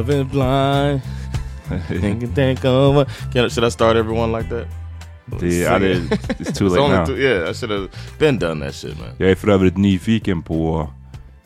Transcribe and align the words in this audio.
Love 0.00 0.20
is 0.20 0.26
blind. 0.32 1.00
think 1.88 2.34
think 2.34 2.64
over. 2.64 3.04
Can, 3.32 3.50
should 3.50 3.64
I 3.64 3.70
start 3.70 3.96
everyone 3.96 4.32
like 4.32 4.48
that? 4.48 4.66
Det, 5.40 5.58
ja, 5.58 5.78
det, 5.78 5.94
it's 6.38 6.58
too 6.58 6.68
late 6.68 6.88
now. 6.88 7.04
two- 7.04 7.18
yeah, 7.18 7.50
I 7.50 7.54
should 7.54 7.70
have 7.70 7.88
been 8.18 8.38
done 8.38 8.64
that 8.64 8.74
shit, 8.74 8.98
man. 8.98 9.08
Jag 9.18 9.30
är 9.30 9.34
för 9.34 9.48
övrigt 9.48 9.76
nyfiken 9.76 10.42
på, 10.42 10.90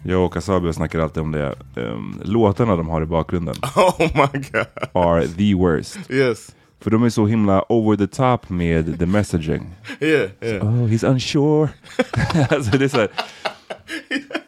jag 0.02 0.24
och 0.24 0.32
Kasabi 0.32 0.72
snackar 0.72 0.98
alltid 0.98 1.22
om 1.22 1.32
det, 1.32 1.54
um, 1.76 2.20
låtarna 2.24 2.76
de 2.76 2.88
har 2.88 3.02
i 3.02 3.06
bakgrunden 3.06 3.54
Oh 3.76 4.00
my 4.00 4.40
god. 4.52 4.66
are 4.92 5.28
the 5.28 5.54
worst. 5.54 5.98
Yes. 6.10 6.54
För 6.80 6.90
de 6.90 7.02
är 7.02 7.10
så 7.10 7.26
himla 7.26 7.64
over 7.68 7.96
the 7.96 8.06
top 8.06 8.48
med 8.50 8.98
the 8.98 9.06
messaging. 9.06 9.74
Yeah, 10.00 10.30
yeah. 10.42 10.66
Oh, 10.66 10.88
he's 10.88 11.10
unsure. 11.10 11.68
alltså 12.50 12.78
det 12.78 12.84
är 12.84 12.88
så 12.88 12.96
här, 12.96 13.08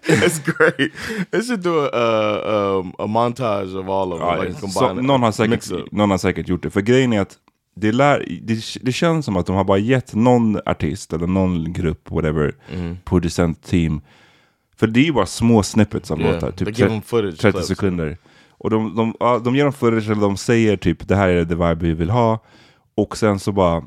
it's 0.26 0.38
great. 0.58 0.92
They 1.30 1.42
should 1.42 1.62
do 1.62 1.78
a 1.78 1.90
uh, 1.92 2.80
um, 2.80 2.92
a 2.98 3.06
montage 3.06 3.74
of 3.76 3.88
all 3.88 4.12
of 4.12 4.18
them. 4.20 4.28
ja, 4.28 4.42
like 4.42 4.68
så, 4.68 4.92
någon, 4.94 5.22
har 5.22 5.32
säkert, 5.32 5.92
någon 5.92 6.10
har 6.10 6.18
säkert 6.18 6.48
gjort 6.48 6.62
det. 6.62 6.70
För 6.70 6.80
grejen 6.80 7.12
är 7.12 7.20
att 7.20 7.36
det, 7.76 7.92
lär, 7.92 8.24
det, 8.42 8.60
det 8.82 8.92
känns 8.92 9.24
som 9.24 9.36
att 9.36 9.46
de 9.46 9.56
har 9.56 9.64
bara 9.64 9.78
gett 9.78 10.14
någon 10.14 10.60
artist 10.66 11.12
eller 11.12 11.26
någon 11.26 11.72
grupp, 11.72 12.10
whatever, 12.10 12.54
producent 13.04 13.62
team. 13.62 14.00
För 14.76 14.86
det 14.86 15.00
är 15.00 15.04
ju 15.04 15.12
bara 15.12 15.26
små 15.26 15.62
snippets 15.62 16.10
av 16.10 16.20
Yeah, 16.20 16.34
låtar, 16.34 16.50
typ 16.50 16.68
give 16.68 16.74
tre- 16.76 16.88
them 16.88 17.02
footage 17.02 17.38
30 17.38 17.52
clips. 17.52 17.68
sekunder. 17.68 18.18
Och 18.50 18.70
de, 18.70 18.94
de, 18.96 19.14
ja, 19.20 19.38
de 19.44 19.56
ger 19.56 19.64
dem 19.64 19.72
footage 19.72 20.10
eller 20.10 20.20
de 20.20 20.36
säger 20.36 20.76
typ 20.76 21.08
det 21.08 21.16
här 21.16 21.28
är 21.28 21.44
det 21.44 21.54
vibe 21.54 21.74
vi 21.86 21.92
vill 21.94 22.10
ha. 22.10 22.38
Och 22.96 23.16
sen 23.16 23.38
så 23.38 23.52
bara, 23.52 23.82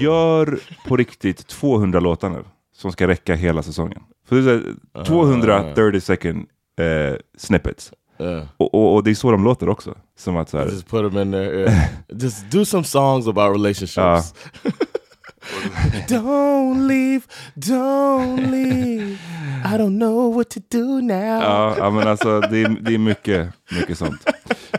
gör 0.00 0.58
på 0.88 0.96
riktigt 0.96 1.46
200 1.46 2.00
låtar 2.00 2.30
nu. 2.30 2.44
Som 2.76 2.92
ska 2.92 3.08
räcka 3.08 3.34
hela 3.34 3.62
säsongen. 3.62 4.02
För 4.28 4.36
det 4.36 4.42
är 4.52 4.60
så 4.60 4.98
här, 4.98 5.04
200 5.04 5.74
30 5.74 6.00
second 6.00 6.46
eh, 6.80 7.16
snippets. 7.38 7.92
Yeah. 8.18 8.44
Och, 8.56 8.74
och, 8.74 8.94
och 8.94 9.04
det 9.04 9.10
är 9.10 9.14
så 9.14 9.30
de 9.30 9.44
låter 9.44 9.68
också. 9.68 9.94
Som 10.18 10.36
att 10.36 10.48
så 10.48 10.58
här, 10.58 10.64
Just 10.64 10.88
put 10.88 11.12
them 11.12 11.22
in 11.22 11.32
there. 11.32 11.60
Yeah. 11.60 11.84
Just 12.08 12.50
do 12.50 12.64
some 12.64 12.84
songs 12.84 13.26
about 13.28 13.56
relationships. 13.56 14.34
don't 16.08 16.86
leave, 16.86 17.22
don't 17.54 18.50
leave. 18.50 19.18
I 19.64 19.78
don't 19.78 19.98
know 19.98 20.34
what 20.34 20.50
to 20.50 20.60
do 20.70 21.00
now. 21.00 21.42
Ja, 21.42 21.74
ja 21.78 21.90
men 21.90 22.08
alltså 22.08 22.40
det 22.40 22.62
är, 22.62 22.68
det 22.80 22.94
är 22.94 22.98
mycket, 22.98 23.48
mycket 23.80 23.98
sånt. 23.98 24.20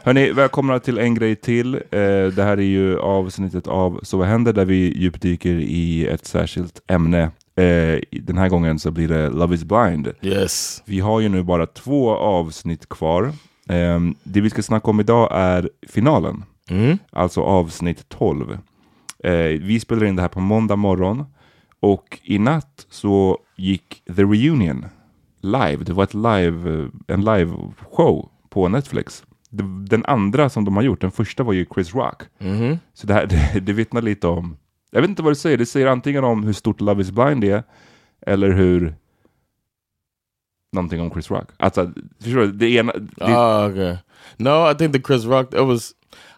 Hörni, 0.04 0.32
välkomna 0.32 0.80
till 0.80 0.98
en 0.98 1.16
grej 1.16 1.36
till. 1.36 1.76
Eh, 1.76 1.80
det 2.36 2.44
här 2.44 2.58
är 2.58 2.62
ju 2.62 3.00
avsnittet 3.00 3.68
av 3.68 4.00
Så 4.04 4.18
vad 4.18 4.28
händer? 4.28 4.54
Där 4.54 4.66
vi 4.66 4.98
djupdyker 4.98 5.56
i 5.56 6.08
ett 6.08 6.26
särskilt 6.26 6.82
ämne. 6.88 7.32
Eh, 7.56 8.00
den 8.12 8.38
här 8.38 8.50
gången 8.50 8.80
så 8.80 8.92
blir 8.92 9.08
det 9.08 9.30
Love 9.30 9.56
is 9.56 9.64
blind. 9.64 10.14
Yes. 10.22 10.84
Vi 10.86 11.00
har 11.00 11.20
ju 11.20 11.30
nu 11.30 11.44
bara 11.44 11.66
två 11.66 12.16
avsnitt 12.16 12.90
kvar. 12.90 13.24
Eh, 13.70 14.00
det 14.24 14.42
vi 14.42 14.50
ska 14.50 14.62
snacka 14.62 14.92
om 14.92 15.00
idag 15.00 15.30
är 15.32 15.70
finalen. 15.88 16.44
Mm? 16.70 16.98
Alltså 17.12 17.42
avsnitt 17.42 18.10
12. 18.10 18.58
Eh, 19.24 19.34
vi 19.62 19.80
spelar 19.80 20.06
in 20.06 20.16
det 20.16 20.22
här 20.22 20.30
på 20.30 20.40
måndag 20.40 20.76
morgon. 20.76 21.26
Och 21.80 22.20
i 22.24 22.40
natt 22.40 22.86
så 22.90 23.40
gick 23.56 24.04
The 24.16 24.24
Reunion 24.24 24.86
live. 25.42 25.84
Det 25.84 25.94
var 25.94 26.04
ett 26.04 26.14
live, 26.14 26.82
eh, 26.82 26.88
en 27.08 27.26
live 27.26 27.54
show 27.92 28.30
på 28.50 28.68
Netflix. 28.68 29.24
Den 29.90 30.06
andra 30.06 30.50
som 30.50 30.66
de 30.66 30.76
har 30.76 30.84
gjort, 30.84 31.02
den 31.02 31.12
första 31.12 31.44
var 31.44 31.54
ju 31.54 31.66
Chris 31.74 31.96
Rock. 31.96 32.24
Mm-hmm. 32.40 32.78
Så 32.94 33.08
det, 33.08 33.14
här, 33.14 33.26
det, 33.54 33.60
det 33.60 33.74
vittnar 33.74 34.02
lite 34.02 34.28
om, 34.28 34.58
jag 34.96 35.02
vet 35.02 35.10
inte 35.10 35.24
vad 35.24 35.32
det 35.32 35.36
säger, 35.36 35.58
det 35.58 35.66
säger 35.66 35.88
antingen 35.88 36.24
om 36.24 36.44
hur 36.44 36.54
stort 36.54 36.82
Love 36.82 37.02
is 37.02 37.12
blind 37.12 37.44
är, 37.44 37.64
eller 38.22 38.52
hur 38.52 38.96
någonting 40.72 41.02
om 41.02 41.12
Chris 41.12 41.32
Rock. 41.32 41.50
Alltså, 41.58 41.92
förstår 42.24 42.40
du? 42.40 42.52
Det 42.52 42.70
ena, 42.70 42.94
det, 42.94 43.26
Oh, 43.26 43.72
okay. 43.72 43.98
No, 44.38 44.72
I 44.72 44.76
think 44.76 44.94
the 44.94 45.02
Chris 45.02 45.26
Rock. 45.26 45.54
It 45.54 45.60
was. 45.60 45.94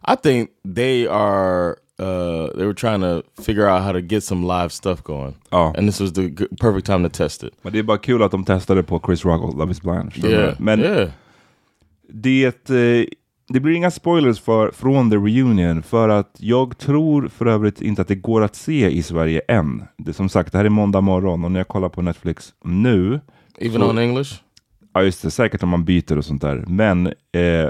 I 0.08 0.16
think 0.24 0.50
they 0.76 1.08
are. 1.08 1.76
Uh, 2.00 2.58
they 2.58 2.66
were 2.66 2.74
trying 2.74 3.02
to 3.02 3.24
figure 3.44 3.68
out 3.70 3.84
how 3.84 3.92
to 3.92 4.02
get 4.02 4.24
some 4.24 4.48
live 4.48 4.70
stuff 4.70 5.04
going, 5.04 5.36
ja. 5.50 5.74
and 5.78 5.88
this 5.88 6.00
was 6.00 6.14
the 6.14 6.48
perfect 6.60 6.86
time 6.86 7.10
to 7.10 7.10
test 7.10 7.44
it. 7.44 7.54
Men 7.62 7.74
det 7.74 7.80
är 7.80 7.84
bara 7.84 7.98
kul 7.98 8.24
att 8.24 8.32
de 8.32 8.46
testade 8.46 8.84
på 8.84 9.02
Chris 9.06 9.26
Rock 9.26 9.44
och 9.44 9.58
Love 9.58 9.72
is 9.72 9.82
blind. 9.82 10.12
Yeah, 10.16 10.56
Men 10.60 10.80
yeah. 10.80 11.10
det, 12.10 12.70
eh, 12.70 13.06
det 13.50 13.60
blir 13.60 13.74
inga 13.76 13.92
spoilers 13.92 14.40
för, 14.40 14.72
från 14.72 15.10
The 15.10 15.16
Reunion 15.16 15.84
för 15.84 16.10
att 16.10 16.36
jag 16.40 16.78
tror 16.78 17.28
för 17.28 17.46
övrigt 17.46 17.82
inte 17.82 18.02
att 18.02 18.08
det 18.08 18.16
går 18.16 18.44
att 18.44 18.56
se 18.56 18.90
i 18.90 19.04
Sverige 19.04 19.42
än. 19.48 19.84
Det, 19.98 20.14
som 20.14 20.30
sagt, 20.30 20.52
det 20.52 20.58
här 20.58 20.66
är 20.66 20.70
måndag 20.70 21.02
morgon 21.02 21.46
och 21.46 21.52
när 21.52 21.60
jag 21.60 21.68
kollar 21.68 21.90
på 21.90 22.02
Netflix 22.02 22.54
nu, 22.64 23.20
Even 23.58 23.82
So- 23.82 23.90
on 23.90 23.98
English. 23.98 24.42
ja 24.94 25.04
just 25.04 25.22
det, 25.24 25.32
säkert 25.32 25.64
om 25.64 25.70
man 25.70 25.86
byter 25.86 26.18
och 26.18 26.26
sånt 26.26 26.42
där, 26.42 26.64
men 26.68 27.08
eh, 27.08 27.70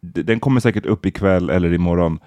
den 0.00 0.40
kommer 0.40 0.60
säkert 0.60 0.86
upp 0.86 1.06
ikväll 1.06 1.50
eller 1.50 1.72
imorgon. 1.74 2.18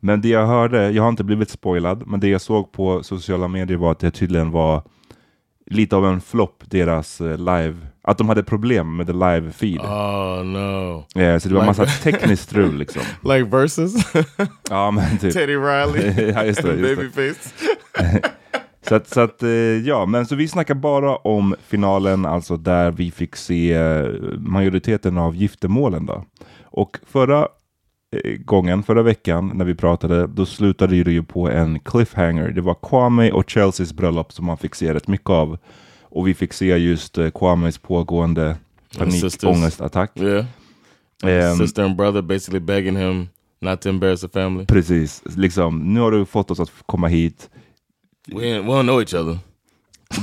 Men 0.00 0.20
det 0.20 0.28
jag 0.28 0.46
hörde, 0.46 0.90
jag 0.90 1.02
har 1.02 1.10
inte 1.10 1.24
blivit 1.24 1.50
spoilad, 1.50 2.02
men 2.06 2.20
det 2.20 2.28
jag 2.28 2.40
såg 2.40 2.72
på 2.72 3.02
sociala 3.02 3.48
medier 3.48 3.76
var 3.76 3.92
att 3.92 3.98
det 3.98 4.10
tydligen 4.10 4.50
var 4.50 4.82
lite 5.66 5.96
av 5.96 6.06
en 6.06 6.20
flopp, 6.20 6.62
deras 6.66 7.20
eh, 7.20 7.38
live, 7.38 7.74
att 8.02 8.18
de 8.18 8.28
hade 8.28 8.42
problem 8.42 8.96
med 8.96 9.06
the 9.06 9.12
live 9.12 9.52
feed. 9.52 9.80
Oh 9.80 10.44
no! 10.44 11.04
Eh, 11.20 11.38
så 11.38 11.48
det 11.48 11.54
var 11.54 11.62
Like- 11.62 11.66
massa 11.66 11.86
tekniskt 12.02 12.42
strul 12.42 12.76
liksom. 12.78 13.02
Like 13.22 13.44
versus 13.44 13.94
Ja, 14.70 14.90
men 14.90 15.18
typ. 15.18 15.32
Teddy 15.34 15.56
Riley, 15.56 16.32
Ja, 16.34 16.44
just 16.44 16.62
det, 16.62 16.74
just. 16.74 16.96
Babyface. 16.96 17.54
Så 18.88 18.94
att, 18.94 19.08
så 19.08 19.20
att 19.20 19.42
eh, 19.42 19.48
ja, 19.50 20.06
men 20.06 20.26
så 20.26 20.34
vi 20.36 20.48
snackar 20.48 20.74
bara 20.74 21.16
om 21.16 21.54
finalen, 21.66 22.26
alltså 22.26 22.56
där 22.56 22.90
vi 22.90 23.10
fick 23.10 23.36
se 23.36 23.72
eh, 23.72 24.06
majoriteten 24.38 25.18
av 25.18 25.36
giftermålen 25.36 26.06
då. 26.06 26.24
Och 26.64 26.98
förra 27.06 27.48
gången, 28.38 28.82
förra 28.82 29.02
veckan 29.02 29.52
när 29.54 29.64
vi 29.64 29.74
pratade, 29.74 30.26
då 30.26 30.46
slutade 30.46 31.04
det 31.04 31.12
ju 31.12 31.22
på 31.22 31.50
en 31.50 31.80
cliffhanger. 31.80 32.48
Det 32.48 32.60
var 32.60 32.76
Kwame 32.88 33.30
och 33.32 33.50
Chelseas 33.50 33.92
bröllop 33.92 34.32
som 34.32 34.46
man 34.46 34.56
fick 34.56 34.74
se 34.74 34.94
rätt 34.94 35.08
mycket 35.08 35.30
av. 35.30 35.58
Och 36.02 36.28
vi 36.28 36.34
fick 36.34 36.52
se 36.52 36.76
just 36.76 37.18
eh, 37.18 37.30
Kwames 37.30 37.78
pågående 37.78 38.56
panikångestattack. 38.98 40.10
Yeah. 40.20 40.46
Ehm, 41.22 41.56
Sister 41.56 41.82
and 41.82 41.96
brother 41.96 42.22
basically 42.22 42.60
begging 42.60 42.96
him 42.96 43.28
not 43.60 43.80
to 43.80 43.88
embarrass 43.88 44.20
the 44.20 44.28
family. 44.28 44.66
Precis, 44.66 45.22
liksom, 45.36 45.94
nu 45.94 46.00
har 46.00 46.10
du 46.10 46.24
fått 46.24 46.50
oss 46.50 46.60
att 46.60 46.70
komma 46.86 47.08
hit. 47.08 47.50
We, 48.26 48.34
we 48.40 48.58
don't 48.58 48.82
know 48.82 49.00
each 49.00 49.14
other. 49.14 49.38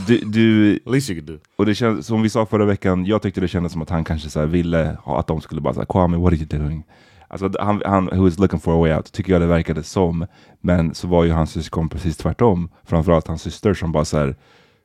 Du, 0.07 0.17
du, 0.17 0.75
At 0.85 0.91
least 0.91 1.09
you 1.09 1.19
could 1.19 1.29
do. 1.29 1.39
och 1.55 1.65
det 1.65 1.75
känns, 1.75 2.07
som 2.07 2.21
vi 2.21 2.29
sa 2.29 2.45
förra 2.45 2.65
veckan, 2.65 3.05
jag 3.05 3.21
tyckte 3.21 3.41
det 3.41 3.47
kändes 3.47 3.71
som 3.71 3.81
att 3.81 3.89
han 3.89 4.03
kanske 4.03 4.29
så 4.29 4.45
ville 4.45 4.97
ha, 5.03 5.19
att 5.19 5.27
de 5.27 5.41
skulle 5.41 5.61
bara 5.61 5.73
säga 5.73 5.85
Kwame, 5.85 6.17
what 6.17 6.33
are 6.33 6.35
you 6.35 6.45
doing? 6.45 6.83
Alltså 7.31 7.49
han, 7.59 7.81
han 7.85 8.09
who 8.11 8.27
is 8.27 8.39
looking 8.39 8.59
for 8.59 8.73
a 8.73 8.79
way 8.79 8.93
out, 8.93 9.11
tycker 9.11 9.33
jag 9.33 9.41
det 9.41 9.47
verkade 9.47 9.83
som. 9.83 10.25
Men 10.61 10.93
så 10.95 11.07
var 11.07 11.23
ju 11.23 11.31
hans 11.31 11.51
syskon 11.51 11.89
precis 11.89 12.17
tvärtom. 12.17 12.69
Framförallt 12.85 13.27
hans 13.27 13.41
syster 13.41 13.73
som 13.73 13.91
bara 13.91 14.05
så 14.05 14.17
här 14.17 14.35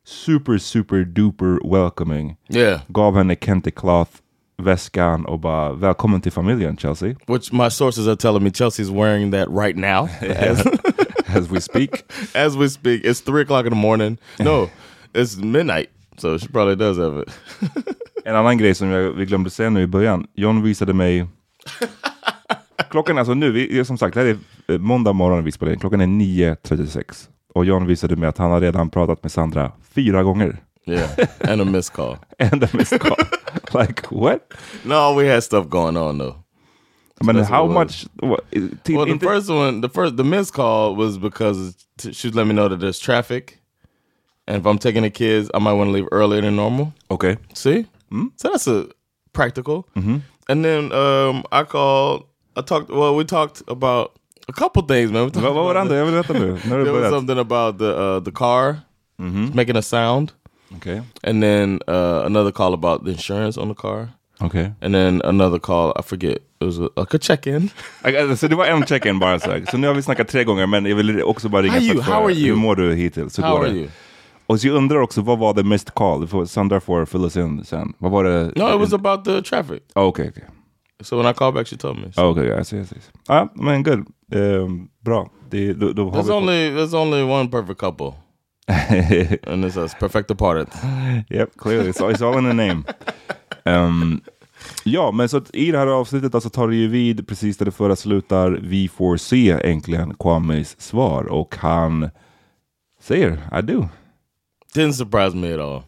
super, 0.05 0.59
super 0.59 1.05
duper 1.05 1.71
welcoming. 1.73 2.37
Yeah. 2.49 2.81
Gav 2.89 3.17
henne 3.17 3.37
Kente 3.37 3.71
Cloth 3.71 4.11
väskan 4.59 5.25
och 5.25 5.41
bara 5.41 5.73
välkommen 5.73 6.21
till 6.21 6.33
familjen 6.33 6.77
Chelsea. 6.77 7.15
Which 7.27 7.53
my 7.53 7.71
sources 7.71 8.07
are 8.07 8.17
telling 8.17 8.43
me 8.43 8.51
Chelsea's 8.51 8.91
wearing 8.91 9.33
that 9.33 9.49
right 9.49 9.77
now. 9.77 10.09
As, 10.37 10.67
As 11.37 11.51
we 11.51 11.61
speak. 11.61 12.05
as 12.35 12.57
we 12.57 12.69
speak. 12.69 13.05
It's 13.05 13.21
three 13.21 13.43
o'clock 13.43 13.67
in 13.67 13.71
the 13.71 13.77
morning. 13.77 14.19
No, 14.39 14.71
it's 15.15 15.37
midnight. 15.37 15.89
So 16.19 16.39
she 16.39 16.49
probably 16.49 16.77
does 16.77 16.99
have 16.99 17.23
it. 17.23 17.29
En 18.25 18.37
annan 18.37 18.59
grej 18.59 18.75
som 18.75 18.89
jag, 18.89 19.13
vi 19.13 19.27
glömde 19.27 19.51
säga 19.51 19.71
nu 19.71 19.83
i 19.83 19.87
början. 19.87 20.27
John 20.35 20.63
visade 20.63 20.93
mig... 20.93 21.27
Klockan 22.91 23.17
är 23.17 23.21
alltså 23.21 23.35
nu, 23.35 23.51
vi, 23.53 23.85
som 23.85 23.99
sagt, 23.99 24.15
det 24.15 24.21
här 24.21 24.27
är 24.27 24.75
eh, 24.75 24.79
måndag 24.79 25.13
morgon 25.13 25.45
vi 25.45 25.53
spelar 25.53 25.73
in. 25.73 25.79
Klockan 25.79 26.01
är 26.01 26.07
9.36. 26.07 27.29
Och 27.55 27.65
John 27.65 27.87
visade 27.87 28.17
mig 28.17 28.29
att 28.29 28.39
han 28.39 28.51
har 28.51 28.61
redan 28.61 28.91
pratat 28.91 29.23
med 29.23 29.33
Sandra 29.33 29.73
fyra 29.95 30.23
gånger. 30.23 30.63
Yeah, 30.89 31.11
and 31.41 31.61
a 31.61 31.65
missed 31.65 31.93
call. 31.97 32.17
And 32.39 32.65
a 32.65 32.69
missed 32.73 33.01
call. 33.01 33.17
like 33.81 34.03
what? 34.11 34.53
No, 34.85 35.15
we 35.17 35.29
had 35.35 35.43
stuff 35.43 35.67
going 35.69 35.97
on 35.97 36.19
though. 36.19 36.35
I 37.21 37.25
mean, 37.25 37.37
that's 37.37 37.49
how 37.49 37.67
much? 37.67 38.07
What, 38.21 38.45
Well, 38.89 39.07
the 39.07 39.19
first 39.19 39.49
one, 39.51 39.81
the 39.81 39.89
first, 39.89 40.17
the 40.17 40.23
missed 40.25 40.53
call 40.53 40.95
was 40.95 41.19
because 41.19 41.75
she 42.13 42.31
let 42.31 42.47
me 42.47 42.53
know 42.55 42.69
that 42.69 42.79
there's 42.79 43.01
traffic, 43.01 43.59
and 44.47 44.59
if 44.59 44.67
I'm 44.67 44.79
taking 44.79 45.03
the 45.03 45.11
kids, 45.11 45.51
I 45.55 45.59
might 45.59 45.73
want 45.73 45.89
to 45.89 45.93
leave 45.93 46.07
earlier 46.13 46.43
than 46.43 46.55
normal. 46.57 46.93
Okej. 47.11 47.39
See, 47.55 47.87
so 48.37 48.51
that's 48.51 48.69
a 48.69 48.87
practical. 49.33 49.89
And 50.49 50.65
then 50.65 50.93
um, 50.93 51.43
I 51.51 51.65
called. 51.65 52.27
I 52.57 52.63
talked. 52.63 52.91
Well, 52.97 53.15
we 53.19 53.25
talked 53.25 53.63
about 53.69 54.09
a 54.49 54.53
couple 54.53 54.83
things, 54.97 55.13
man. 55.13 55.31
Vad 55.35 55.55
var 55.55 55.75
det 55.75 55.81
andra? 55.81 55.97
Jag 55.97 56.05
vill 56.07 56.15
veta 56.15 56.33
nu. 56.33 56.47
När 56.47 56.57
the- 56.57 56.85
there 56.85 56.93
was 57.01 57.11
something 57.11 57.39
about 57.39 57.79
the 57.79 57.85
uh, 57.85 58.21
the 58.25 58.31
car 58.31 58.77
making 59.55 59.77
a 59.77 59.83
sound, 59.83 60.33
Okej. 60.77 61.03
and 61.23 61.43
then 61.43 61.81
uh, 61.89 62.25
another 62.27 62.51
call 62.51 62.75
about 62.75 63.05
the 63.05 63.11
insurance 63.11 63.61
on 63.61 63.69
the 63.69 63.75
car, 63.81 64.09
Okej. 64.41 64.73
and 64.83 64.95
then 64.95 65.23
another 65.25 65.59
call. 65.59 65.93
I 65.99 66.03
forget. 66.03 66.39
It 66.61 66.65
was 66.65 66.79
a, 66.79 66.89
like 66.97 67.15
a 67.17 67.19
check-in. 67.21 67.71
Så 68.37 68.49
det 68.49 68.55
var 68.57 68.65
en 68.67 68.87
check-in 68.87 69.19
bara 69.19 69.39
så, 69.41 69.51
så 69.71 69.77
nu 69.79 69.87
har 69.87 69.95
vi 69.95 70.03
snackat 70.03 70.29
tre 70.29 70.45
gånger 70.45 70.67
men 70.67 70.87
jag 70.87 70.97
vill 70.97 71.23
också 71.23 71.49
bara 71.49 71.63
ringa 71.63 71.73
How 71.73 71.81
för 71.81 71.87
you? 71.87 71.99
att 72.01 72.07
How 72.07 72.25
are 72.25 72.33
you? 72.33 72.49
Hur 72.49 72.57
mår 72.57 72.77
du 72.77 72.95
hittills? 72.95 73.39
Hur 73.39 73.43
How 73.43 73.57
are 73.59 73.69
you? 73.69 73.89
Och 74.47 74.61
så 74.61 74.67
jag 74.67 74.77
undrar 74.77 75.01
också, 75.01 75.21
vad 75.21 75.39
var 75.39 75.55
det 75.55 75.65
missed 75.65 75.95
call? 75.95 76.49
Sandra 76.49 76.81
får 76.81 77.05
fill 77.05 77.25
us 77.25 77.37
in 77.37 77.65
sen. 77.65 77.93
Vad 77.99 78.13
var 78.13 78.25
det? 78.25 78.45
No, 78.57 78.75
it 78.75 78.81
was 78.81 78.93
about 78.93 79.25
the 79.25 79.43
traffic. 79.43 79.81
Ah, 79.95 80.03
Okej, 80.03 80.29
okej. 80.31 80.45
So 81.03 81.17
when 81.17 81.27
I 81.27 81.33
called 81.35 81.55
back, 81.55 81.67
she 81.67 81.77
told 81.77 81.99
me. 81.99 82.13
So 82.13 82.21
Ah, 82.23 82.29
Okej, 82.29 82.47
jag 82.47 82.67
ser, 82.67 82.77
jag 82.77 82.87
ser. 82.87 82.99
Ja, 83.29 83.49
men 83.55 83.83
good. 83.83 84.07
Ehm, 84.33 84.89
bra. 85.05 85.31
Det, 85.51 85.73
då, 85.73 85.93
då 85.93 86.11
there's 86.11 86.31
only 86.31 86.71
there's 86.71 86.95
only 86.95 87.23
one 87.23 87.49
perfect 87.51 87.81
couple, 87.81 88.15
and 89.47 89.65
it's 89.65 89.77
us 89.83 89.95
perfect 89.95 90.29
departed. 90.29 90.69
Yep, 91.31 91.51
clearly. 91.59 91.91
It's 91.91 92.01
it's 92.01 92.23
all 92.23 92.39
in 92.39 92.45
the 92.45 92.67
name. 92.67 92.83
Ehm, 93.65 94.21
ja, 94.85 95.11
men 95.11 95.29
så 95.29 95.41
i 95.53 95.71
det 95.73 95.79
här 95.79 95.87
avsnittet 95.87 96.35
alltså 96.35 96.51
tar 96.51 96.69
det 96.69 96.77
ju 96.77 96.89
vid 96.89 97.29
precis 97.29 97.57
där 97.57 97.65
det 97.65 97.73
förra 97.73 97.97
slutar. 97.97 98.51
Vi 98.63 98.89
får 98.89 99.17
se 99.17 99.51
äntligen 99.65 100.15
Kwames 100.15 100.81
svar 100.81 101.25
och 101.25 101.57
han 101.57 102.11
säger 103.01 103.33
I 103.59 103.63
do. 103.63 103.89
Didn't 104.75 104.93
surprise 104.93 105.37
me 105.37 105.55
at 105.55 105.61
all. 105.61 105.83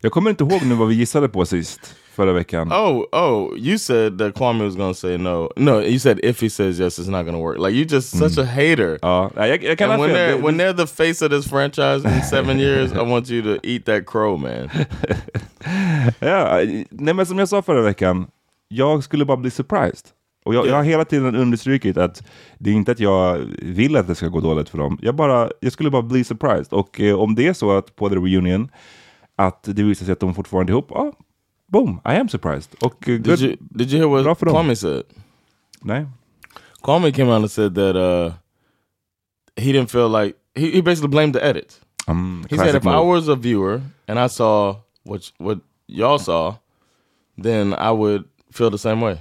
Jag 0.00 0.12
kommer 0.12 0.30
inte 0.30 0.44
ihåg 0.44 0.66
nu 0.66 0.74
vad 0.74 0.88
vi 0.88 0.94
gissade 0.94 1.28
på 1.28 1.46
sist 1.46 1.94
förra 2.12 2.32
veckan. 2.32 2.72
Oh, 2.72 3.04
oh, 3.12 3.58
you 3.58 3.78
said 3.78 4.18
that 4.18 4.34
Kwame 4.34 4.64
was 4.64 4.76
gonna 4.76 4.94
say 4.94 5.18
no. 5.18 5.50
No, 5.56 5.80
you 5.80 5.98
said 5.98 6.20
if 6.22 6.42
he 6.42 6.50
says 6.50 6.80
yes, 6.80 6.98
it's 6.98 7.08
not 7.08 7.26
gonna 7.26 7.40
work. 7.40 7.58
Like 7.58 7.74
you 7.74 7.84
just 7.84 8.18
such 8.18 8.38
a 8.38 8.44
hater. 8.44 8.98
Ja, 9.02 9.30
jag, 9.36 9.64
jag 9.64 9.78
kan 9.78 9.90
And 9.90 10.02
when 10.02 10.10
they're 10.10 10.42
when 10.42 10.58
they're 10.58 10.76
the 10.76 10.86
face 10.86 11.24
of 11.24 11.30
this 11.30 11.48
franchise 11.48 12.04
in 12.04 12.22
seven 12.22 12.58
years, 12.66 12.92
I 12.92 13.02
want 13.02 13.30
you 13.30 13.42
to 13.42 13.66
eat 13.66 13.84
that 13.84 14.06
crow, 14.06 14.36
man. 14.36 14.70
Ja, 16.20 16.60
nej, 16.90 17.14
men 17.14 17.26
som 17.26 17.38
jag 17.38 17.48
sa 17.48 17.62
förra 17.62 17.82
veckan, 17.82 18.26
jag 18.68 19.04
skulle 19.04 19.24
bara 19.24 19.36
bli 19.36 19.50
surprised. 19.50 20.06
Och 20.44 20.54
jag, 20.54 20.66
jag 20.66 20.74
har 20.74 20.82
hela 20.82 21.04
tiden 21.04 21.36
understrukit 21.36 21.96
att 21.96 22.22
det 22.58 22.70
är 22.70 22.74
inte 22.74 22.92
att 22.92 23.00
jag 23.00 23.38
vill 23.62 23.96
att 23.96 24.06
det 24.06 24.14
ska 24.14 24.28
gå 24.28 24.40
dåligt 24.40 24.68
för 24.68 24.78
dem. 24.78 24.98
Jag, 25.02 25.14
bara, 25.14 25.50
jag 25.60 25.72
skulle 25.72 25.90
bara 25.90 26.02
bli 26.02 26.24
surprised. 26.24 26.72
Och 26.72 27.00
eh, 27.00 27.20
om 27.20 27.34
det 27.34 27.46
är 27.46 27.52
så 27.52 27.72
att 27.72 27.96
på 27.96 28.08
the 28.08 28.14
reunion 28.14 28.68
att 29.36 29.62
det 29.62 29.82
visar 29.82 30.06
sig 30.06 30.12
att 30.12 30.20
de 30.20 30.34
fortfarande 30.34 30.70
är 30.70 30.74
ihop, 30.74 30.86
ja, 30.90 31.12
boom, 31.72 32.00
I 32.04 32.14
am 32.20 32.28
surprised. 32.28 32.74
Och 32.82 33.08
eh, 33.08 33.18
Did 33.18 33.40
you 33.40 33.56
did 33.76 33.90
you 33.90 33.98
hear 33.98 34.08
what. 34.08 34.38
Kwame 34.38 34.76
said? 34.76 35.04
Nej. 35.84 36.06
Kwame 36.82 37.12
came 37.12 37.28
out 37.30 37.42
and 37.42 37.50
said 37.50 37.74
that 37.74 37.96
uh 37.96 38.32
he 39.56 39.72
didn't 39.72 39.90
feel 39.90 40.08
like 40.08 40.36
he, 40.54 40.70
he 40.70 40.80
basically 40.80 41.08
blamed 41.08 41.34
the 41.34 41.44
edit. 41.44 41.80
Um, 42.08 42.44
He 42.50 42.56
said 42.56 42.74
if 42.74 42.86
I 42.86 43.00
was 43.00 43.28
a 43.28 43.36
viewer 43.36 43.80
and 44.08 44.18
I 44.18 44.28
saw 44.28 44.76
what 45.04 45.32
what 45.38 45.60
y'all 45.86 46.18
saw, 46.18 46.56
then 47.38 47.74
I 47.74 47.90
would 47.90 48.24
feel 48.50 48.70
the 48.70 48.78
same 48.78 49.00
way. 49.00 49.18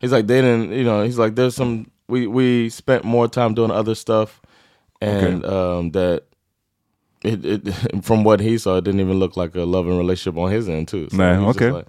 He's 0.00 0.12
like 0.12 0.26
they 0.26 0.40
didn't, 0.40 0.72
you 0.72 0.84
know. 0.84 1.02
He's 1.04 1.18
like 1.18 1.34
there's 1.34 1.54
some 1.54 1.90
we 2.08 2.26
we 2.26 2.70
spent 2.70 3.04
more 3.04 3.28
time 3.28 3.54
doing 3.54 3.70
other 3.70 3.94
stuff, 3.94 4.40
and 5.00 5.44
um, 5.44 5.90
that 5.92 6.24
it, 7.24 7.44
it 7.44 7.74
from 8.04 8.24
what 8.24 8.40
he 8.40 8.58
saw, 8.58 8.76
it 8.76 8.84
didn't 8.84 9.00
even 9.00 9.18
look 9.18 9.36
like 9.36 9.54
a 9.54 9.64
loving 9.64 9.98
relationship 9.98 10.38
on 10.38 10.50
his 10.50 10.68
end 10.68 10.88
too. 10.88 11.08
So 11.10 11.16
Nah, 11.16 11.34
he 11.38 11.44
was 11.44 11.56
just 11.56 11.62
okay. 11.62 11.72
like- 11.76 11.86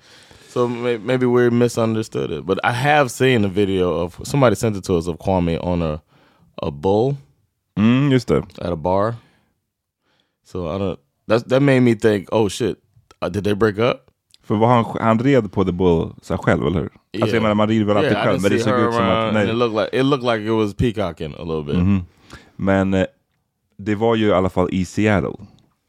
so 0.49 0.67
may, 0.67 0.97
maybe 0.97 1.25
we 1.25 1.49
misunderstood 1.49 2.29
it, 2.31 2.45
but 2.45 2.59
I 2.63 2.71
have 2.73 3.09
seen 3.09 3.45
a 3.45 3.47
video 3.47 3.93
of 4.03 4.19
somebody 4.23 4.55
sent 4.55 4.75
it 4.75 4.83
to 4.83 4.97
us 4.97 5.07
of 5.07 5.17
Kwame 5.17 5.57
on 5.63 5.81
a 5.81 6.01
a 6.61 6.71
bull 6.71 7.15
Mm, 7.77 8.09
just 8.11 8.27
det. 8.27 8.43
at 8.59 8.71
a 8.73 8.75
bar. 8.75 9.15
So 10.43 10.67
I 10.67 10.77
don't. 10.77 10.99
That 11.27 11.47
that 11.49 11.61
made 11.61 11.79
me 11.79 11.95
think. 11.95 12.27
Oh 12.31 12.49
shit! 12.49 12.77
Uh, 13.21 13.29
did 13.29 13.43
they 13.43 13.53
break 13.55 13.79
up? 13.79 14.11
För 14.43 14.55
var 14.55 14.67
han, 14.67 14.85
han 15.01 15.19
red 15.19 15.51
på 15.51 15.63
The 15.63 15.71
Bull 15.71 16.13
så 16.21 16.37
själv, 16.37 16.67
eller 16.67 16.79
hur? 16.79 16.89
Alltså 16.89 16.99
jag 17.11 17.27
Yeah. 17.29 17.41
menar, 17.41 17.55
man 17.55 17.67
rider 17.67 17.85
väl 17.85 17.97
alltid 17.97 18.11
Yeah, 18.11 18.23
själv, 18.25 18.41
men 18.41 18.51
det 18.51 18.59
såg 18.59 18.79
ut 18.79 18.93
som 18.93 19.03
att... 19.05 19.35
and 19.35 19.49
it 19.49 19.55
looked 19.55 19.75
like 19.81 19.97
it 19.99 20.05
looked 20.05 20.25
like 20.33 20.45
it 20.45 20.51
was 20.57 20.73
peacocking 20.73 21.33
a 21.39 21.43
little 21.43 21.63
bit. 21.63 21.75
Mhm. 21.75 22.01
Men 22.55 22.93
eh, 22.93 23.05
det 23.85 23.95
var 23.95 24.15
ju 24.15 24.27
i 24.27 24.33
alla 24.33 24.49
fall 24.49 24.69
i 24.71 24.85
Seattle, 24.85 25.35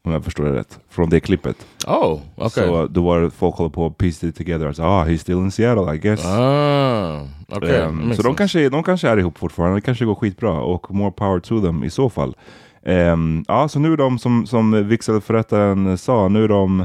om 0.05 0.11
jag 0.11 0.23
förstår 0.23 0.43
det 0.43 0.53
rätt, 0.53 0.79
från 0.89 1.09
det 1.09 1.19
klippet. 1.19 1.67
Oh, 1.87 2.19
okay. 2.35 2.49
Så 2.67 2.87
då 2.87 3.03
var 3.03 3.21
det 3.21 3.31
folk 3.31 3.55
håller 3.55 3.69
på 3.69 3.85
att 3.85 3.97
piece 3.97 4.27
it 4.27 4.35
together. 4.35 4.67
Alltså, 4.67 4.83
ah, 4.83 5.05
he's 5.05 5.17
still 5.17 5.37
in 5.37 5.51
Seattle 5.51 5.95
I 5.95 5.97
guess. 5.97 6.25
ah, 6.25 7.27
okay. 7.47 7.87
Makes 7.91 8.17
så 8.17 8.23
de 8.23 8.35
kanske, 8.35 8.69
de 8.69 8.83
kanske 8.83 9.09
är 9.09 9.17
ihop 9.17 9.37
fortfarande. 9.37 9.77
Det 9.77 9.81
kanske 9.81 10.05
går 10.05 10.15
skitbra 10.15 10.61
och 10.61 10.91
more 10.91 11.11
power 11.11 11.39
to 11.39 11.61
them 11.61 11.83
i 11.83 11.89
så 11.89 12.09
fall. 12.09 12.35
Ehm, 12.85 13.45
ja, 13.47 13.67
så 13.67 13.79
nu 13.79 13.93
är 13.93 13.97
de 13.97 14.19
som, 14.19 14.47
som 14.47 14.87
vigselförrättaren 14.87 15.97
sa, 15.97 16.27
nu 16.27 16.43
är 16.43 16.47
de 16.47 16.79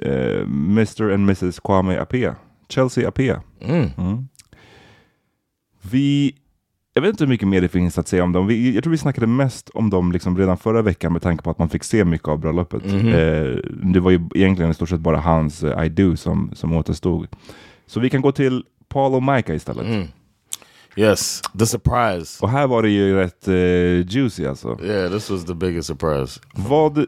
eh, 0.00 0.40
Mr 0.42 1.12
and 1.12 1.30
Mrs 1.30 1.60
Kwame 1.60 2.00
Apea. 2.00 2.36
Chelsea 2.68 3.08
Apea. 3.08 3.42
Mm. 3.60 3.90
Mm. 3.98 4.28
Vi, 5.90 6.34
jag 6.96 7.02
vet 7.02 7.10
inte 7.10 7.24
hur 7.24 7.28
mycket 7.28 7.48
mer 7.48 7.60
det 7.60 7.68
finns 7.68 7.98
att 7.98 8.08
säga 8.08 8.24
om 8.24 8.32
dem. 8.32 8.46
Vi, 8.46 8.74
jag 8.74 8.84
tror 8.84 8.90
vi 8.90 8.98
snackade 8.98 9.26
mest 9.26 9.68
om 9.74 9.90
dem 9.90 10.12
liksom 10.12 10.38
redan 10.38 10.56
förra 10.58 10.82
veckan 10.82 11.12
med 11.12 11.22
tanke 11.22 11.44
på 11.44 11.50
att 11.50 11.58
man 11.58 11.68
fick 11.68 11.84
se 11.84 12.04
mycket 12.04 12.28
av 12.28 12.38
bröllopet. 12.38 12.84
Mhm. 12.84 13.08
Eh, 13.08 13.56
det 13.92 14.00
var 14.00 14.10
ju 14.10 14.28
egentligen 14.34 14.70
i 14.70 14.74
stort 14.74 14.88
sett 14.88 15.00
bara 15.00 15.18
hans 15.18 15.62
eh, 15.62 15.84
I 15.84 15.88
do 15.88 16.16
som, 16.16 16.50
som 16.54 16.72
återstod. 16.72 17.26
Så 17.86 18.00
vi 18.00 18.10
kan 18.10 18.20
gå 18.20 18.32
till 18.32 18.64
Paul 18.88 19.14
och 19.14 19.22
Micah 19.22 19.56
istället. 19.56 19.86
Mm. 19.86 20.06
Yes, 20.96 21.42
the 21.58 21.66
surprise. 21.66 22.38
Och 22.42 22.50
här 22.50 22.66
var 22.66 22.82
det 22.82 22.88
ju 22.90 23.14
rätt 23.16 23.48
eh, 23.48 23.54
juicy 24.16 24.46
alltså. 24.46 24.78
Yeah, 24.82 25.12
this 25.12 25.30
was 25.30 25.44
the 25.44 25.54
biggest 25.54 25.86
surprise. 25.88 26.40
Vad, 26.54 27.06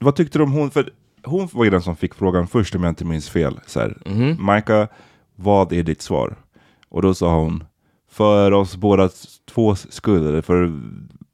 vad 0.00 0.16
tyckte 0.16 0.38
du 0.38 0.42
om 0.44 0.52
hon? 0.52 0.70
För 0.70 0.90
hon 1.24 1.48
var 1.52 1.64
ju 1.64 1.70
den 1.70 1.82
som 1.82 1.96
fick 1.96 2.14
frågan 2.14 2.46
först 2.46 2.74
om 2.74 2.82
jag 2.82 2.90
inte 2.90 3.04
minns 3.04 3.30
fel. 3.30 3.60
Så 3.66 3.80
här, 3.80 3.96
Mhm. 4.06 4.54
Micah, 4.54 4.86
vad 5.36 5.72
är 5.72 5.82
ditt 5.82 6.02
svar? 6.02 6.36
Och 6.88 7.02
då 7.02 7.14
sa 7.14 7.34
hon, 7.38 7.64
för 8.12 8.52
oss 8.52 8.76
båda 8.76 9.10
tvås 9.54 9.92
skull, 9.92 10.26
eller 10.26 10.42
för, 10.42 10.72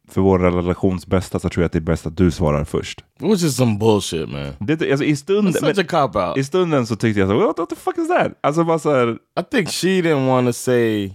för 0.08 0.20
vår 0.20 0.38
relations 0.38 1.06
bästa 1.06 1.38
så 1.38 1.48
tror 1.48 1.62
jag 1.62 1.66
att 1.66 1.72
det 1.72 1.78
är 1.78 1.80
bäst 1.80 2.06
att 2.06 2.16
du 2.16 2.30
svarar 2.30 2.64
först. 2.64 3.04
Which 3.18 3.44
is 3.44 3.56
some 3.56 3.78
bullshit, 3.78 4.28
man. 4.28 4.52
Det, 4.58 4.90
alltså, 4.90 5.04
i, 5.04 5.16
stunden, 5.16 5.54
It's 5.54 5.74
such 5.74 5.78
a 5.78 5.84
cop 5.88 6.16
out. 6.16 6.38
I 6.38 6.44
stunden 6.44 6.86
så 6.86 6.96
tyckte 6.96 7.20
jag 7.20 7.28
så, 7.28 7.38
what, 7.38 7.58
what 7.58 7.68
the 7.68 7.76
fuck 7.76 7.98
is 7.98 8.08
that? 8.08 8.32
Alltså 8.40 8.64
bara 8.64 8.78
så 8.78 8.90
här, 8.90 9.18
I 9.40 9.42
think 9.50 9.68
she 9.68 9.88
didn't 9.88 10.26
want 10.28 10.48
to 10.48 10.52
say 10.52 11.12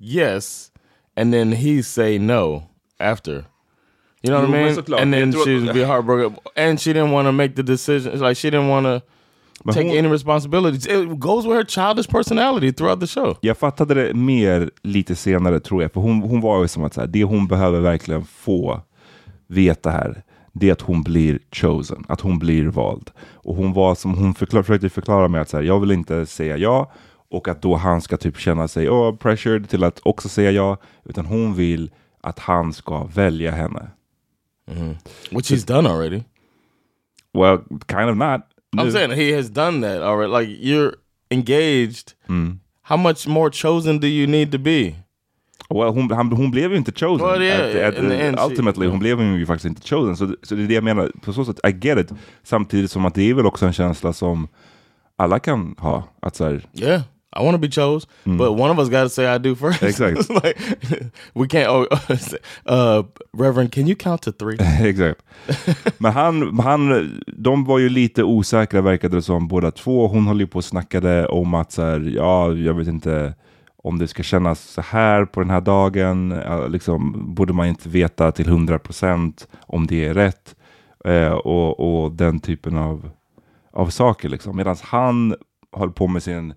yes, 0.00 0.70
and 1.16 1.32
then 1.32 1.52
he 1.52 1.82
say 1.82 2.18
no 2.18 2.62
after. 2.98 3.44
You 4.22 4.34
know 4.34 4.40
what 4.40 4.48
I 4.48 4.52
mean? 4.52 5.02
And 5.02 5.14
then 5.14 5.32
she'd 5.32 5.72
be 5.72 5.84
heartbroken, 5.84 6.36
and 6.56 6.80
she 6.80 6.92
didn't 6.92 7.12
want 7.12 7.28
to 7.28 7.32
make 7.32 7.54
the 7.54 7.62
decision. 7.62 8.18
Like 8.18 8.36
she 8.36 8.50
didn't 8.50 8.68
want 8.68 8.86
to 8.86 9.02
Men 9.66 9.74
take 9.74 9.88
hon- 9.88 9.98
any 9.98 10.08
responsibilities. 10.08 10.86
It 10.86 11.08
goes 11.18 11.44
with 11.44 11.54
her 11.54 11.64
childish 11.64 12.08
personality 12.08 12.72
throughout 12.72 13.00
the 13.00 13.06
show. 13.06 13.36
Jag 13.40 13.58
fattade 13.58 13.94
det 13.94 14.14
mer 14.14 14.70
lite 14.82 15.16
senare 15.16 15.60
tror 15.60 15.82
jag, 15.82 15.92
för 15.92 16.00
hon, 16.00 16.22
hon 16.22 16.40
var 16.40 16.62
ju 16.62 16.68
som 16.68 16.84
att 16.84 16.94
så 16.94 17.00
här, 17.00 17.08
det 17.08 17.24
hon 17.24 17.46
behöver 17.46 17.80
verkligen 17.80 18.24
få 18.24 18.80
veta 19.46 19.90
här, 19.90 20.22
det 20.52 20.68
är 20.68 20.72
att 20.72 20.80
hon 20.80 21.02
blir 21.02 21.38
chosen, 21.52 22.04
att 22.08 22.20
hon 22.20 22.38
blir 22.38 22.64
vald. 22.66 23.10
Och 23.34 23.54
hon 23.56 23.72
var 23.72 23.94
som 23.94 24.14
hon 24.14 24.34
förklar, 24.34 24.62
försökte 24.62 24.88
förklara 24.88 25.28
med 25.28 25.40
att 25.40 25.48
så 25.48 25.56
här, 25.56 25.64
jag 25.64 25.80
vill 25.80 25.90
inte 25.90 26.26
säga 26.26 26.56
ja, 26.56 26.92
och 27.30 27.48
att 27.48 27.62
då 27.62 27.74
han 27.76 28.00
ska 28.00 28.16
typ 28.16 28.38
känna 28.38 28.68
sig 28.68 28.88
oh, 28.88 29.16
pressured 29.16 29.68
till 29.68 29.84
att 29.84 30.00
också 30.02 30.28
säga 30.28 30.50
ja, 30.50 30.76
utan 31.04 31.26
hon 31.26 31.54
vill 31.54 31.90
att 32.20 32.38
han 32.38 32.72
ska 32.72 33.04
välja 33.04 33.50
henne. 33.50 33.90
Which 35.30 35.50
he's 35.52 35.66
done 35.66 35.88
already. 35.90 36.22
Well, 37.32 37.58
kind 37.88 38.10
of 38.10 38.16
not. 38.16 38.40
I'm 38.78 38.90
saying 38.92 39.10
he 39.12 39.36
has 39.36 39.48
done 39.50 39.80
that 39.80 40.02
already. 40.02 40.32
Like 40.32 40.58
you're 40.62 40.92
engaged. 41.30 42.14
How 42.82 42.96
much 42.96 43.26
more 43.26 43.50
chosen 43.50 43.98
do 44.00 44.06
you 44.06 44.26
need 44.26 44.52
to 44.52 44.58
be? 44.58 44.94
Well, 45.70 45.90
hon, 45.92 46.10
han, 46.10 46.32
hon 46.32 46.50
blev 46.50 46.70
ju 46.70 46.76
inte 46.76 46.92
chosen. 46.92 47.26
Well, 47.26 47.42
yeah, 47.42 47.88
At- 47.88 47.94
at- 47.94 48.12
end, 48.12 48.36
she- 48.38 48.44
ultimately, 48.50 48.86
hon 48.86 48.98
blev 48.98 49.20
ju 49.20 49.46
faktiskt 49.46 49.64
inte 49.66 49.82
chosen. 49.88 50.16
Så, 50.16 50.36
så 50.42 50.54
det 50.54 50.62
är 50.62 50.66
det 50.68 50.74
jag 50.74 50.84
menar, 50.84 51.10
på 51.22 51.32
så 51.32 51.44
sätt, 51.44 51.60
I 51.68 51.86
get 51.88 51.98
it. 51.98 52.12
Samtidigt 52.42 52.90
som 52.90 53.04
att 53.06 53.14
det 53.14 53.30
är 53.30 53.34
väl 53.34 53.46
också 53.46 53.66
en 53.66 53.72
känsla 53.72 54.12
som 54.12 54.48
alla 55.16 55.38
kan 55.38 55.74
ha. 55.78 56.04
Att 56.22 56.36
så 56.36 56.44
här, 56.44 56.62
Yeah, 56.74 57.02
I 57.36 57.42
want 57.42 57.54
to 57.54 57.58
be 57.58 57.68
chose, 57.68 58.06
but 58.24 58.52
one 58.52 58.70
of 58.70 58.78
us 58.78 58.88
got 58.88 59.02
to 59.02 59.08
say 59.08 59.26
I 59.26 59.38
do 59.38 59.54
first. 59.54 59.82
Exakt. 59.82 60.30
like 60.44 60.58
we 61.34 61.48
can't. 61.48 61.68
Oh, 61.68 61.86
uh, 62.66 63.02
Reverend, 63.32 63.72
can 63.72 63.86
you 63.86 63.96
count 63.96 64.22
to 64.22 64.32
three? 64.32 64.56
Exakt. 64.88 65.22
Men 65.98 66.12
han, 66.12 66.58
han, 66.58 67.12
de 67.26 67.64
var 67.64 67.78
ju 67.78 67.88
lite 67.88 68.24
osäkra 68.24 68.80
verkade 68.80 69.16
det 69.16 69.22
som 69.22 69.48
båda 69.48 69.70
två. 69.70 70.08
Hon 70.08 70.26
höll 70.26 70.40
ju 70.40 70.46
på 70.46 70.58
och 70.58 70.64
snackade 70.64 71.26
om 71.26 71.54
att 71.54 71.72
så 71.72 71.82
här, 71.82 72.12
ja, 72.16 72.52
jag 72.52 72.74
vet 72.74 72.88
inte 72.88 73.34
om 73.76 73.98
det 73.98 74.08
ska 74.08 74.22
kännas 74.22 74.60
så 74.60 74.80
här 74.80 75.24
på 75.24 75.40
den 75.40 75.50
här 75.50 75.60
dagen. 75.60 76.34
Liksom, 76.68 77.34
borde 77.34 77.52
man 77.52 77.66
inte 77.66 77.88
veta 77.88 78.32
till 78.32 78.46
100% 78.46 79.46
om 79.66 79.86
det 79.86 80.04
är 80.04 80.14
rätt. 80.14 80.54
Eh, 81.04 81.32
och, 81.32 82.04
och 82.04 82.12
den 82.12 82.40
typen 82.40 82.76
av, 82.76 83.10
av 83.72 83.86
saker 83.86 84.28
liksom. 84.28 84.56
Medan 84.56 84.76
han 84.82 85.34
höll 85.72 85.92
på 85.92 86.06
med 86.06 86.22
sin 86.22 86.54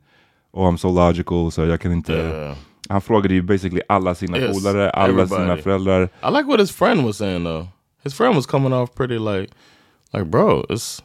Oh 0.52 0.72
I'm 0.72 0.78
so 0.78 0.92
logical 0.92 1.52
så 1.52 1.66
jag 1.66 1.82
kan 1.82 1.92
inte... 1.92 2.14
Yeah. 2.14 2.56
Han 2.90 3.02
frågade 3.02 3.34
ju 3.34 3.42
basically 3.42 3.82
alla 3.88 4.16
sina 4.16 4.38
Yes, 4.38 4.64
polare, 4.64 4.90
alla 4.90 5.28
sina 5.28 5.40
everybody. 5.40 5.62
föräldrar. 5.62 6.04
I 6.04 6.32
like 6.32 6.44
what 6.44 6.60
his 6.60 6.72
friend 6.72 7.02
was 7.06 7.18
saying 7.18 7.44
though. 7.44 7.68
His 8.04 8.14
friend 8.14 8.36
was 8.36 8.46
coming 8.46 8.74
off 8.74 8.94
pretty 8.96 9.20
like, 9.20 9.54
like 10.14 10.26
bro, 10.26 10.66
it's 10.70 11.04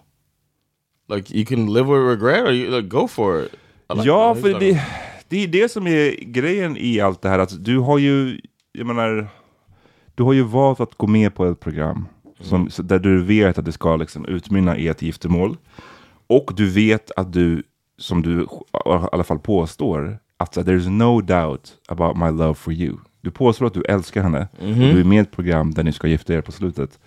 like 1.09 1.35
you 1.39 1.47
can 1.47 1.73
live 1.73 1.87
with 1.87 2.09
regret 2.09 2.45
or 2.45 2.53
you 2.53 2.71
like 2.77 2.89
go 2.89 3.09
for 3.09 3.43
it. 3.43 3.53
Like 3.95 4.07
ja, 4.09 4.35
för 4.35 4.61
det, 4.61 4.83
det 5.29 5.45
är 5.45 5.49
det 5.49 5.69
som 5.71 5.87
är 5.87 6.25
grejen 6.25 6.77
i 6.77 7.01
allt 7.01 7.23
det 7.23 7.29
här. 7.29 7.39
Att 7.39 7.65
du 7.65 7.79
har 7.79 7.99
ju, 7.99 8.41
jag 8.73 8.87
menar, 8.87 9.29
du 10.15 10.23
har 10.23 10.33
ju 10.33 10.43
valt 10.43 10.81
att 10.81 10.95
gå 10.95 11.07
med 11.07 11.35
på 11.35 11.47
ett 11.47 11.61
program 11.61 12.07
som, 12.41 12.71
så 12.71 12.83
där 12.83 12.99
du 12.99 13.23
vet 13.25 13.59
att 13.59 13.65
det 13.65 13.73
ska 13.73 13.97
liksom 13.97 14.27
utmynna 14.27 14.77
i 14.77 14.89
ett 14.89 15.03
giftermål. 15.03 15.57
Och 16.27 16.51
du 16.57 16.71
vet 16.71 17.11
att 17.17 17.33
du, 17.33 17.63
som 17.99 18.23
du 18.23 18.43
i 18.43 18.47
alla 19.13 19.25
fall 19.25 19.39
påstår, 19.39 20.19
att 20.37 20.57
there's 20.57 20.91
no 20.91 21.21
doubt 21.21 21.73
about 21.89 22.17
my 22.17 22.31
love 22.31 22.55
for 22.55 22.73
you. 22.73 22.97
Du 23.21 23.31
påstår 23.31 23.67
att 23.67 23.75
du 23.75 23.83
älskar 23.83 24.23
henne 24.23 24.49
och 24.59 24.67
du 24.67 25.01
är 25.01 25.05
med 25.05 25.17
i 25.17 25.21
ett 25.21 25.33
program 25.33 25.71
där 25.75 25.83
ni 25.83 25.93
ska 25.93 26.09
gifta 26.09 26.35
er 26.35 26.41
på 26.41 26.53
slutet. 26.53 26.99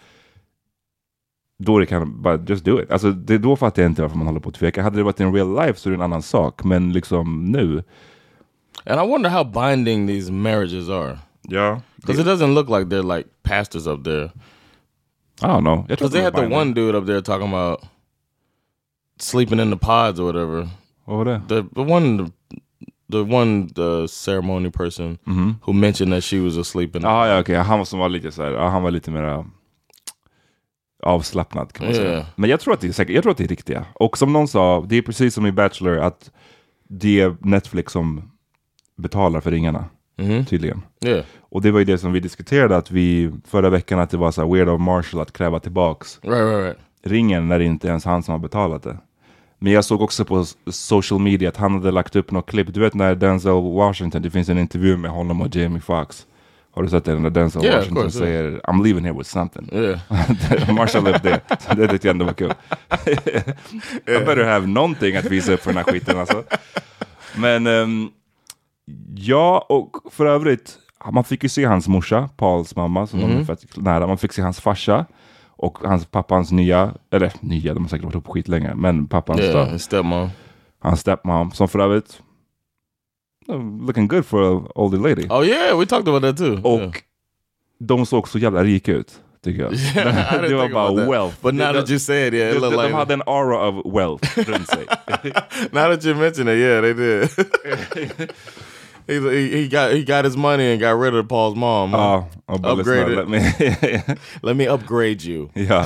Då 1.59 1.79
det 1.79 1.85
kan 1.85 2.21
bara 2.21 2.43
just 2.47 2.65
do 2.65 2.81
it. 2.81 2.91
Alltså 2.91 3.11
det, 3.11 3.37
då 3.37 3.55
fattar 3.55 3.81
jag 3.81 3.91
inte 3.91 4.01
varför 4.01 4.17
man 4.17 4.27
håller 4.27 4.39
på 4.39 4.49
att 4.49 4.55
tveka. 4.55 4.83
Hade 4.83 4.97
det 4.97 5.03
varit 5.03 5.19
in 5.19 5.33
real 5.33 5.55
life 5.55 5.79
så 5.79 5.89
är 5.89 5.91
det 5.91 5.97
en 5.97 6.01
annan 6.01 6.21
sak. 6.21 6.63
Men 6.63 6.93
liksom 6.93 7.45
nu. 7.45 7.83
And 8.85 9.01
I 9.01 9.11
wonder 9.11 9.29
how 9.29 9.43
binding 9.43 10.07
these 10.07 10.31
marriages 10.31 10.89
are. 10.89 11.19
Ja. 11.41 11.81
Because 11.95 12.21
it 12.21 12.27
doesn't 12.27 12.53
look 12.53 12.69
like 12.69 12.95
they're 12.95 13.17
like 13.17 13.29
pastors 13.43 13.87
up 13.87 14.03
there. 14.03 14.31
I 15.41 15.45
don't 15.45 15.61
know. 15.61 15.85
Because 15.87 16.11
they 16.11 16.23
had 16.23 16.33
de 16.33 16.47
the 16.47 16.55
one 16.55 16.73
dude 16.73 16.97
up 16.97 17.05
there 17.05 17.21
talking 17.21 17.47
about 17.53 17.83
sleeping 19.19 19.59
in 19.59 19.71
the 19.71 19.85
pods 19.85 20.19
or 20.19 20.23
whatever. 20.23 20.69
Vad 21.05 21.17
var 21.17 21.25
det? 21.25 21.41
The 21.47 21.63
the 21.75 21.93
one 21.93 22.31
the 23.11 23.17
one 23.17 23.69
the 23.69 24.07
ceremony 24.07 24.71
person 24.71 25.17
who 25.61 25.73
mentioned 25.73 26.13
that 26.13 26.23
she 26.23 26.39
was 26.39 26.57
asleep 26.57 26.95
in 26.95 27.01
the 27.01 27.07
Ah, 27.07 27.27
ja, 27.27 27.39
okej. 27.39 27.55
Han 27.55 27.77
var 27.77 27.85
som 27.85 27.99
var 27.99 28.09
lite 28.09 28.31
så 28.31 28.43
här, 28.43 28.53
han 28.53 28.83
var 28.83 28.91
lite 28.91 29.11
mer 29.11 29.45
avslappnad 31.03 31.73
kan 31.73 31.85
man 31.85 31.95
säga. 31.95 32.11
Yeah. 32.11 32.25
Men 32.35 32.49
jag 32.49 32.59
tror, 32.59 32.73
att 32.73 32.81
det 32.81 32.87
är 32.87 32.91
säkert, 32.91 33.15
jag 33.15 33.23
tror 33.23 33.31
att 33.31 33.37
det 33.37 33.43
är 33.43 33.47
riktiga. 33.47 33.85
Och 33.93 34.17
som 34.17 34.33
någon 34.33 34.47
sa, 34.47 34.85
det 34.89 34.95
är 34.95 35.01
precis 35.01 35.33
som 35.33 35.45
i 35.45 35.51
Bachelor 35.51 35.97
att 35.97 36.31
det 36.89 37.21
är 37.21 37.35
Netflix 37.39 37.93
som 37.93 38.31
betalar 38.97 39.41
för 39.41 39.51
ringarna. 39.51 39.85
Tydligen. 40.49 40.81
Yeah. 41.05 41.25
Och 41.39 41.61
det 41.61 41.71
var 41.71 41.79
ju 41.79 41.85
det 41.85 41.97
som 41.97 42.11
vi 42.11 42.19
diskuterade 42.19 42.77
att 42.77 42.91
vi 42.91 43.31
förra 43.45 43.69
veckan 43.69 43.99
att 43.99 44.09
det 44.09 44.17
var 44.17 44.31
så 44.31 44.41
här 44.41 44.53
weird 44.53 44.69
of 44.69 44.81
Marshall 44.81 45.21
att 45.21 45.33
kräva 45.33 45.59
tillbaks 45.59 46.19
Right, 46.23 46.37
right, 46.37 46.65
right. 46.65 46.77
ringen 47.03 47.47
när 47.47 47.59
det 47.59 47.65
inte 47.65 47.87
ens 47.87 48.05
han 48.05 48.23
som 48.23 48.31
har 48.31 48.39
betalat 48.39 48.83
det. 48.83 48.97
Men 49.59 49.73
jag 49.73 49.85
såg 49.85 50.01
också 50.01 50.25
på 50.25 50.45
social 50.67 51.19
media 51.19 51.49
att 51.49 51.57
han 51.57 51.73
hade 51.73 51.91
lagt 51.91 52.15
upp 52.15 52.31
något 52.31 52.49
klipp. 52.49 52.73
Du 52.73 52.79
vet 52.79 52.93
när 52.93 53.15
Denzel 53.15 53.51
Washington, 53.51 54.21
det 54.21 54.29
finns 54.29 54.49
en 54.49 54.57
intervju 54.59 54.97
med 54.97 55.11
honom 55.11 55.41
och 55.41 55.55
Jamie 55.55 55.81
Foxx. 55.81 56.25
Har 56.71 56.83
du 56.83 56.89
sett 56.89 57.05
det? 57.05 57.19
När 57.19 57.29
Denzel 57.29 57.63
Yeah, 57.63 57.77
Washington 57.77 58.03
course, 58.03 58.17
säger 58.17 58.59
I'm 58.63 58.83
leaving 58.83 59.03
here 59.03 59.17
with 59.17 59.29
something. 59.29 59.69
Yeah. 59.73 59.99
Marshall 60.75 61.03
det. 61.03 61.41
Så 61.59 61.75
det 61.75 61.87
tyckte 61.87 62.07
jag 62.07 62.13
ändå 62.13 62.25
var 62.25 62.33
kul. 62.33 62.53
I 64.05 64.25
better 64.25 64.43
have 64.43 64.67
någonting 64.67 65.15
att 65.15 65.25
visa 65.25 65.53
upp 65.53 65.59
för 65.59 65.73
den 65.73 65.77
här 65.77 65.93
skiten 65.93 66.19
alltså. 66.19 66.43
Men 67.35 67.67
ehm, 67.67 68.09
ja, 69.15 69.65
och 69.69 69.97
för 70.11 70.25
övrigt, 70.25 70.77
man 71.11 71.23
fick 71.23 71.43
ju 71.43 71.49
se 71.49 71.65
hans 71.65 71.87
morsa, 71.87 72.29
Pauls 72.37 72.75
mamma, 72.75 73.07
som 73.07 73.19
de 73.19 73.31
är 73.31 73.43
fett 73.43 73.77
nära. 73.77 74.07
Man 74.07 74.17
fick 74.17 74.33
se 74.33 74.41
hans 74.41 74.61
farsa 74.61 75.05
och 75.57 75.77
hans 75.77 76.05
pappans 76.05 76.51
nya, 76.51 76.93
eller 77.11 77.31
nya, 77.41 77.73
de 77.73 77.83
har 77.83 77.89
säkert 77.89 78.03
varit 78.05 78.13
ihop 78.15 78.27
skitlänge, 78.27 78.75
men 78.75 79.07
pappans 79.07 79.39
Yeah. 79.39 79.71
då, 79.71 79.79
stepmom. 79.79 80.29
hans 80.79 80.99
stepmom, 80.99 81.51
som 81.51 81.67
för 81.67 81.79
övrigt 81.79 82.21
looking 83.87 84.07
good 84.07 84.25
for 84.25 84.43
an 84.43 84.67
older 84.75 84.97
lady. 84.97 85.27
Oh 85.29 85.45
yeah, 85.45 85.79
we 85.79 85.85
talked 85.85 86.07
about 86.07 86.21
that 86.21 86.37
too. 86.37 86.61
Och 86.63 86.79
yeah. 86.79 86.91
de 87.79 88.05
såg 88.05 88.27
så 88.27 88.39
jävla 88.39 88.63
rika 88.63 88.91
ut, 88.91 89.19
tycker 89.43 89.61
jag. 89.61 89.73
Yeah, 89.95 90.41
det 90.49 90.55
var 90.55 90.69
bara 90.69 91.09
wealth. 91.09 91.35
But 91.41 91.53
now 91.55 91.73
that 91.73 91.89
you 91.89 91.99
say 91.99 92.27
it, 92.27 92.33
yeah, 92.33 92.55
it 92.55 92.61
de, 92.61 92.69
like 92.69 92.87
de 92.87 92.93
hade 92.93 93.13
en 93.13 93.21
aura 93.25 93.67
of 93.67 93.85
wealth 93.85 94.37
runt 94.37 94.67
sig. 94.67 94.85
now 95.71 95.89
that 95.89 96.05
you 96.05 96.15
mention 96.15 96.47
it, 96.47 96.57
yeah, 96.57 96.81
they 96.81 96.93
did. 96.93 98.31
He, 99.07 99.13
he 99.57 99.67
got 99.67 99.91
he 99.91 100.01
got 100.03 100.25
his 100.25 100.37
money 100.37 100.71
and 100.71 100.81
got 100.81 101.01
rid 101.05 101.15
of 101.15 101.25
Paul's 101.27 101.55
mom. 101.55 101.93
Och 102.45 102.59
bara 102.59 102.73
lyssna, 102.73 102.93
Upgraded. 102.93 103.15
let 103.17 103.27
me- 103.29 104.15
Let 104.41 104.55
me 104.57 104.67
upgrade 104.67 105.23
you. 105.23 105.49
ja. 105.53 105.85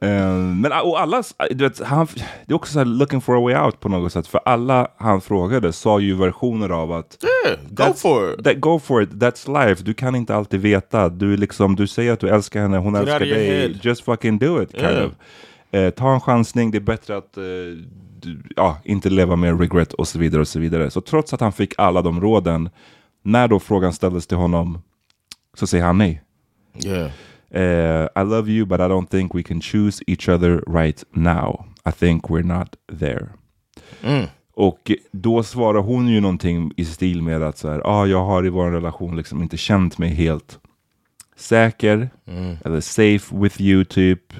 Eh, 0.00 0.32
men 0.36 0.72
alla, 0.72 1.22
du 1.50 1.64
vet, 1.64 1.80
han, 1.80 2.06
det 2.46 2.52
är 2.52 2.56
också 2.56 2.72
så 2.72 2.84
looking 2.84 3.20
for 3.20 3.36
a 3.36 3.40
way 3.40 3.54
out 3.66 3.80
på 3.80 3.88
något 3.88 4.12
sätt. 4.12 4.26
För 4.26 4.40
alla 4.44 4.88
han 4.96 5.20
frågade 5.20 5.72
sa 5.72 6.00
ju 6.00 6.14
versioner 6.14 6.68
av 6.70 6.92
att 6.92 7.16
Yeah, 7.46 7.58
go 7.70 7.94
for 7.94 8.32
it. 8.34 8.44
That, 8.44 8.60
go 8.60 8.78
for 8.78 9.02
it, 9.02 9.10
that's 9.10 9.66
life. 9.68 9.82
Du 9.84 9.94
kan 9.94 10.14
inte 10.14 10.34
alltid 10.34 10.60
veta. 10.60 11.08
Du, 11.08 11.36
liksom, 11.36 11.76
du 11.76 11.86
säger 11.86 12.12
att 12.12 12.20
du 12.20 12.28
älskar 12.28 12.60
henne, 12.62 12.76
hon 12.78 12.94
Get 12.94 13.02
älskar 13.02 13.20
dig. 13.20 13.78
Just 13.82 14.04
fucking 14.04 14.38
do 14.38 14.62
it. 14.62 14.70
Kind 14.70 14.82
Yeah. 14.84 15.06
of. 15.06 15.12
Eh, 15.72 15.90
ta 15.90 16.14
en 16.14 16.20
chansning, 16.20 16.70
det 16.70 16.78
är 16.78 16.80
bättre 16.80 17.16
att 17.16 17.36
eh, 17.36 17.42
ja, 18.56 18.78
inte 18.84 19.10
leva 19.10 19.36
med 19.36 19.60
regret 19.60 19.92
och 19.92 20.08
så 20.08 20.18
vidare. 20.18 20.40
och 20.40 20.48
Så 20.48 20.58
vidare. 20.58 20.90
Så 20.90 21.00
trots 21.00 21.32
att 21.32 21.40
han 21.40 21.52
fick 21.52 21.74
alla 21.78 22.02
de 22.02 22.20
råden, 22.20 22.70
när 23.22 23.48
då 23.48 23.60
frågan 23.60 23.92
ställdes 23.92 24.26
till 24.26 24.36
honom 24.36 24.82
så 25.54 25.66
säger 25.66 25.84
han 25.84 25.98
nej. 25.98 26.22
Yeah. 26.84 27.10
Eh, 27.50 28.08
I 28.22 28.24
love 28.24 28.50
you 28.50 28.66
but 28.66 28.80
I 28.80 28.82
don't 28.82 29.06
think 29.06 29.34
we 29.34 29.42
can 29.42 29.60
choose 29.60 30.04
each 30.06 30.28
other 30.28 30.62
right 30.66 31.04
now. 31.10 31.64
I 31.88 31.92
think 31.92 32.24
we're 32.24 32.58
not 32.58 32.76
there. 32.98 33.28
Och 34.54 34.90
då 35.12 35.42
svarar 35.42 35.80
hon 35.80 36.08
ju 36.08 36.20
någonting 36.20 36.72
i 36.76 36.84
stil 36.84 37.22
med 37.22 37.42
att 37.42 37.58
så 37.58 37.68
här, 37.68 37.82
ah, 37.84 38.06
jag 38.06 38.24
har 38.24 38.46
i 38.46 38.48
vår 38.48 38.70
relation 38.70 39.16
liksom 39.16 39.42
inte 39.42 39.56
känt 39.56 39.98
mig 39.98 40.08
helt 40.08 40.58
säker 41.36 42.10
eller 42.64 42.80
safe 42.80 43.36
with 43.36 43.60
you 43.60 43.84
typ. 43.84 44.32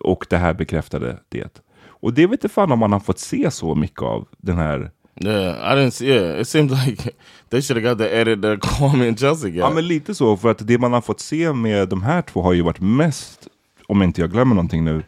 Och 0.00 0.26
det 0.30 0.36
här 0.36 0.54
bekräftade 0.54 1.18
det. 1.28 1.65
Och 2.00 2.14
det 2.14 2.26
vet 2.26 2.32
inte 2.32 2.48
fan 2.48 2.72
om 2.72 2.78
man 2.78 2.92
har 2.92 3.00
fått 3.00 3.18
se 3.18 3.50
så 3.50 3.74
mycket 3.74 4.02
av 4.02 4.28
den 4.38 4.56
här 4.56 4.90
Yeah, 5.24 5.72
I 5.72 5.76
didn't 5.76 5.90
see. 5.90 6.06
Yeah, 6.06 6.40
it 6.40 6.48
seems 6.48 6.72
like 6.86 7.10
they 7.50 7.62
should 7.62 7.82
have 7.82 7.94
got 7.94 7.98
the 7.98 8.20
edit 8.20 8.42
that 8.42 8.60
Kwame 8.60 9.08
and 9.08 9.18
Chelsea 9.18 9.50
got. 9.50 9.58
Ja 9.58 9.70
men 9.70 9.86
lite 9.88 10.14
så, 10.14 10.36
för 10.36 10.50
att 10.50 10.66
det 10.66 10.78
man 10.78 10.92
har 10.92 11.00
fått 11.00 11.20
se 11.20 11.52
med 11.52 11.88
de 11.88 12.02
här 12.02 12.22
två 12.22 12.42
har 12.42 12.52
ju 12.52 12.62
varit 12.62 12.80
mest, 12.80 13.48
om 13.86 14.02
inte 14.02 14.20
jag 14.20 14.30
glömmer 14.30 14.54
någonting 14.54 14.84
nu, 14.84 15.02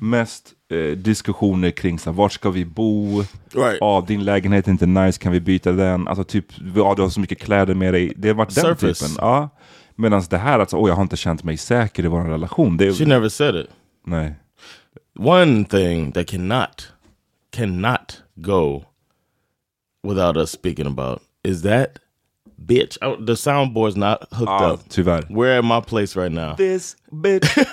mest 0.00 0.52
eh, 0.72 0.96
diskussioner 0.96 1.70
kring 1.70 1.98
så 1.98 2.10
här, 2.10 2.16
vart 2.16 2.32
ska 2.32 2.50
vi 2.50 2.64
bo? 2.64 3.20
Right. 3.20 3.78
Ja, 3.80 4.04
din 4.08 4.24
lägenhet 4.24 4.66
är 4.66 4.70
inte 4.70 4.86
nice, 4.86 5.20
kan 5.20 5.32
vi 5.32 5.40
byta 5.40 5.72
den? 5.72 6.08
Alltså 6.08 6.24
typ, 6.24 6.46
ja, 6.76 6.94
du 6.96 7.02
har 7.02 7.08
så 7.08 7.20
mycket 7.20 7.38
kläder 7.38 7.74
med 7.74 7.94
dig. 7.94 8.12
Det 8.16 8.28
har 8.28 8.34
varit 8.34 8.54
den 8.54 8.64
Surface. 8.64 9.06
typen. 9.06 9.16
Ja. 9.20 9.48
Medan 9.96 10.22
det 10.30 10.38
här, 10.38 10.58
alltså, 10.58 10.76
oh, 10.76 10.88
jag 10.88 10.96
har 10.96 11.02
inte 11.02 11.16
känt 11.16 11.44
mig 11.44 11.56
säker 11.56 12.04
i 12.04 12.08
vår 12.08 12.20
relation. 12.20 12.76
Det, 12.76 12.92
she 12.92 13.06
never 13.06 13.28
said 13.28 13.56
it. 13.56 13.66
nej. 14.06 14.34
One 15.16 15.64
thing 15.64 16.10
that 16.12 16.26
cannot 16.26 16.88
cannot 17.52 18.22
go 18.40 18.84
without 20.02 20.36
us 20.36 20.50
speaking 20.50 20.86
about 20.86 21.22
is 21.44 21.62
that 21.62 21.98
bitch. 22.66 22.98
Oh, 23.02 23.16
the 23.24 23.34
soundboard's 23.34 23.96
not 23.96 24.18
hooked 24.32 24.50
Ja, 24.50 24.72
up. 24.72 24.80
tyvärr. 24.88 25.26
We're 25.30 25.58
at 25.58 25.64
my 25.64 25.80
place 25.80 26.16
right 26.16 26.32
now. 26.32 26.54
This 26.56 26.96
bitch. 27.12 27.48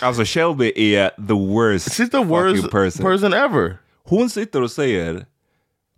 Alltså 0.00 0.24
Shelby 0.24 0.72
är 0.94 1.10
the 1.26 1.34
worst 1.34 1.88
She's 1.88 2.10
the 2.10 2.22
worst 2.22 2.70
person. 2.70 3.04
person 3.04 3.32
ever. 3.34 3.78
Hon 4.04 4.30
sitter 4.30 4.62
och 4.62 4.70
säger, 4.70 5.26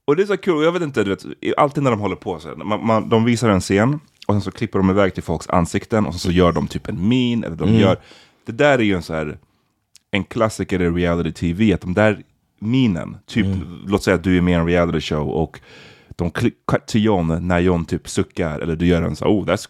och 0.05 0.17
det 0.17 0.23
är 0.23 0.27
så 0.27 0.37
kul, 0.37 0.65
jag 0.65 0.73
vet 0.73 0.83
inte, 0.83 1.05
du 1.05 1.11
vet, 1.11 1.25
alltid 1.57 1.83
när 1.83 1.91
de 1.91 2.01
håller 2.01 2.17
på 2.17 2.41
så 2.41 2.49
här, 2.49 2.55
man, 2.57 2.87
man, 2.87 3.09
de 3.09 3.25
visar 3.25 3.49
en 3.49 3.61
scen 3.61 4.01
och 4.27 4.35
sen 4.35 4.41
så 4.41 4.51
klipper 4.51 4.79
de 4.79 4.91
iväg 4.91 5.15
till 5.15 5.23
folks 5.23 5.49
ansikten 5.49 6.07
och 6.07 6.13
sen 6.13 6.19
så 6.21 6.31
gör 6.31 6.53
de 6.53 6.69
typ 6.69 6.89
en 6.89 7.09
min, 7.09 7.45
eller 7.45 7.57
de 7.57 7.75
gör, 7.75 7.97
det 8.47 8.53
där 8.53 8.79
är 8.79 8.83
ju 8.83 8.95
en 8.95 9.03
så 9.03 9.15
här, 9.15 9.39
en 10.11 10.25
klassiker 10.25 10.83
i 10.83 10.91
reality 10.91 11.33
tv, 11.33 11.75
att 11.75 11.81
de 11.81 11.95
där 11.95 12.23
minen, 12.61 13.17
typ, 13.27 13.47
låt 13.87 14.03
säga 14.03 14.15
att 14.15 14.25
du 14.25 14.37
är 14.37 14.41
med 14.41 14.53
i 14.53 14.55
en 14.55 14.67
reality 14.67 15.01
show 15.01 15.29
och 15.29 15.61
de 16.09 16.31
cut 16.31 16.87
till 16.87 17.05
John 17.05 17.49
när 17.49 17.59
John 17.59 17.85
typ 17.85 18.09
suckar, 18.09 18.61
eller 18.61 18.77
du 18.77 18.87
gör 18.87 19.03
en 19.03 19.17
så 19.17 19.25
oh 19.25 19.45
that's 19.45 19.69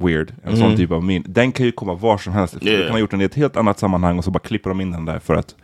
weird, 0.00 0.34
en 0.42 0.56
sån 0.56 0.76
typ 0.76 0.90
av 0.90 1.04
min, 1.04 1.24
den 1.26 1.52
kan 1.52 1.66
ju 1.66 1.72
komma 1.72 1.94
var 1.94 2.18
som 2.18 2.32
helst, 2.32 2.56
Yeah. 2.62 2.78
du 2.78 2.84
kan 2.84 2.92
ha 2.92 2.98
gjort 2.98 3.10
den 3.10 3.20
i 3.20 3.24
ett 3.24 3.34
helt 3.34 3.56
annat 3.56 3.78
sammanhang 3.78 4.18
och 4.18 4.24
så 4.24 4.30
bara 4.30 4.38
klipper 4.38 4.70
de 4.70 4.80
in 4.80 4.90
den 4.90 5.04
där 5.04 5.18
för 5.18 5.34
att 5.34 5.54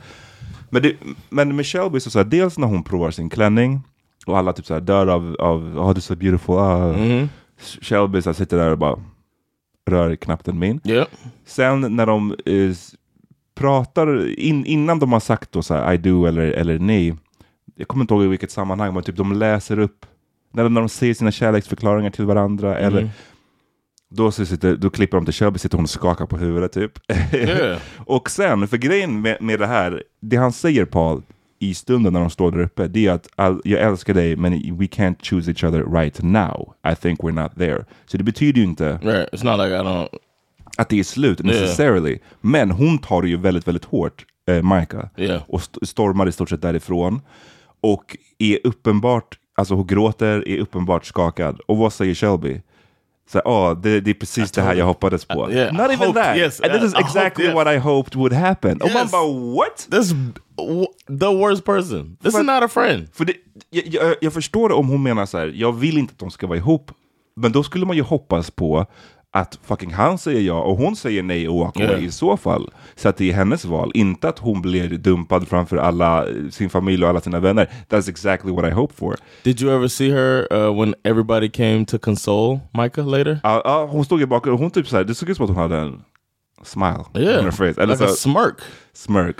men, 0.70 0.82
det, 0.82 0.96
men 1.28 1.56
med 1.56 1.66
Shelby 1.66 2.00
så, 2.00 2.10
så 2.10 2.18
här, 2.18 2.26
dels 2.26 2.58
när 2.58 2.66
hon 2.66 2.82
provar 2.82 3.10
sin 3.10 3.30
klänning 3.30 3.80
Och 4.26 4.38
alla 4.38 4.52
typ 4.52 4.66
så 4.66 4.74
här 4.74 4.80
dör 4.80 5.06
av, 5.06 5.36
av 5.38 5.78
oh, 5.78 5.94
this 5.94 6.04
is 6.04 6.06
so 6.06 6.16
beautiful. 6.16 6.54
Ah. 6.54 6.92
Mm-hmm. 6.92 7.28
Shelby 7.80 8.22
så 8.22 8.28
här, 8.28 8.34
sitter 8.34 8.56
där 8.56 8.70
och 8.70 8.78
bara 8.78 8.98
rör 9.90 10.16
knappt 10.16 10.48
en 10.48 10.58
min. 10.58 10.80
Yep. 10.84 11.08
Sen 11.46 11.96
när 11.96 12.06
de 12.06 12.34
eh, 12.46 12.74
pratar, 13.58 14.38
in, 14.40 14.66
innan 14.66 14.98
de 14.98 15.12
har 15.12 15.20
sagt 15.20 15.52
då 15.52 15.62
så 15.62 15.74
här, 15.74 15.92
I 15.92 15.96
do 15.96 16.26
eller, 16.26 16.42
eller 16.46 16.78
nej. 16.78 17.14
Jag 17.76 17.88
kommer 17.88 18.02
inte 18.04 18.14
ihåg 18.14 18.24
i 18.24 18.26
vilket 18.26 18.50
sammanhang, 18.50 18.94
men 18.94 19.02
typ 19.02 19.16
de 19.16 19.32
läser 19.32 19.78
upp, 19.78 20.06
när 20.52 20.64
de, 20.64 20.74
när 20.74 20.80
de 20.80 20.88
säger 20.88 21.14
sina 21.14 21.30
kärleksförklaringar 21.30 22.10
till 22.10 22.24
varandra. 22.24 22.78
Eller 22.78 23.10
då, 24.10 24.30
så 24.30 24.46
sitter, 24.46 24.76
då 24.76 24.90
klipper 24.90 25.16
de 25.16 25.24
till 25.24 25.34
Shelby, 25.34 25.58
sitter 25.58 25.76
hon 25.78 25.84
och 25.84 25.90
skakar 25.90 26.26
på 26.26 26.36
huvudet 26.36 26.72
typ. 26.72 26.92
Yeah. 27.34 27.78
och 27.96 28.30
sen, 28.30 28.68
för 28.68 28.76
grejen 28.76 29.20
med, 29.20 29.36
med 29.42 29.58
det 29.58 29.66
här, 29.66 30.02
det 30.20 30.36
han 30.36 30.52
säger 30.52 30.84
Paul 30.84 31.22
i 31.58 31.74
stunden 31.74 32.12
när 32.12 32.20
de 32.20 32.30
står 32.30 32.50
där 32.50 32.60
uppe, 32.60 32.88
det 32.88 33.06
är 33.06 33.12
att 33.12 33.28
"I'll- 33.36 33.60
jag 33.64 33.80
älskar 33.80 34.14
dig 34.14 34.36
men 34.36 34.52
we 34.52 34.84
can't 34.84 35.16
choose 35.22 35.50
each 35.50 35.64
other 35.64 35.84
right 35.84 36.22
now. 36.22 36.74
I 36.92 36.94
think 36.96 37.20
we're 37.20 37.42
not 37.42 37.54
there. 37.58 37.84
Så 38.06 38.16
det 38.16 38.24
betyder 38.24 38.58
ju 38.60 38.64
inte 38.66 38.92
Right. 39.02 39.28
It's 39.32 39.44
not 39.44 39.58
like 39.64 39.74
I 39.76 39.78
don't. 39.80 40.08
Att 40.78 40.88
det 40.88 40.98
är 40.98 41.04
slut 41.04 41.42
necessarily. 41.44 42.18
Men 42.40 42.70
hon 42.70 42.98
tar 42.98 43.22
det 43.22 43.28
ju 43.28 43.36
väldigt, 43.36 43.68
väldigt 43.68 43.84
hårt, 43.84 44.24
eh, 44.50 44.54
Micah. 44.62 45.04
Yeah. 45.16 45.42
Och 45.48 45.58
st- 45.60 45.86
stormar 45.86 46.28
i 46.28 46.32
stort 46.32 46.50
sett 46.50 46.62
därifrån. 46.62 47.20
Och 47.80 48.16
är 48.38 48.58
uppenbart, 48.64 49.38
alltså 49.56 49.74
hon 49.74 49.86
gråter, 49.86 50.48
är 50.48 50.58
uppenbart 50.58 51.04
skakad. 51.06 51.60
Och 51.66 51.76
vad 51.76 51.92
säger 51.92 52.14
Shelby? 52.14 52.60
Så, 53.32 53.38
oh, 53.40 53.80
det, 53.80 54.00
det 54.00 54.10
är 54.10 54.14
precis 54.14 54.50
det 54.52 54.62
här 54.62 54.74
jag 54.74 54.84
hoppades 54.86 55.24
på. 55.24 55.46
Uh, 55.48 55.54
yeah, 55.54 55.72
Not 55.72 55.90
I 55.90 55.94
even 55.94 56.06
hoped, 56.08 56.22
that! 56.24 56.36
yes, 56.36 56.60
And 56.60 56.72
this 56.72 56.82
is 56.82 56.94
I 56.94 57.00
exactly 57.00 57.44
yes. 57.44 57.54
what 57.54 57.74
I 57.74 57.76
hoped 57.78 58.14
would 58.14 58.32
happen. 58.32 58.82
Och 58.82 58.90
man 58.92 59.02
Yes. 59.02 59.10
bara 59.12 59.54
what? 59.54 59.88
This 59.90 60.10
the 61.20 61.26
worst 61.36 61.64
person. 61.64 62.16
This 62.22 62.34
is 62.34 62.40
But- 62.40 62.46
not 62.54 62.62
a 62.62 62.68
friend. 62.68 63.08
För 63.12 63.24
det, 63.24 63.32
jag, 63.70 63.84
jag, 63.86 64.14
jag 64.20 64.32
förstår 64.32 64.72
om 64.72 64.88
hon 64.88 65.02
menar 65.02 65.26
så 65.26 65.38
här, 65.38 65.52
jag 65.54 65.72
vill 65.72 65.98
inte 65.98 66.12
att 66.12 66.18
de 66.18 66.30
ska 66.30 66.46
vara 66.46 66.58
ihop. 66.58 66.90
Men 67.36 67.52
då 67.52 67.62
skulle 67.62 67.86
man 67.86 67.96
ju 67.96 68.02
hoppas 68.02 68.50
på 68.50 68.86
att 69.40 69.58
fucking 69.62 69.92
han 69.92 70.18
säger 70.18 70.40
ja 70.40 70.60
och 70.62 70.76
hon 70.76 70.96
säger 70.96 71.22
nej 71.22 71.48
och 71.48 71.58
walk 71.58 71.76
away 71.76 71.88
Yeah. 71.88 72.04
i 72.04 72.10
så 72.10 72.36
fall. 72.36 72.70
Så 72.96 73.08
att 73.08 73.16
det 73.16 73.30
är 73.30 73.34
hennes 73.34 73.64
val, 73.64 73.90
inte 73.94 74.28
att 74.28 74.38
hon 74.38 74.62
blir 74.62 74.88
dumpad 74.88 75.48
framför 75.48 75.76
alla, 75.76 76.24
sin 76.50 76.70
familj 76.70 77.02
och 77.04 77.10
alla 77.10 77.20
sina 77.20 77.40
vänner. 77.40 77.70
That's 77.88 78.08
exactly 78.10 78.52
what 78.52 78.64
I 78.68 78.70
hope 78.70 78.94
for. 78.94 79.16
Did 79.42 79.60
you 79.60 79.74
ever 79.74 79.88
see 79.88 80.10
her 80.10 80.52
uh, 80.52 80.80
when 80.80 80.94
everybody 81.04 81.48
came 81.50 81.84
to 81.86 81.98
console 81.98 82.60
Micah 82.82 83.06
later? 83.06 83.40
Ja, 83.42 83.62
ja, 83.64 83.86
hon 83.90 84.04
stod 84.04 84.22
i 84.22 84.26
bakgrunden 84.26 84.54
och 84.54 84.60
hon 84.60 84.70
typ 84.70 84.88
så 84.88 84.96
här, 84.96 85.04
det 85.04 85.14
såg 85.14 85.28
ut 85.30 85.36
som 85.36 85.44
att 85.44 85.50
hon 85.50 85.62
hade 85.62 85.76
en 85.76 86.02
smile 86.62 87.04
Yeah, 87.14 87.38
on 87.38 87.44
her 87.44 87.50
face. 87.50 87.82
Eller 87.82 87.94
like 87.94 88.04
a 88.04 88.08
så, 88.08 88.14
smirk. 88.14 88.56
smirk. 88.92 89.36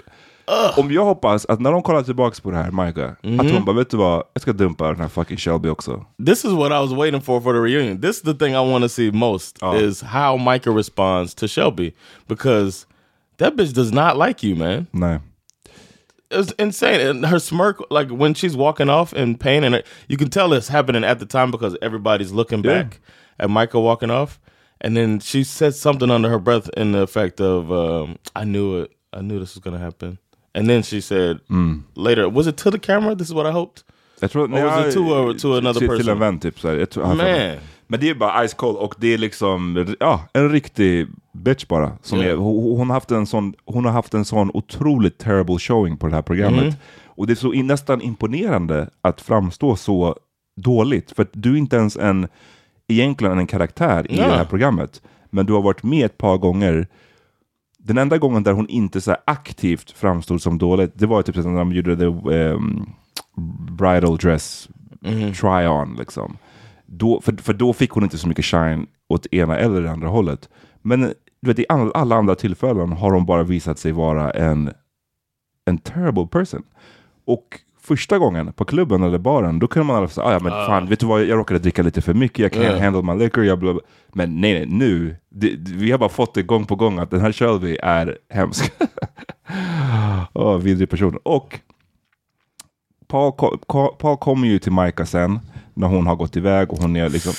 Om 0.77 0.91
jag 0.93 1.05
hoppas 1.05 1.47
att 1.47 1.61
när 1.61 1.73
de 1.73 1.83
kollar 1.83 2.03
tillbaks 2.03 2.41
på 2.41 2.51
det 2.51 2.57
här, 2.57 2.71
Micah, 2.71 3.11
Mm-hmm. 3.23 3.41
att 3.47 3.51
hon 3.53 3.65
bara, 3.65 3.77
vet 3.77 3.91
du 3.91 3.97
vad, 3.97 4.23
jag 4.35 4.43
ska 4.43 4.53
dumpa 4.53 4.87
den 4.89 5.01
här 5.01 5.09
fucking 5.09 5.37
Shelby 5.37 5.69
också. 5.69 6.05
This 6.27 6.45
is 6.45 6.53
what 6.53 6.67
I 6.73 6.75
was 6.89 6.93
waiting 6.93 7.21
for 7.21 7.41
for 7.41 7.53
the 7.53 7.59
reunion. 7.61 8.01
This 8.01 8.17
is 8.17 8.23
the 8.23 8.35
thing 8.35 8.53
I 8.55 8.73
want 8.73 8.85
to 8.85 8.89
see 8.89 9.11
most 9.13 9.59
Oh. 9.63 9.77
is 9.83 10.03
how 10.03 10.37
Micah 10.53 10.71
responds 10.77 11.35
to 11.35 11.47
Shelby 11.49 11.93
because 12.29 12.87
that 13.39 13.55
bitch 13.55 13.75
does 13.75 13.93
not 13.93 14.17
like 14.29 14.47
you, 14.49 14.57
man. 14.57 14.87
Nej. 14.93 15.21
It's 16.31 16.53
insane. 16.59 17.01
And 17.11 17.27
her 17.27 17.39
smirk, 17.39 17.77
like 17.91 18.11
when 18.11 18.35
she's 18.35 18.55
walking 18.57 18.91
off 18.91 19.15
in 19.15 19.35
pain, 19.39 19.65
and 19.65 19.83
you 20.09 20.19
can 20.19 20.29
tell 20.29 20.53
it's 20.53 20.69
happening 20.69 21.05
at 21.05 21.19
the 21.21 21.27
time 21.27 21.51
because 21.51 21.77
everybody's 21.83 22.33
looking 22.33 22.63
Yeah. 22.65 22.83
back 22.83 23.01
at 23.39 23.49
Micah 23.51 23.81
walking 23.81 24.11
off. 24.11 24.39
And 24.81 24.95
then 24.97 25.21
she 25.21 25.43
said 25.45 25.75
something 25.75 26.11
under 26.11 26.29
her 26.29 26.39
breath 26.39 26.69
in 26.77 26.93
the 26.93 27.01
effect 27.03 27.41
of, 27.41 27.71
um, 27.73 28.17
I 28.37 28.45
knew 28.45 28.83
it. 28.83 28.91
I 29.13 29.23
knew 29.23 29.39
this 29.41 29.55
was 29.55 29.63
going 29.65 29.77
to 29.79 29.83
happen. 29.85 30.19
And 30.59 30.69
then 30.69 30.83
she 30.83 31.03
said 31.03 31.39
Mm. 31.51 31.83
later, 31.95 32.27
was 32.31 32.47
it 32.47 32.57
to 32.57 32.71
the 32.71 32.79
camera? 32.79 33.15
This 33.15 33.29
is 33.29 33.35
what 33.35 33.47
I 33.47 33.51
hoped. 33.51 33.83
Jag 34.21 34.31
tror, 34.31 34.45
Or 34.55 34.65
was 34.65 34.87
it 34.89 34.95
to 34.95 35.01
a- 35.31 35.35
to 35.39 35.53
another 35.59 35.73
till, 35.81 35.89
Till 35.89 35.97
person? 35.99 36.13
en 36.13 36.19
vän 36.19 36.39
typ. 36.39 36.61
Så 36.61 36.69
här. 36.69 36.77
Jag 36.77 36.91
tror, 36.91 37.07
Man. 37.07 37.17
Men 37.91 38.01
det 38.01 38.11
är 38.11 38.15
bara 38.15 38.49
ice 38.49 38.55
cold 38.55 38.77
och 38.77 38.95
det 38.99 39.15
är 39.15 39.19
liksom, 39.19 39.87
ja, 40.01 40.21
en 40.33 40.51
riktig 40.53 41.07
bitch 41.33 41.67
bara. 41.67 41.93
Som 42.03 42.19
Yeah. 42.19 42.33
är, 42.33 42.37
hon, 42.37 42.77
hon, 42.79 42.91
har 42.91 42.95
haft 42.95 43.11
en 43.11 43.27
sån, 43.27 43.55
hon 43.65 43.85
har 43.85 43.93
haft 43.93 44.15
en 44.15 44.25
sån 44.25 44.51
otroligt 44.55 45.19
terrible 45.19 45.59
showing 45.59 45.97
på 45.97 46.07
det 46.09 46.15
här 46.15 46.23
programmet. 46.23 46.63
Mm. 46.63 46.75
Och 47.07 47.27
det 47.27 47.33
är 47.33 47.35
så 47.35 47.53
in, 47.53 47.67
nästan 47.67 48.01
imponerande 48.03 48.91
att 49.01 49.21
framstå 49.21 49.77
så 49.77 50.17
dåligt. 50.57 51.13
För 51.17 51.23
att 51.23 51.29
du 51.33 51.53
är 51.53 51.57
inte 51.57 51.77
ens 51.77 51.97
en, 51.97 52.29
egentligen 52.89 53.39
en 53.39 53.47
karaktär 53.47 54.07
i 54.13 54.17
Ja. 54.19 54.27
det 54.29 54.37
här 54.37 54.45
programmet. 54.45 55.03
Men 55.31 55.47
du 55.47 55.53
har 55.53 55.63
varit 55.63 55.83
med 55.83 56.07
ett 56.07 56.19
par 56.19 56.39
gånger. 56.39 56.87
Den 57.89 57.99
enda 57.99 58.19
gången 58.19 58.43
där 58.43 58.53
hon 58.53 58.69
inte 58.69 59.01
så 59.01 59.17
aktivt 59.25 59.91
framstod 59.91 60.43
som 60.43 60.59
dåligt, 60.59 60.93
det 60.95 61.07
var 61.07 61.23
typ 61.23 61.37
när 61.37 61.59
de 61.59 61.73
gjorde 61.73 61.97
the 61.97 62.05
um, 62.05 62.91
bridal 63.79 64.17
dress 64.17 64.69
try-on. 65.35 65.97
Liksom. 65.99 66.37
Då, 66.87 67.21
för, 67.21 67.33
för 67.33 67.53
då 67.53 67.73
fick 67.73 67.91
hon 67.91 68.03
inte 68.05 68.19
så 68.19 68.29
mycket 68.29 68.45
shine 68.45 68.87
åt 69.09 69.27
ena 69.27 69.59
eller 69.59 69.83
det 69.83 69.91
andra 69.91 70.09
hållet. 70.09 70.49
Men 70.83 71.01
du 71.41 71.51
vet, 71.51 71.59
i 71.59 71.67
all, 71.69 71.93
alla 71.95 72.17
andra 72.17 72.35
tillfällen 72.35 72.93
har 72.93 73.13
hon 73.13 73.27
bara 73.27 73.43
visat 73.43 73.79
sig 73.79 73.93
vara 73.93 74.31
en, 74.31 74.71
en 75.65 75.79
terrible 75.79 76.27
person. 76.27 76.63
Och 77.25 77.61
första 77.89 78.19
gången 78.19 78.53
på 78.53 78.65
klubben 78.65 79.03
eller 79.03 79.19
baren, 79.19 79.59
då 79.59 79.67
kunde 79.67 79.87
man 79.87 80.09
säga, 80.09 80.27
ah, 80.27 80.33
ja 80.33 80.39
men 80.43 80.53
fan, 80.53 80.87
vet 80.87 81.01
du 81.01 81.07
vad, 81.07 81.25
jag 81.25 81.39
råkade 81.39 81.61
dricka 81.61 81.83
lite 81.83 82.03
för 82.03 82.15
mycket, 82.15 82.39
jag 82.39 82.53
kan 82.53 82.63
Yeah. 82.63 82.81
handle 82.81 83.03
my 83.03 83.25
liquor, 83.25 83.45
jag 83.45 83.59
bla, 83.59 83.73
bla. 83.73 83.83
Men 84.13 84.41
nej, 84.41 84.53
nej, 84.55 84.67
nu, 84.67 85.17
det, 85.31 85.55
vi 85.59 85.91
har 85.91 85.99
bara 85.99 86.09
fått 86.09 86.35
det 86.35 86.43
gång 86.43 86.67
på 86.67 86.77
gång 86.77 86.99
att 86.99 87.11
den 87.11 87.21
här 87.21 87.33
Shelby 87.33 87.77
är 87.83 88.19
hemsk. 88.31 88.73
oh, 90.35 90.57
vidrig 90.59 90.91
person. 90.91 91.19
Och 91.23 91.61
Paul, 93.09 93.33
Paul 93.99 94.17
kommer 94.17 94.49
ju 94.49 94.59
till 94.59 94.73
Micah 94.73 95.07
sen, 95.07 95.41
när 95.75 95.87
hon 95.87 96.07
har 96.07 96.17
gått 96.17 96.37
iväg 96.37 96.73
och 96.73 96.79
hon 96.79 96.97
är 96.97 97.09
liksom... 97.09 97.33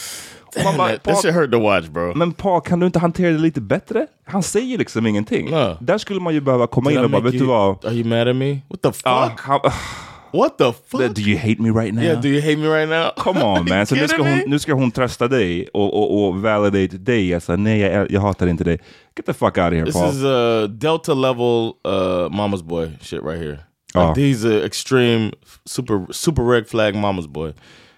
Man 0.64 0.78
bara, 0.78 0.98
Paul, 0.98 1.16
shit 1.16 1.34
hurt 1.36 1.52
to 1.52 1.60
watch, 1.60 1.88
bro. 1.88 2.14
men 2.16 2.32
Paul, 2.34 2.62
kan 2.62 2.80
du 2.80 2.86
inte 2.86 3.00
hantera 3.00 3.32
det 3.32 3.38
lite 3.38 3.62
bättre? 3.62 4.08
Han 4.26 4.44
säger 4.44 4.78
liksom 4.78 5.06
ingenting. 5.08 5.52
Nej. 5.52 5.76
Där 5.80 5.98
skulle 5.98 6.20
man 6.20 6.34
ju 6.34 6.42
behöva 6.42 6.68
komma 6.68 6.90
Did 6.90 7.00
in 7.00 7.06
och 7.06 7.12
bara, 7.12 7.22
vet 7.22 7.32
du 7.32 7.40
you- 7.40 7.46
vad? 7.48 7.86
Are 7.86 7.94
you 7.94 8.06
mad 8.08 8.28
at 8.28 8.36
me? 8.36 8.60
What 8.68 8.82
the 8.82 8.92
fuck? 8.92 9.02
Ja, 9.06 9.32
han, 9.38 9.60
what 10.32 10.58
the 10.58 10.74
fuck? 10.74 11.14
do 11.14 11.22
you 11.22 11.38
hate 11.38 11.60
me 11.60 11.70
right 11.70 11.94
now? 11.94 12.04
yeah, 12.04 12.22
do 12.22 12.30
you 12.30 12.42
hate 12.42 12.58
me 12.58 12.68
right 12.68 12.90
now? 12.90 13.12
Come 13.24 13.44
on 13.44 13.66
man, 13.70 13.86
så 13.88 13.96
nu 13.96 14.08
ska, 14.08 14.24
hon, 14.24 14.44
nu 14.48 14.60
ska 14.60 14.74
hon 14.74 14.92
trösta 14.92 15.28
dig 15.28 15.68
och, 15.74 15.94
och, 15.94 16.28
och 16.28 16.42
validate 16.42 16.98
dig. 16.98 17.34
Alltså, 17.34 17.56
nej, 17.56 17.80
jag, 17.80 18.12
jag 18.12 18.22
hatar 18.22 18.48
inte 18.48 18.64
dig. 18.64 18.80
Get 19.16 19.26
the 19.26 19.34
fuck 19.34 19.58
out 19.58 19.58
of 19.58 19.74
here 19.74 19.86
This 19.86 19.96
Paul. 19.96 20.10
is 20.10 20.24
uh, 20.24 20.68
Delta 20.68 21.14
level 21.14 21.74
uh, 21.86 22.30
mama's 22.30 22.62
boy 22.62 22.92
shit 23.02 23.24
right 23.24 23.42
here. 23.42 23.52
Like 23.52 23.60
Oh. 23.96 24.14
He's 24.14 24.46
a 24.46 24.64
extreme 24.66 25.32
super 25.66 26.06
super 26.12 26.44
red 26.44 26.68
flag 26.68 26.96
mama's 26.96 27.28
boy. 27.28 27.54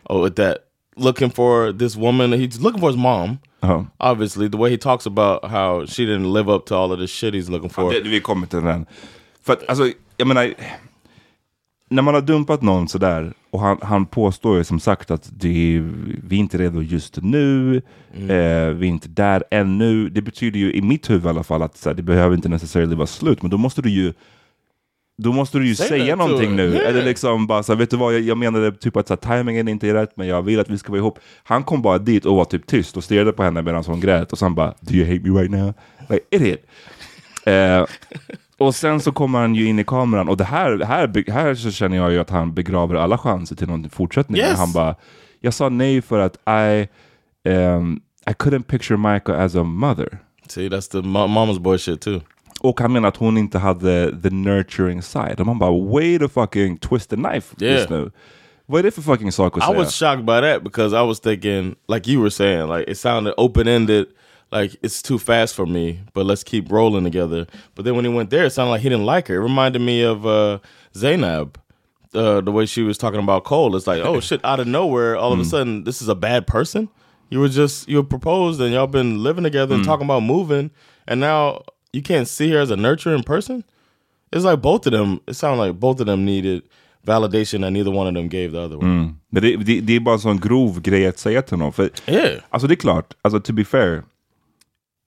Oh, 0.09 0.21
with 0.21 0.35
that 0.35 0.57
looking 0.95 1.29
for 1.29 1.73
this 1.73 1.95
woman. 1.95 2.31
He's 2.31 2.61
looking 2.61 2.79
for 2.79 2.87
his 2.87 2.97
mom. 2.97 3.39
Ja. 3.61 3.85
Obviously, 3.99 4.47
the 4.47 4.57
way 4.57 4.69
he 4.69 4.77
talks 4.77 5.05
about 5.05 5.45
how 5.45 5.85
she 5.85 6.05
didn't 6.05 6.31
live 6.31 6.49
up 6.49 6.65
to 6.67 6.75
all 6.75 6.91
of 6.91 6.99
this 6.99 7.11
shit 7.11 7.33
he's 7.33 7.49
looking 7.49 7.69
for. 7.69 7.91
Det, 7.91 8.01
vi 8.01 8.19
kommer 8.19 8.47
till 8.47 8.61
den. 8.61 8.85
För 9.43 9.53
att, 9.53 9.69
alltså, 9.69 9.91
jag 10.17 10.27
menar, 10.27 10.53
när 11.91 12.01
man 12.01 12.13
har 12.13 12.21
dumpat 12.21 12.61
någon 12.61 12.87
sådär, 12.87 13.33
och 13.51 13.59
han, 13.59 13.77
han 13.81 14.05
påstår 14.05 14.57
ju 14.57 14.63
som 14.63 14.79
sagt 14.79 15.11
att 15.11 15.29
det, 15.33 15.75
är- 15.75 15.91
vi 16.27 16.35
är 16.35 16.39
inte 16.39 16.57
redo 16.57 16.81
just 16.81 17.17
nu, 17.21 17.81
Mm. 18.17 18.29
eh, 18.29 18.73
vi 18.75 18.87
är 18.87 18.89
inte 18.89 19.07
där 19.09 19.43
ännu. 19.51 20.09
Det 20.09 20.21
betyder 20.21 20.59
ju 20.59 20.73
i 20.73 20.81
mitt 20.81 21.09
huvud 21.09 21.25
i 21.25 21.29
alla 21.29 21.43
fall 21.43 21.61
att 21.63 21.77
så 21.77 21.89
här, 21.89 21.95
det 21.95 22.03
behöver 22.03 22.35
inte 22.35 22.49
necessarily 22.49 22.95
vara 22.95 23.07
slut, 23.07 23.41
men 23.41 23.51
då 23.51 23.57
måste 23.57 23.81
du 23.81 23.89
ju 23.89 24.13
då 25.17 25.31
måste 25.33 25.57
du 25.57 25.67
ju 25.67 25.75
Säg 25.75 25.87
säga 25.87 26.05
det, 26.05 26.15
någonting 26.15 26.55
nu. 26.55 26.63
Yeah. 26.73 26.89
Eller 26.89 27.03
liksom 27.05 27.47
bara 27.47 27.63
så 27.63 27.71
här, 27.71 27.79
vet 27.79 27.89
du 27.89 27.97
vad, 27.97 28.13
jag, 28.13 28.21
jag 28.21 28.37
menade 28.37 28.71
typ 28.71 28.97
att 28.97 29.07
så 29.07 29.17
här, 29.21 29.37
timingen 29.37 29.67
inte 29.67 29.89
är 29.89 29.93
rätt, 29.93 30.11
men 30.17 30.27
jag 30.27 30.41
vill 30.41 30.59
att 30.59 30.69
vi 30.69 30.77
ska 30.77 30.91
vara 30.91 30.99
ihop. 30.99 31.19
Han 31.43 31.63
kom 31.63 31.81
bara 31.81 31.97
dit 31.97 32.25
och 32.25 32.35
var 32.35 32.45
typ 32.45 32.67
tyst 32.67 32.97
och 32.97 33.03
stirrade 33.03 33.31
på 33.31 33.43
henne 33.43 33.61
medan 33.61 33.83
hon 33.87 33.99
grät 33.99 34.31
och 34.31 34.39
sen 34.39 34.55
bara, 34.55 34.73
do 34.79 34.93
you 34.93 35.05
hate 35.17 35.29
me 35.29 35.39
right 35.41 35.51
now? 35.51 35.73
Like, 36.09 36.25
idiot. 36.31 36.59
Eh, 37.45 37.85
och 38.61 38.75
sen 38.75 38.99
så 38.99 39.11
kommer 39.11 39.39
han 39.39 39.55
ju 39.55 39.65
in 39.65 39.79
i 39.79 39.83
kameran 39.83 40.29
och 40.29 40.37
det 40.37 40.43
här, 40.43 40.79
här, 40.79 41.31
här 41.31 41.55
så 41.55 41.71
känner 41.71 41.97
jag 41.97 42.11
ju 42.11 42.19
att 42.19 42.29
han 42.29 42.53
begraver 42.53 42.95
alla 42.95 43.17
chanser 43.17 43.55
till 43.55 43.67
någon 43.67 43.89
fortsättning. 43.89 44.41
Yes. 44.41 44.57
Han 44.57 44.73
bara, 44.73 44.95
jag 45.39 45.53
sa 45.53 45.69
nej 45.69 46.01
för 46.01 46.19
att 46.19 46.35
I, 46.35 46.87
um, 47.49 48.01
I 48.29 48.31
couldn't 48.31 48.63
picture 48.63 48.97
Michael 48.97 49.39
as 49.39 49.55
a 49.55 49.63
mother. 49.63 50.17
See, 50.47 50.69
that's 50.69 50.91
the 50.91 50.97
ma- 50.97 51.27
mama's 51.27 51.59
boy 51.59 51.77
shit 51.77 52.01
too. 52.01 52.21
Och 52.59 52.79
han 52.81 52.93
menar 52.93 53.07
att 53.07 53.17
hon 53.17 53.37
inte 53.37 53.59
hade 53.59 54.21
the 54.21 54.29
nurturing 54.29 55.01
side. 55.01 55.39
Och 55.39 55.45
man 55.45 55.59
bara, 55.59 55.91
way 55.93 56.19
to 56.19 56.27
fucking 56.29 56.77
twist 56.77 57.09
the 57.09 57.15
knife 57.15 57.55
Yeah. 57.59 57.75
just 57.77 57.89
nu. 57.89 58.11
Vad 58.65 58.79
är 58.79 58.83
det 58.83 58.91
för 58.91 59.01
fucking 59.01 59.31
sak 59.31 59.57
att 59.57 59.63
I 59.63 59.67
säga? 59.67 59.79
was 59.79 59.99
shocked 59.99 60.25
by 60.25 60.41
that 60.41 60.63
because 60.63 60.95
I 61.03 61.07
was 61.07 61.19
thinking, 61.19 61.75
like 61.87 62.11
you 62.11 62.21
were 62.21 62.31
saying, 62.31 62.69
like 62.77 62.91
it 62.91 62.97
sounded 62.97 63.33
open 63.37 63.67
ended, 63.67 64.05
like 64.51 64.75
it's 64.81 65.01
too 65.01 65.17
fast 65.17 65.55
for 65.55 65.65
me, 65.65 65.99
but 66.13 66.25
let's 66.25 66.43
keep 66.43 66.71
rolling 66.71 67.03
together. 67.03 67.47
But 67.75 67.85
then 67.85 67.95
when 67.95 68.05
he 68.05 68.11
went 68.11 68.29
there, 68.29 68.45
it 68.45 68.51
sounded 68.51 68.71
like 68.71 68.81
he 68.81 68.89
didn't 68.89 69.05
like 69.05 69.27
her. 69.27 69.35
It 69.35 69.39
reminded 69.43 69.79
me 69.81 70.01
of 70.03 70.25
uh, 70.25 70.59
Zainab, 70.95 71.59
uh, 72.13 72.41
the 72.41 72.51
way 72.51 72.65
she 72.65 72.83
was 72.83 72.97
talking 72.97 73.19
about 73.19 73.43
Cole. 73.45 73.75
It's 73.75 73.87
like, 73.87 74.03
oh 74.03 74.19
shit, 74.27 74.43
out 74.43 74.59
of 74.59 74.67
nowhere, 74.67 75.15
all 75.15 75.31
of 75.33 75.39
a 75.39 75.45
sudden, 75.45 75.83
this 75.83 76.01
is 76.01 76.09
a 76.09 76.15
bad 76.15 76.47
person. 76.47 76.89
You 77.29 77.39
were 77.39 77.47
just 77.49 77.87
you 77.87 77.97
were 77.97 78.03
proposed 78.03 78.59
and 78.59 78.73
y'all 78.73 78.87
been 78.87 79.23
living 79.23 79.43
together 79.45 79.75
and 79.75 79.85
talking 79.85 80.05
about 80.05 80.23
moving, 80.23 80.71
and 81.07 81.21
now 81.21 81.61
you 81.93 82.01
can't 82.01 82.27
see 82.27 82.51
her 82.51 82.59
as 82.59 82.71
a 82.71 82.75
nurturing 82.75 83.23
person. 83.23 83.63
It's 84.33 84.45
like 84.45 84.61
both 84.61 84.85
of 84.85 84.91
them. 84.91 85.19
It 85.27 85.35
sounded 85.35 85.63
like 85.63 85.79
both 85.79 85.99
of 86.01 86.05
them 86.07 86.25
needed 86.25 86.63
validation 87.05 87.61
that 87.61 87.71
neither 87.71 87.91
one 87.91 88.07
of 88.07 88.13
them 88.13 88.27
gave 88.27 88.51
the 88.51 88.59
other 88.59 88.77
one. 88.77 89.15
Men 89.29 89.43
det, 89.43 89.57
det, 89.57 89.81
det 89.81 89.95
är 89.95 89.99
bara 89.99 90.13
en 90.13 90.19
sån 90.19 90.37
grov 90.39 90.81
grej 90.81 91.07
att 91.07 91.19
säga 91.19 91.41
till 91.41 91.57
honom. 91.57 91.73
För, 91.73 91.89
Yeah. 92.07 92.41
Alltså 92.49 92.67
det 92.67 92.73
är 92.73 92.75
klart, 92.75 93.13
alltså 93.21 93.39
to 93.39 93.53
be 93.53 93.63
fair. 93.63 94.03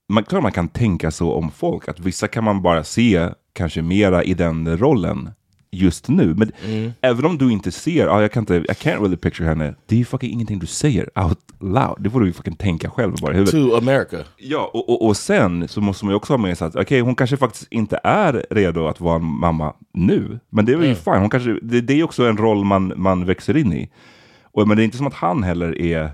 Man, 0.08 0.24
klart 0.24 0.42
man 0.42 0.52
kan 0.52 0.68
tänka 0.68 1.10
så 1.10 1.32
om 1.32 1.50
folk. 1.50 1.88
Att 1.88 2.00
vissa 2.00 2.28
kan 2.28 2.44
man 2.44 2.62
bara 2.62 2.84
se 2.84 3.28
kanske 3.52 3.82
mera 3.82 4.24
i 4.24 4.34
den 4.34 4.78
rollen 4.78 5.30
just 5.74 6.08
nu. 6.08 6.34
Men 6.34 6.52
även 7.00 7.24
om 7.24 7.38
du 7.38 7.52
inte 7.52 7.72
ser, 7.72 8.06
ja, 8.06 8.20
jag 8.22 8.32
kan 8.32 8.42
inte, 8.42 8.54
I 8.54 8.58
can't 8.58 9.00
really 9.00 9.16
picture 9.16 9.48
henne. 9.48 9.74
Det 9.86 9.94
är 9.94 9.98
ju 9.98 10.04
fucking 10.04 10.32
ingenting 10.32 10.58
du 10.58 10.66
säger 10.66 11.18
out 11.18 11.38
loud. 11.60 11.96
Det 11.98 12.10
får 12.10 12.20
du 12.20 12.26
ju 12.26 12.32
fucking 12.32 12.56
tänka 12.56 12.90
själv 12.90 13.14
bara 13.22 13.32
i 13.32 13.36
huvudet. 13.36 13.70
To 13.70 13.76
America. 13.76 14.16
Ja, 14.36 14.70
och, 14.74 14.88
och, 14.90 15.06
och 15.06 15.16
sen 15.16 15.68
så 15.68 15.80
måste 15.80 16.04
man 16.04 16.12
ju 16.12 16.16
också 16.16 16.32
ha 16.32 16.38
med 16.38 16.58
sig 16.58 16.66
att 16.66 16.76
okej, 16.76 17.00
hon 17.00 17.14
kanske 17.14 17.36
faktiskt 17.36 17.66
inte 17.70 18.00
är 18.04 18.46
redo 18.50 18.86
att 18.86 19.00
vara 19.00 19.16
en 19.16 19.24
mamma 19.24 19.74
nu. 19.92 20.40
Men 20.50 20.64
det 20.64 20.72
är 20.72 20.76
väl 20.76 20.88
ju 20.88 20.94
fine. 20.94 21.14
Hon 21.18 21.30
kanske, 21.30 21.58
det, 21.62 21.80
det 21.80 22.00
är 22.00 22.04
också 22.04 22.26
en 22.26 22.36
roll 22.36 22.64
man, 22.64 22.92
man 22.96 23.26
växer 23.26 23.56
in 23.56 23.72
i. 23.72 23.90
Och, 24.42 24.68
men 24.68 24.76
det 24.76 24.82
är 24.82 24.84
inte 24.84 24.96
som 24.96 25.06
att 25.06 25.14
han 25.14 25.42
heller 25.42 25.80
är 25.80 26.10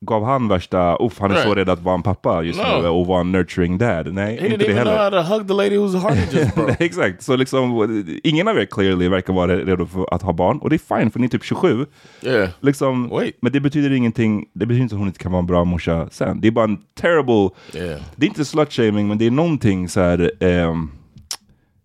gav 0.00 0.24
han 0.24 0.48
värsta, 0.48 0.96
uff 1.00 1.18
han 1.20 1.30
är 1.30 1.34
så 1.34 1.40
Right. 1.48 1.56
rädd 1.56 1.68
att 1.68 1.82
vara 1.82 1.94
en 1.94 2.02
pappa 2.02 2.42
just 2.42 2.58
No. 2.60 2.82
nu 2.82 2.88
och 2.88 3.06
vara 3.06 3.20
en 3.20 3.32
nurturing 3.32 3.78
dad. 3.78 4.12
Nej, 4.14 4.36
He 4.40 4.46
inte 4.46 4.56
det 4.56 4.64
even 4.64 4.82
know 4.84 4.94
heller. 4.94 5.22
how 5.22 5.22
to 5.28 5.34
hug 5.34 5.48
the 5.48 5.54
lady 5.54 5.76
whose 5.76 5.98
heart 5.98 6.14
he 6.14 6.38
just 6.40 6.54
broke. 6.54 6.76
Exakt, 6.84 7.22
så 7.22 7.36
liksom 7.36 7.88
ingen 8.24 8.48
av 8.48 8.58
er 8.58 8.64
clearly 8.64 9.08
verkar 9.08 9.32
vara 9.32 9.56
redo 9.56 9.86
för 9.86 10.14
att 10.14 10.22
ha 10.22 10.32
barn. 10.32 10.58
Och 10.58 10.70
det 10.70 10.76
är 10.76 10.98
fine 10.98 11.10
för 11.10 11.18
ni 11.20 11.24
är 11.24 11.28
typ 11.28 11.44
27. 11.44 11.86
yeah. 12.22 12.48
Liksom, 12.60 13.08
Wait. 13.08 13.36
Men 13.40 13.52
det 13.52 13.60
betyder 13.60 13.92
ingenting, 13.92 14.44
det 14.52 14.66
betyder 14.66 14.82
inte 14.82 14.94
att 14.94 14.98
hon 14.98 15.08
inte 15.08 15.18
kan 15.20 15.32
vara 15.32 15.40
en 15.40 15.46
bra 15.46 15.64
morsa 15.64 16.08
sen. 16.10 16.40
Det 16.40 16.48
är 16.48 16.52
bara 16.52 16.64
en 16.64 16.78
terrible, 17.00 17.50
Yeah. 17.74 18.00
det 18.16 18.26
är 18.26 18.28
inte 18.28 18.44
slut-shaming 18.44 19.08
men 19.08 19.18
det 19.18 19.26
är 19.26 19.30
någonting 19.30 19.88
så 19.88 20.00
här, 20.00 20.30
ehm, 20.40 20.90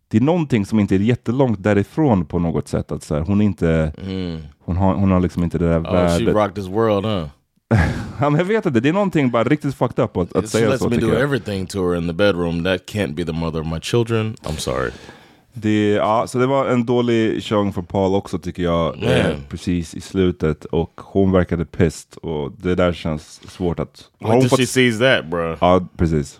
det 0.08 0.18
är 0.18 0.22
någonting 0.22 0.66
som 0.66 0.80
inte 0.80 0.96
är 0.96 1.00
jättelångt 1.00 1.64
därifrån 1.64 2.26
på 2.26 2.40
något 2.40 2.68
sätt. 2.68 2.92
Att 2.92 3.04
så 3.04 3.16
här, 3.16 3.22
hon 3.22 3.42
inte, 3.42 3.94
hon, 4.66 4.78
har, 4.78 4.94
hon 4.96 5.12
har 5.12 5.20
liksom 5.20 5.44
inte 5.44 5.58
det 5.58 5.68
där 5.68 5.80
Oh, 5.80 5.84
she 5.84 5.92
värdet. 6.26 6.36
rocked 6.36 6.56
this 6.56 6.68
world, 6.68 7.06
huh? 7.06 7.26
Ja, 8.20 8.30
men 8.30 8.40
jag 8.40 8.46
vet 8.46 8.66
inte, 8.66 8.80
det 8.80 8.90
är 8.90 8.94
någonting 8.94 9.32
bara 9.32 9.44
riktigt 9.44 9.76
fucked 9.76 10.04
up 10.06 10.18
att, 10.18 10.36
att 10.36 10.50
säga 10.50 10.78
så 10.78 10.90
me 10.90 10.98
do 10.98 11.08
jag. 11.08 11.22
everything 11.22 11.66
to 11.66 11.90
her 11.90 11.98
in 11.98 12.08
the 12.08 12.14
bedroom. 12.14 12.64
That 12.64 12.82
can't 12.86 13.14
be 13.14 13.26
the 13.26 13.32
mother 13.32 13.60
of 13.62 13.68
my 13.68 13.80
children. 13.80 14.36
I'm 14.44 14.58
sorry. 14.58 14.92
Det, 15.54 15.90
ja, 15.90 16.28
så 16.28 16.38
det 16.38 16.46
var 16.48 16.66
en 16.68 16.86
dålig 16.86 17.44
showing 17.44 17.74
för 17.74 17.82
Paul 17.82 18.16
också 18.16 18.40
tycker 18.40 18.64
jag, 18.64 19.04
eh, 19.04 19.26
precis 19.50 19.94
i 19.96 20.02
slutet. 20.02 20.66
Och 20.66 21.02
hon 21.04 21.32
verkade 21.32 21.66
pissed 21.66 22.18
och 22.18 22.52
det 22.58 22.76
där 22.76 22.94
känns 22.94 23.42
svårt 23.52 23.80
att... 23.80 24.04
Wait 24.20 24.34
hon 24.34 24.50
fått- 24.50 24.60
she 24.60 24.66
sees 24.68 25.00
that, 25.00 25.26
bro. 25.30 25.58
Ja, 25.62 25.86
precis. 25.98 26.40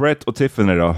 Brett 0.00 0.24
och 0.24 0.34
Tiffany 0.36 0.74
då? 0.74 0.96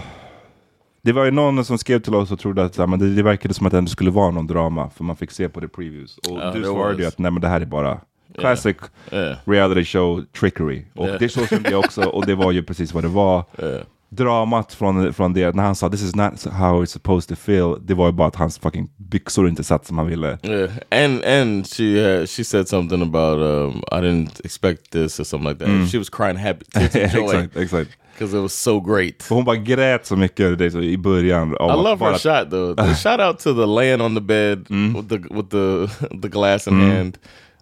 Det 1.03 1.13
var 1.13 1.25
ju 1.25 1.31
någon 1.31 1.65
som 1.65 1.79
skrev 1.79 1.99
till 2.01 2.15
oss 2.15 2.31
och 2.31 2.39
trodde 2.39 2.65
att 2.65 2.77
men 2.89 2.99
det, 2.99 3.15
det 3.15 3.23
verkade 3.23 3.55
som 3.55 3.67
att 3.67 3.73
det 3.73 3.79
ändå 3.79 3.89
skulle 3.89 4.11
vara 4.11 4.31
någon 4.31 4.47
drama, 4.47 4.91
för 4.91 5.05
man 5.05 5.17
fick 5.17 5.31
se 5.31 5.49
på 5.49 5.61
the 5.61 5.69
previews. 5.69 6.19
Och 6.19 6.39
Ja, 6.41 6.51
du 6.53 6.61
det 6.61 6.67
svarade 6.67 7.03
ju 7.03 7.09
att 7.09 7.19
nej 7.19 7.31
men 7.31 7.41
det 7.41 7.49
här 7.49 7.61
är 7.61 7.65
bara 7.67 8.01
classic 8.39 8.77
Yeah. 9.13 9.37
reality 9.45 9.85
show 9.85 10.25
trickery. 10.41 10.85
Och 10.95 11.09
Ja. 11.09 11.19
det 11.19 11.29
så 11.29 11.47
kände 11.47 11.71
jag 11.71 11.79
också, 11.81 12.03
och 12.03 12.27
det 12.27 12.35
var 12.35 12.53
ju 12.53 12.63
precis 12.63 12.95
vad 12.95 13.05
det 13.05 13.09
var. 13.09 13.45
Yeah. 13.63 13.83
Dramat 14.15 14.75
från, 14.75 15.13
från 15.13 15.33
det, 15.33 15.55
när 15.55 15.63
han 15.63 15.75
sa 15.75 15.91
this 15.91 16.03
is 16.03 16.15
not 16.17 16.45
how 16.53 16.83
it's 16.83 16.87
supposed 16.87 17.29
to 17.29 17.43
feel, 17.43 17.77
det 17.87 17.95
var 17.95 18.07
ju 18.07 18.13
bara 18.13 18.29
att 18.29 18.37
hans 18.37 18.59
fucking 18.59 18.89
byxor 18.97 19.49
inte 19.49 19.65
satt 19.65 19.87
som 19.87 19.99
han 19.99 20.07
ville. 20.07 20.39
Yeah, 20.43 20.71
and 20.91 21.25
and 21.25 21.67
she 21.67 21.83
uh, 22.21 22.27
she 22.27 22.45
said 22.45 22.69
something 22.69 23.03
about 23.03 23.39
um, 23.39 23.83
I 23.93 24.01
didn't 24.07 24.41
expect 24.45 24.91
this 24.91 25.21
or 25.21 25.25
something 25.25 25.49
like 25.49 25.65
that. 25.65 25.91
She 25.91 25.99
was 25.99 26.09
crying 26.11 26.37
happy 26.37 26.65
joy 27.17 27.25
exakt, 27.35 27.57
exakt. 27.57 27.91
Because 28.13 28.39
it 28.39 28.41
was 28.41 28.53
so 28.55 28.81
great. 28.81 29.27
Hon 29.29 29.45
bara 29.45 29.57
grät 29.57 30.07
så 30.07 30.17
mycket 30.17 30.61
i 30.75 30.97
början. 30.97 31.51
I 31.53 31.57
love 31.61 31.97
bara, 31.97 32.13
her 32.13 32.19
shot 32.19 32.51
though. 32.51 32.75
The 32.77 32.95
shout 33.03 33.21
out 33.21 33.39
to 33.39 33.55
the 33.55 33.67
laying 33.67 34.01
on 34.01 34.15
the 34.15 34.21
bed 34.21 34.67
with 34.97 35.09
the 35.09 35.35
with 35.35 35.49
the 35.51 35.89
the 36.23 36.29
glass 36.29 36.67
in 36.69 36.81
hand 36.81 37.19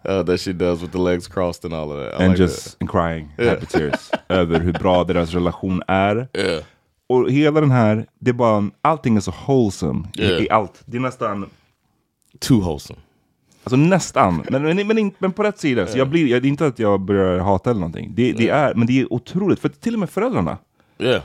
uh, 0.09 0.23
that 0.23 0.41
she 0.41 0.53
does 0.53 0.83
with 0.83 0.93
the 0.93 0.99
legs 0.99 1.29
crossed 1.29 1.65
and 1.65 1.75
all 1.75 1.93
of 1.93 1.99
that. 1.99 2.21
I 2.21 2.25
And 2.25 2.29
like 2.29 2.43
just 2.43 2.77
crying, 2.89 3.29
happy 3.39 3.67
tears, 3.67 4.11
över 4.29 4.61
hur 4.61 4.73
bra 4.73 5.05
deras 5.05 5.35
relation 5.35 5.83
är. 5.89 6.15
that. 6.33 6.45
Yeah. 6.45 6.63
Och 7.09 7.31
hela 7.31 7.61
den 7.61 7.71
här, 7.71 8.07
det 8.19 8.31
är 8.31 8.35
bara, 8.35 8.71
allting 8.83 9.17
är 9.17 9.21
så 9.21 9.31
wholesome 9.47 10.09
i, 10.19 10.23
Yeah. 10.23 10.43
i 10.43 10.51
allt. 10.51 10.83
Det 10.87 10.97
är 10.97 11.01
nästan, 11.01 11.51
Too 12.39 12.61
wholesome. 12.61 12.99
Alltså 13.65 13.77
nästan, 13.77 14.45
men, 14.51 14.63
men, 14.63 14.87
men, 14.87 15.13
men 15.19 15.33
på 15.33 15.43
rätt 15.43 15.59
sida. 15.59 15.87
Så 15.87 15.99
jag 15.99 16.09
blir, 16.09 16.27
jag, 16.27 16.43
det 16.43 16.49
är 16.49 16.51
inte 16.51 16.67
att 16.67 16.79
jag 16.79 17.01
börjar 17.01 17.39
hata 17.39 17.71
eller 17.71 17.81
någonting. 17.81 18.13
Det, 18.15 18.33
det 18.33 18.49
är, 18.49 18.75
men 18.75 18.87
det 18.87 19.01
är 19.01 19.13
otroligt, 19.13 19.61
för 19.61 19.69
till 19.69 19.95
och 19.95 20.01
med 20.01 20.11
föräldrarna. 20.11 20.59
Yeah. 20.99 21.23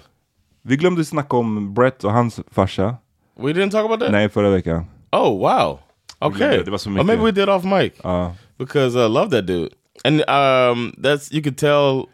Vi 0.61 0.77
glömde 0.77 1.05
snacka 1.05 1.37
om 1.37 1.73
Brett 1.73 2.03
och 2.03 2.11
hans 2.11 2.39
farsa. 2.51 2.95
We 3.39 3.53
didn't 3.53 3.71
talk 3.71 3.85
about 3.85 3.99
that. 3.99 4.11
Nej, 4.11 4.29
förra 4.29 4.49
veckan. 4.49 4.85
Oh 5.11 5.39
wow. 5.39 5.79
Okay. 6.19 6.63
det 6.63 6.71
var 6.71 6.77
så 6.77 6.89
Or 6.89 6.93
maybe 6.93 7.11
mycket. 7.11 7.25
we 7.25 7.31
did 7.31 7.49
off 7.49 7.63
mic 7.63 7.93
Ja. 8.03 8.35
because 8.57 9.05
I 9.05 9.09
love 9.09 9.29
that 9.29 9.47
dude. 9.47 9.69
And 10.03 10.21
um, 10.21 10.95
that's 10.97 11.33
you 11.33 11.43
could 11.43 11.57
tell 11.57 12.05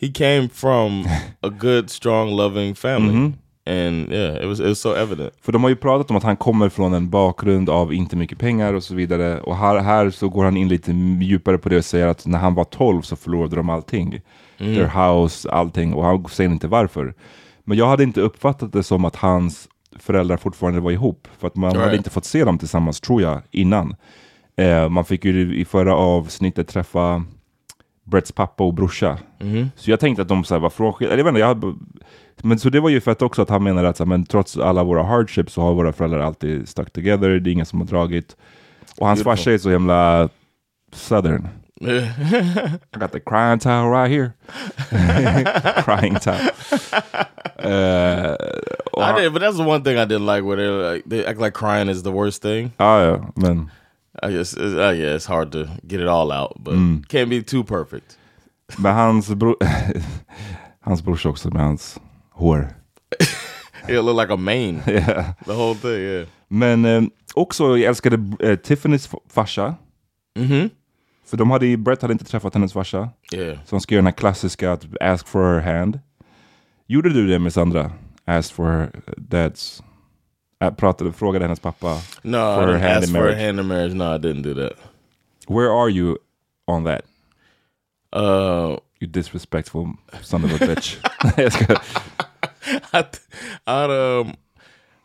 he 0.00 0.08
came 0.12 0.48
from 0.48 1.06
a 1.40 1.48
good, 1.48 1.90
strong, 1.90 2.30
loving 2.30 2.74
family. 2.74 3.32
And 3.70 4.12
yeah, 4.12 4.42
it 4.42 4.48
was 4.48 4.60
it 4.60 4.66
was 4.66 4.80
so 4.80 4.94
evident. 4.94 5.32
För 5.42 5.52
de 5.52 5.62
har 5.62 5.70
ju 5.70 5.76
pratat 5.76 6.10
om 6.10 6.16
att 6.16 6.22
han 6.22 6.36
kommer 6.36 6.68
från 6.68 6.94
en 6.94 7.10
bakgrund 7.10 7.70
av 7.70 7.94
inte 7.94 8.16
mycket 8.16 8.38
pengar 8.38 8.74
och 8.74 8.82
så 8.82 8.94
vidare. 8.94 9.40
Och 9.40 9.56
här, 9.56 9.78
här 9.78 10.10
så 10.10 10.28
går 10.28 10.44
han 10.44 10.56
in 10.56 10.68
lite 10.68 10.92
djupare 11.20 11.58
på 11.58 11.68
det 11.68 11.76
och 11.76 11.84
säger 11.84 12.06
att 12.06 12.26
när 12.26 12.38
han 12.38 12.54
var 12.54 12.64
12 12.64 13.02
så 13.02 13.16
förlorade 13.16 13.56
de 13.56 13.70
allting. 13.70 14.20
Their 14.58 14.86
house, 15.22 15.50
allting. 15.50 15.94
Och 15.94 16.04
han 16.04 16.24
säger 16.28 16.50
inte 16.50 16.68
varför. 16.68 17.14
Men 17.64 17.78
jag 17.78 17.86
hade 17.86 18.02
inte 18.02 18.20
uppfattat 18.20 18.72
det 18.72 18.82
som 18.82 19.04
att 19.04 19.16
hans 19.16 19.68
föräldrar 19.98 20.36
fortfarande 20.36 20.80
var 20.80 20.90
ihop. 20.90 21.28
För 21.38 21.46
att 21.46 21.56
man 21.56 21.70
hade 21.76 21.84
Right. 21.84 21.96
inte 21.98 22.10
fått 22.10 22.24
se 22.24 22.44
dem 22.44 22.58
tillsammans, 22.58 23.00
tror 23.00 23.22
jag, 23.22 23.42
innan. 23.50 23.94
Eh, 24.56 24.88
man 24.88 25.04
fick 25.04 25.24
ju 25.24 25.56
i 25.56 25.64
förra 25.64 25.94
avsnittet 25.96 26.68
träffa 26.68 27.24
Bretts 28.10 28.32
pappa 28.32 28.64
och 28.64 28.74
brorsa. 28.74 29.18
Så 29.76 29.90
jag 29.90 30.00
tänkte 30.00 30.22
att 30.22 30.28
de 30.28 30.44
så 30.44 30.54
här 30.54 30.60
var 30.60 30.70
frånskilda. 30.70 31.12
Eller 31.12 31.20
jag 31.20 31.24
vet 31.24 31.30
inte, 31.30 31.40
jag 31.40 31.46
hade, 31.46 31.74
men 32.42 32.58
så 32.58 32.70
det 32.70 32.80
var 32.80 32.90
ju 32.90 33.00
för 33.00 33.10
att 33.10 33.22
också 33.22 33.42
att 33.42 33.48
han 33.48 33.62
menade 33.62 33.88
att 33.88 33.96
så 33.96 34.04
här, 34.04 34.08
men 34.08 34.26
trots 34.26 34.56
alla 34.56 34.84
våra 34.84 35.02
hardships 35.02 35.52
så 35.52 35.62
har 35.62 35.74
våra 35.74 35.92
föräldrar 35.92 36.20
alltid 36.20 36.68
stuck 36.68 36.92
together. 36.92 37.28
Det 37.28 37.50
är 37.50 37.52
ingen 37.52 37.66
som 37.66 37.80
har 37.80 37.86
dragit. 37.86 38.36
Och 38.98 39.06
hans 39.06 39.22
farsa 39.22 39.52
är 39.52 39.58
så 39.58 39.70
himla 39.70 40.28
southern. 40.92 41.48
I 41.80 42.98
got 42.98 43.12
the 43.12 43.20
crying 43.20 43.58
towel 43.58 43.90
right 43.90 44.10
here. 44.10 44.32
crying 45.84 46.14
towel. 46.14 46.50
Och 48.92 49.02
I 49.02 49.22
did, 49.22 49.32
but 49.32 49.42
that's 49.42 49.56
the 49.56 49.64
one 49.64 49.82
thing 49.84 49.96
I 49.96 50.04
didn't 50.04 50.26
like. 50.26 50.42
Where 50.44 50.56
they 50.56 50.94
like 50.94 51.08
they 51.10 51.24
act 51.26 51.40
like 51.40 51.54
crying 51.54 51.88
is 51.88 52.02
the 52.02 52.10
worst 52.10 52.42
thing. 52.42 52.72
Ja, 52.76 53.04
ja, 53.04 53.32
men 53.36 53.70
I 54.22 54.32
guess 54.32 54.56
uh, 54.56 54.94
yeah, 54.96 55.14
it's 55.16 55.26
hard 55.26 55.52
to 55.52 55.68
get 55.82 56.00
it 56.00 56.06
all 56.06 56.32
out, 56.32 56.52
but 56.64 56.74
can't 57.08 57.30
be 57.30 57.42
too 57.42 57.64
perfect. 57.64 58.18
Men 58.78 58.94
hans 58.94 59.28
bror... 59.28 59.56
hans 60.80 61.02
brorsa 61.02 61.28
också 61.28 61.50
med 61.50 61.62
hans 61.62 62.00
hår. 62.30 62.68
It 63.88 64.04
look 64.04 64.16
like 64.16 64.32
a 64.32 64.36
mane. 64.36 64.82
Yeah. 64.86 65.32
The 65.46 65.52
whole 65.52 65.74
thing, 65.74 66.00
yeah. 66.00 66.26
Men 66.48 66.84
eh, 66.84 67.02
också, 67.34 67.78
jag 67.78 67.88
älskade 67.88 68.16
eh, 68.16 68.56
Tiffany's 68.56 69.16
farsa. 69.28 69.74
Mm-hmm. 70.38 70.70
För 71.24 71.36
de 71.36 71.50
hade, 71.50 71.76
Brett 71.76 72.02
hade 72.02 72.12
inte 72.12 72.24
träffat 72.24 72.54
hennes 72.54 72.72
farsa. 72.72 73.08
Yeah. 73.32 73.58
Så 73.64 73.76
han 73.76 73.80
ska 73.80 73.94
göra 73.94 74.02
den 74.02 74.06
här 74.06 74.12
klassiska, 74.12 74.78
ask 75.00 75.28
for 75.28 75.60
her 75.60 75.78
hand. 75.78 76.00
Gjorde 76.86 77.12
du 77.12 77.26
det 77.26 77.38
med 77.38 77.52
Sandra? 77.52 77.92
Ask 78.24 78.54
for 78.54 78.64
her 78.64 78.90
dad's... 79.16 79.82
Äh, 80.60 80.70
pratade, 80.70 81.12
frågade 81.12 81.44
hennes 81.44 81.60
pappa 81.60 82.00
No, 82.22 82.54
for 82.56 82.62
I 82.62 82.66
didn't 82.66 82.80
hand 82.82 83.04
ask 83.04 83.12
for 83.12 83.28
a 83.28 83.34
hand 83.34 83.60
in 83.60 83.66
marriage. 83.68 83.94
No, 83.94 84.14
I 84.14 84.18
didn't 84.18 84.42
do 84.42 84.54
that. 84.54 84.72
Where 85.48 85.72
are 85.72 85.88
you 85.88 86.18
on 86.68 86.84
that? 86.84 87.04
Uh, 88.12 88.76
You 89.00 89.06
disrespectful 89.06 89.94
son 90.22 90.44
of 90.44 90.52
a 90.52 90.58
bitch. 90.66 90.98
Jag 91.36 91.80
I, 92.92 93.04
I'd 93.66 93.90
um, 93.90 94.34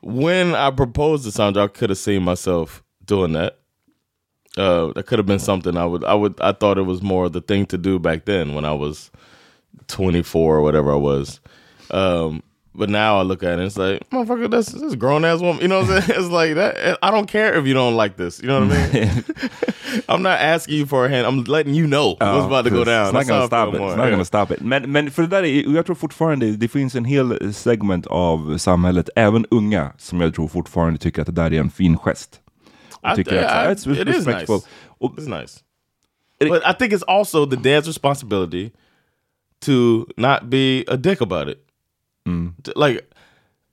when 0.02 0.54
I 0.54 0.70
proposed 0.72 1.24
to 1.24 1.32
Sandra, 1.32 1.64
I 1.64 1.68
could 1.68 1.90
have 1.90 1.98
seen 1.98 2.24
myself 2.24 2.84
doing 3.06 3.32
that. 3.34 3.58
Uh, 4.58 4.92
that 4.94 5.06
could 5.08 5.20
have 5.20 5.26
been 5.26 5.40
something 5.40 5.78
I 5.78 5.86
would, 5.86 6.04
I 6.04 6.14
would, 6.14 6.40
I 6.42 6.52
thought 6.52 6.78
it 6.78 6.86
was 6.86 7.02
more 7.02 7.30
the 7.30 7.42
thing 7.42 7.66
to 7.68 7.78
do 7.78 8.00
back 8.00 8.26
then 8.26 8.54
when 8.56 8.66
I 8.66 8.74
was 8.74 9.12
24 9.88 10.58
or 10.58 10.62
whatever 10.62 10.92
I 10.94 10.96
was. 10.98 11.40
Um, 11.92 12.42
but 12.78 12.90
now 12.90 13.20
I 13.20 13.24
look 13.24 13.44
at 13.44 13.50
it, 13.50 13.54
and 13.54 13.62
it's 13.64 13.78
like, 13.78 14.10
motherfucker, 14.10 14.50
that's 14.50 14.72
this 14.72 14.96
grown 14.96 15.26
ass 15.26 15.42
woman. 15.42 15.62
You 15.62 15.68
know 15.68 15.82
what 15.82 15.90
I'm 15.90 16.02
saying? 16.02 16.20
It's 16.24 16.30
like 16.30 16.56
that. 16.56 16.98
I 17.02 17.12
don't 17.12 17.28
care 17.28 17.54
if 17.60 17.66
you 17.66 17.74
don't 17.74 17.96
like 17.96 18.18
this. 18.18 18.42
You 18.42 18.48
know 18.48 18.66
what 18.66 18.78
I 18.78 18.94
mean? 18.94 19.24
I'm 20.10 20.22
not 20.22 20.40
asking 20.40 20.76
you 20.76 20.86
for 20.86 21.06
a 21.06 21.10
hand. 21.10 21.26
I'm 21.28 21.44
letting 21.44 21.74
you 21.74 21.88
know 21.88 22.18
oh, 22.20 22.36
what's 22.36 22.46
about 22.46 22.66
to 22.66 22.70
go 22.72 22.84
down. 22.84 23.06
It's 23.08 23.14
not 23.14 23.28
gonna 23.28 23.44
I 23.44 23.48
stop 23.48 23.74
it. 23.74 23.80
more. 23.80 23.90
It's 23.90 23.98
not 23.98 24.10
gonna 24.10 24.26
stop 24.26 24.52
it. 24.52 24.62
Men, 24.62 24.92
men 24.92 25.12
för 25.12 25.22
det 25.22 25.28
där 25.28 25.44
är, 25.44 25.76
jag 25.76 25.86
tror 25.86 25.96
fortfarande 25.96 26.52
det 26.52 26.68
finns 26.68 26.96
en 26.96 27.06
hel 27.06 27.32
eh, 27.32 27.52
segment 27.52 28.08
av 28.08 28.58
samhället, 28.58 29.10
även 29.16 29.46
unga, 29.52 29.92
som 29.98 30.22
jag 30.22 30.36
tror 30.36 30.48
fortfarande 30.48 31.00
tycker 31.00 31.22
att 31.22 31.26
det 31.28 31.34
där 31.34 31.54
är 31.54 31.60
en 31.60 31.70
fin 31.70 31.98
gest. 31.98 32.40
I- 33.14 33.16
tycker 33.16 33.44
att 33.44 33.46
I- 33.46 33.82
så 33.82 33.90
här, 33.90 33.98
it's 33.98 34.02
it 34.02 34.08
respectful. 34.08 34.56
nice. 34.56 34.68
Och, 35.00 35.18
It's 35.18 35.42
nice. 35.42 35.60
But 36.40 36.64
I 36.66 36.74
think 36.80 36.94
it's 36.94 37.04
also 37.08 37.46
the 37.46 37.56
dad's 37.56 37.88
responsibility 37.88 38.72
to 39.66 40.06
not 40.18 40.50
be 40.50 40.84
a 40.88 40.98
dick 40.98 41.22
about 41.22 41.48
it. 41.48 41.58
To- 42.26 42.74
Like 42.76 43.10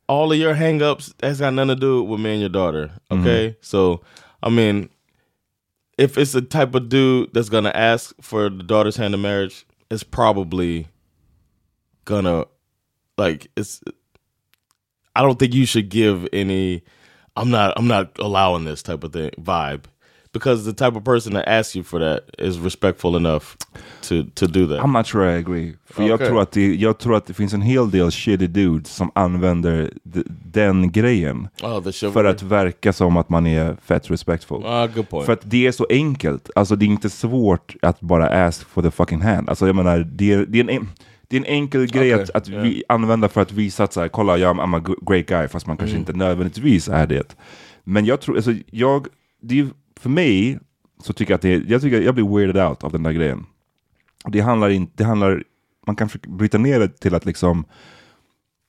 all 0.09 0.31
of 0.33 0.39
your 0.39 0.55
hangups, 0.55 1.13
that's 1.19 1.41
got 1.41 1.55
nothing 1.55 1.69
to 1.69 1.77
do 1.77 2.03
with 2.03 2.21
me 2.21 2.33
and 2.33 2.41
your 2.41 2.49
daughter. 2.49 2.91
Mm-hmm. 3.11 3.23
Okay. 3.23 3.57
So, 3.61 4.03
I 4.43 4.51
mean, 4.51 4.91
if 5.99 6.19
it's 6.19 6.33
the 6.33 6.43
type 6.43 6.75
of 6.75 6.89
dude 6.89 7.33
that's 7.33 7.49
going 7.49 7.65
to 7.65 7.77
ask 7.77 8.15
for 8.21 8.51
the 8.51 8.63
daughter's 8.63 8.97
hand 8.97 9.15
in 9.15 9.23
marriage, 9.23 9.65
it's 9.91 10.03
probably 10.03 10.89
gonna, 12.05 12.47
like, 13.19 13.49
it's, 13.57 13.83
I 15.15 15.23
don't 15.23 15.39
think 15.39 15.55
you 15.55 15.67
should 15.67 15.89
give 15.91 16.27
any, 16.33 16.83
I'm 17.37 17.51
not, 17.51 17.75
I'm 17.77 17.87
not 17.87 18.19
allowing 18.19 18.65
this 18.65 18.83
type 18.83 19.05
of 19.05 19.13
thing 19.13 19.31
vibe. 19.39 19.85
Because 20.33 20.73
the 20.73 20.85
type 20.85 20.99
of 20.99 21.05
person 21.05 21.33
that 21.35 21.45
asks 21.49 21.77
you 21.77 21.85
for 21.85 22.01
that 22.01 22.21
is 22.39 22.59
respectful 22.59 23.17
enough 23.17 23.45
to 24.09 24.25
to 24.35 24.47
do 24.47 24.67
that. 24.67 24.85
I'm 24.85 24.93
not 24.93 25.07
sure 25.07 25.35
I 25.37 25.39
agree. 25.39 25.75
För 25.91 26.03
jag, 26.03 26.15
Okej. 26.15 26.27
tror 26.27 26.43
att 26.43 26.53
det, 26.53 26.75
jag 26.75 26.99
tror 26.99 27.17
att 27.17 27.27
det 27.27 27.35
finns 27.35 27.53
en 27.55 27.63
hel 27.63 27.91
del 27.91 28.11
shitty 28.11 28.47
dudes 28.47 28.95
som 28.95 29.11
använder 29.15 29.91
den 30.45 30.93
grejen 30.93 31.49
oh, 31.63 31.91
för 32.13 32.25
att 32.25 32.43
verka 32.43 32.93
som 32.93 33.17
att 33.17 33.29
man 33.29 33.47
är 33.47 33.77
fett 33.85 34.11
respectful. 34.11 34.63
Ah, 34.65 34.87
good 34.87 35.09
point. 35.09 35.27
För 35.27 35.33
att 35.33 35.51
det 35.51 35.67
är 35.67 35.73
så 35.73 35.87
enkelt. 35.91 36.51
Alltså 36.55 36.77
det 36.77 36.85
är 36.85 36.87
inte 36.87 37.11
svårt 37.11 37.75
att 37.83 38.01
bara 38.01 38.47
ask 38.47 38.69
for 38.69 38.83
the 38.83 38.91
fucking 38.91 39.21
hand. 39.21 39.49
Alltså 39.49 39.67
jag 39.67 39.77
menar, 39.77 39.99
det 39.99 40.33
är, 40.33 40.47
det 40.49 40.61
är, 40.61 40.71
en, 40.71 40.89
det 41.29 41.37
är 41.37 41.41
en 41.41 41.47
enkel 41.47 41.87
grej 41.87 42.15
Okej, 42.15 42.25
att, 42.25 42.31
att 42.31 42.49
ja. 42.49 42.61
vi 42.61 42.85
använda 42.89 43.29
för 43.29 43.41
att 43.41 43.53
visa 43.53 43.85
att 43.85 43.93
så 43.93 44.01
här, 44.01 44.09
kolla, 44.09 44.37
jag, 44.39 44.57
I'm 44.57 44.77
a 44.93 44.95
great 45.07 45.27
guy, 45.27 45.49
fast 45.49 45.67
man 45.67 45.77
Mm. 45.77 45.79
kanske 45.79 45.99
inte 45.99 46.13
nödvändigtvis 46.13 46.89
är 46.89 47.07
det. 47.07 47.37
Men 47.85 48.05
jag 48.07 48.21
tror, 48.21 48.37
alltså 48.37 48.53
jag, 48.71 49.07
det 49.43 49.61
är, 49.61 49.69
för 50.03 50.11
mig 50.11 50.59
så 51.03 51.13
tycker 51.13 51.33
jag 51.33 51.37
att 51.37 51.43
det 51.43 51.69
jag 51.69 51.83
tycker 51.83 52.01
jag 52.01 52.15
blir 52.15 52.37
weirded 52.37 52.69
out 52.69 52.85
av 52.85 52.93
den 52.93 53.03
där 53.03 53.13
grejen. 53.13 53.47
Det 54.25 54.41
handlar 54.41 54.71
inte, 54.71 54.93
det 54.97 55.05
handlar, 55.05 55.45
man 55.87 55.97
kan 55.97 56.09
bryta 56.29 56.59
ner 56.59 56.81
det 56.81 56.89
till 56.89 57.15
att 57.15 57.25
liksom, 57.25 57.65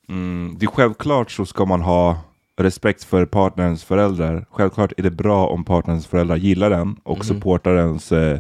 mm, 0.09 0.55
det 0.59 0.65
är 0.65 0.67
självklart 0.67 1.31
så 1.31 1.45
ska 1.45 1.65
man 1.65 1.81
ha 1.81 2.17
respekt 2.57 3.03
för 3.03 3.25
partnerns 3.25 3.83
föräldrar. 3.83 4.45
Självklart 4.51 4.93
är 4.97 5.03
det 5.03 5.11
bra 5.11 5.47
om 5.47 5.63
partnerns 5.63 6.07
föräldrar 6.07 6.35
gillar 6.35 6.69
den 6.69 6.95
och 7.03 7.25
supportar 7.25 7.75
ens, 7.75 8.11
eh, 8.11 8.39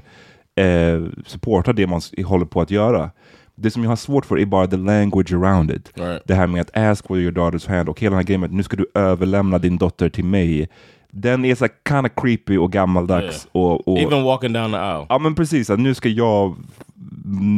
eh, 0.55 1.03
supportar 1.25 1.73
det 1.73 1.87
man 1.87 2.01
håller 2.25 2.45
på 2.45 2.61
att 2.61 2.71
göra. 2.71 3.11
Det 3.55 3.71
som 3.71 3.83
jag 3.83 3.91
har 3.91 3.95
svårt 3.95 4.25
för 4.25 4.39
är 4.39 4.45
bara 4.45 4.67
the 4.67 4.77
language 4.77 5.33
around 5.33 5.71
it. 5.71 5.91
Right. 5.95 6.21
Det 6.25 6.35
här 6.35 6.47
med 6.47 6.61
att 6.61 6.77
ask 6.77 7.07
for 7.07 7.19
your 7.19 7.31
daughter's 7.31 7.69
hand 7.69 7.89
och 7.89 7.99
hela 7.99 8.09
den 8.09 8.17
här 8.17 8.23
grejen 8.23 8.41
med 8.41 8.47
att 8.47 8.53
nu 8.53 8.63
ska 8.63 8.77
du 8.77 8.85
överlämna 8.93 9.57
din 9.57 9.77
dotter 9.77 10.09
till 10.09 10.25
mig. 10.25 10.69
Den 11.15 11.45
är 11.45 11.55
så 11.55 11.67
kind 11.89 12.05
of 12.05 12.11
creepy 12.15 12.57
och 12.57 12.71
gammaldags. 12.71 13.47
Och, 13.51 13.87
och, 13.87 13.99
Even 13.99 14.23
walking 14.23 14.53
down 14.53 14.71
the 14.71 14.77
aisle. 14.77 15.05
Ja 15.09 15.19
men 15.19 15.35
precis, 15.35 15.69
att 15.69 15.79
nu 15.79 15.93
ska 15.93 16.09
jag, 16.09 16.55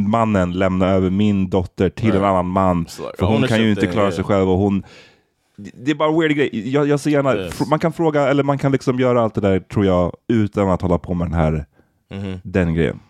mannen, 0.08 0.52
lämna 0.52 0.88
över 0.88 1.10
min 1.10 1.50
dotter 1.50 1.88
till 1.88 2.04
Right. 2.04 2.18
en 2.22 2.24
annan 2.24 2.46
man. 2.46 2.78
Like 2.78 3.16
för 3.18 3.26
hon 3.26 3.42
kan 3.42 3.62
ju 3.62 3.70
inte 3.70 3.86
klara 3.86 4.10
sig 4.10 4.18
yeah. 4.18 4.28
själv 4.28 4.50
och 4.50 4.58
hon... 4.58 4.82
Det 5.56 5.90
är 5.90 5.94
bara 5.94 6.08
en 6.08 6.20
weird 6.20 6.36
grej. 6.36 6.70
Jag, 6.72 6.88
jag 6.88 7.00
ser 7.00 7.10
gärna, 7.10 7.36
Yes. 7.36 7.66
man 7.70 7.78
kan 7.78 7.92
fråga, 7.92 8.28
eller 8.28 8.42
man 8.42 8.58
kan 8.58 8.72
liksom 8.72 8.98
göra 9.00 9.22
allt 9.22 9.34
det 9.34 9.40
där 9.40 9.60
tror 9.60 9.86
jag, 9.86 10.12
utan 10.28 10.70
att 10.70 10.82
hålla 10.82 10.98
på 10.98 11.14
med 11.14 11.26
den 11.26 11.34
här, 11.34 11.64
den 12.42 12.74
grejen. 12.74 13.00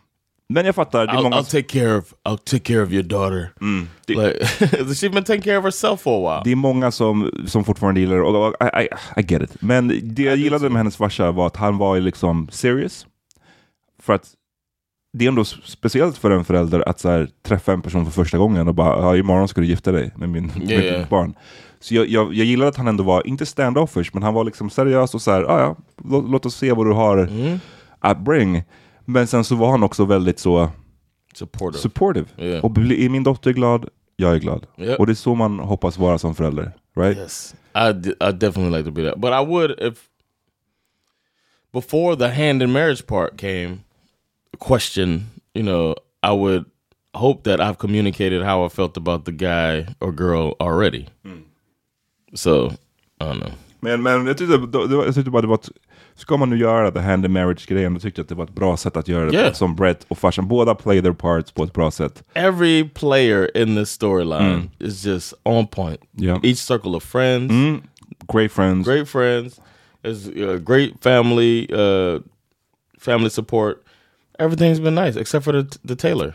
Men 0.49 0.67
jag 0.67 0.75
fattar, 0.75 1.07
det 1.07 1.13
är 1.13 1.15
Mm-hmm. 1.15 1.19
I'll, 1.19 1.23
många... 1.23 1.37
I'll 1.37 1.51
take 1.51 1.81
care 1.81 1.97
of 1.97 2.15
I'll 2.25 2.39
take 2.45 2.65
care 2.65 2.83
of 2.83 2.93
your 2.93 3.03
daughter. 3.03 3.53
Like 4.09 4.45
she's 4.95 5.13
been 5.13 5.25
taking 5.25 5.43
care 5.43 5.59
of 5.59 5.65
herself 5.65 6.01
for 6.01 6.29
a 6.29 6.35
while. 6.35 6.43
Det 6.45 6.53
är 6.53 6.57
många 6.57 6.91
som, 6.91 7.31
som 7.47 7.65
fortfarande 7.65 8.01
gillar 8.01 8.17
det, 8.17 8.23
och 8.23 8.55
I, 8.61 8.83
I, 8.83 8.89
I 9.21 9.33
get 9.33 9.43
it. 9.43 9.63
Men 9.63 10.01
det 10.03 10.23
jag 10.23 10.37
gillade 10.37 10.69
med 10.69 10.77
hennes 10.77 10.97
farsa 10.97 11.33
var 11.33 11.47
att 11.47 11.57
han 11.57 11.79
var 11.79 12.01
liksom 12.01 12.49
serious. 12.53 13.07
För 14.03 14.13
att 14.13 14.33
det 15.19 15.25
är 15.25 15.29
ändå 15.29 15.45
speciellt 15.45 16.19
för 16.19 16.31
en 16.31 16.45
förälder 16.45 16.89
att 16.89 17.01
så 17.01 17.09
här, 17.09 17.29
träffa 17.43 17.73
en 17.73 17.83
person 17.83 18.05
för 18.05 18.13
första 18.13 18.39
gången 18.39 18.69
och 18.69 18.75
bara 18.75 19.03
ja, 19.03 19.17
imorgon 19.17 19.49
ska 19.49 19.61
du 19.61 19.67
gifta 19.67 19.93
dig 19.93 20.13
med, 20.17 20.29
min, 20.29 20.47
med 20.47 20.71
yeah. 20.71 20.99
mitt 20.99 21.09
barn. 21.09 21.35
Så 21.81 21.95
jag, 21.95 22.09
jag, 22.09 22.35
jag 22.35 22.47
gillade 22.47 22.69
att 22.69 22.77
han 22.77 22.89
ändå 22.89 23.05
var, 23.05 23.27
inte 23.27 23.47
standoffish, 23.47 24.11
men 24.13 24.23
han 24.23 24.35
var 24.35 24.45
liksom 24.45 24.71
seriös 24.71 25.15
och 25.15 25.23
så 25.23 25.31
här, 25.31 25.43
ah, 25.43 25.61
ja, 25.61 25.77
låt, 26.05 26.31
låt 26.31 26.47
oss 26.47 26.57
se 26.57 26.73
vad 26.73 26.87
du 26.87 26.93
har 26.93 27.17
Mm-hmm. 27.17 27.59
att 28.01 28.19
bring. 28.19 28.63
Men 29.07 29.27
sen 29.27 29.45
så 29.45 29.55
var 29.55 29.71
han 29.71 29.83
också 29.83 30.05
väldigt 30.05 30.39
så 30.39 30.71
Supportive. 31.35 31.83
supportive. 31.83 32.27
Yeah. 32.39 32.65
Och 32.65 32.71
bli, 32.71 33.05
är 33.05 33.09
min 33.09 33.25
dotter 33.25 33.53
glad, 33.53 33.89
jag 34.17 34.35
är 34.35 34.39
glad. 34.39 34.67
Yep. 34.79 34.99
Och 34.99 35.07
det 35.07 35.13
är 35.13 35.15
så 35.15 35.35
man 35.35 35.59
hoppas 35.59 35.99
vara 35.99 36.19
som 36.19 36.35
förälder. 36.35 36.73
Right? 36.97 37.19
Yes, 37.19 37.55
I 37.75 37.93
d- 37.93 38.15
I 38.29 38.33
definitely 38.33 38.79
like 38.79 38.85
to 38.85 38.91
be 38.95 39.11
that. 39.11 39.19
But 39.21 39.31
I 39.33 39.45
would 39.47 39.71
if 39.81 39.95
before 41.73 42.17
the 42.17 42.29
hand 42.29 42.63
in 42.63 42.73
marriage 42.73 43.07
part 43.07 43.37
came, 43.41 43.79
question. 44.59 45.23
You 45.55 45.65
know, 45.65 45.95
I 46.23 46.31
would 46.37 46.65
hope 47.15 47.51
that 47.51 47.61
I've 47.61 47.79
communicated 47.79 48.43
how 48.43 48.67
I 48.67 48.69
felt 48.69 48.97
about 48.97 49.25
the 49.25 49.33
guy 49.33 49.87
or 50.01 50.13
girl 50.13 50.55
already. 50.61 51.07
So 52.35 52.67
I 53.21 53.25
don't 53.25 53.39
know. 53.41 53.51
Men, 53.81 54.03
men 54.03 54.27
jag 54.27 54.39
tyckte, 54.39 54.55
jag 54.73 55.15
tyckte 55.15 55.31
bara 55.31 55.43
det 55.43 55.49
var 55.49 55.55
ett, 55.55 55.71
ska 56.17 56.37
man 56.37 56.51
nu 56.51 56.59
göra 56.59 56.91
the 56.91 57.01
hand 57.01 57.25
in 57.25 57.33
marriage-grejen, 57.33 57.95
då 57.95 58.01
tyckte 58.01 58.19
jag 58.21 58.25
att 58.25 58.29
det 58.29 58.35
var 58.35 58.45
ett 58.45 58.55
bra 58.55 58.77
sätt 58.77 58.97
att 58.97 59.09
göra 59.09 59.31
det 59.31 59.37
Yeah. 59.37 59.53
som 59.53 59.75
Brett 59.77 60.05
och 60.09 60.19
farsan. 60.19 60.49
Båda 60.49 60.75
play 60.75 61.03
their 61.03 61.13
parts 61.13 61.53
på 61.53 61.65
ett 61.65 61.73
bra 61.73 61.91
sätt. 61.91 62.23
Every 62.35 62.89
player 62.89 63.57
in 63.57 63.77
this 63.77 63.91
storyline 63.91 64.71
is 64.79 65.05
just 65.07 65.35
on 65.43 65.67
point. 65.67 66.01
Yeah. 66.21 66.39
Each 66.43 66.59
circle 66.59 66.91
of 66.97 67.03
friends, 67.05 67.51
Mm. 67.51 67.83
Great 68.33 68.53
friends. 68.53 68.89
great 68.89 69.09
friends, 69.09 69.61
is 70.05 70.29
uh, 70.29 70.55
great 70.57 70.93
family, 71.03 71.67
uh, 71.73 72.21
family 73.01 73.31
support. 73.31 73.77
Everything's 74.39 74.81
been 74.81 74.95
nice 74.95 75.21
except 75.21 75.45
for 75.45 75.53
the 75.63 75.79
the 75.89 75.97
Taylor. 75.97 76.35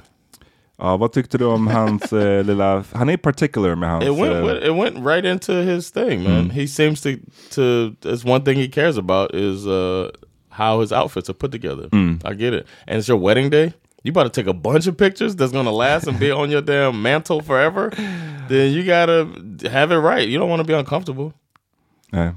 Ja, 0.84 0.98
vad 0.98 1.12
tyckte 1.12 1.38
du 1.38 1.46
om 1.46 1.68
hans 1.68 2.14
eh, 2.14 2.44
lilla... 2.46 2.84
Han 2.94 3.10
är 3.10 3.18
particular 3.18 3.76
med 3.76 3.90
hans... 3.90 4.04
It 4.06 4.12
went 4.12 4.34
eh, 4.34 4.44
with- 4.46 4.64
it 4.70 4.74
went 4.76 5.06
right 5.08 5.26
into 5.26 5.54
his 5.54 5.92
thing, 5.92 6.24
man. 6.24 6.50
He 6.50 6.68
seems 6.68 7.02
to 7.02 7.10
to 7.56 7.92
that's 8.02 8.26
one 8.26 8.44
thing 8.46 8.58
he 8.58 8.68
cares 8.68 8.98
about 8.98 9.36
is 9.36 9.66
uh 9.68 10.10
how 10.50 10.82
his 10.82 10.92
outfits 10.92 11.30
are 11.30 11.38
put 11.38 11.52
together. 11.52 11.88
I 12.26 12.34
get 12.34 12.54
it. 12.54 12.66
And 12.88 12.98
it's 12.98 13.08
your 13.08 13.22
wedding 13.22 13.50
day. 13.52 13.74
You 14.04 14.12
to 14.14 14.30
take 14.30 14.50
a 14.50 14.54
bunch 14.54 14.88
of 14.88 14.98
pictures 14.98 15.36
that's 15.36 15.52
gonna 15.54 15.72
last 15.72 16.08
and 16.08 16.20
be 16.20 16.32
on 16.32 16.50
your 16.52 16.62
damn 16.62 17.02
mantle 17.02 17.42
forever. 17.42 17.92
Then 18.50 18.72
you 18.74 18.84
gotta 18.84 19.28
have 19.70 19.92
it 19.96 20.00
right. 20.00 20.28
You 20.28 20.40
don't 20.40 20.50
want 20.50 20.62
to 20.62 20.68
be 20.68 20.74
uncomfortable. 20.80 21.32
nej. 22.12 22.34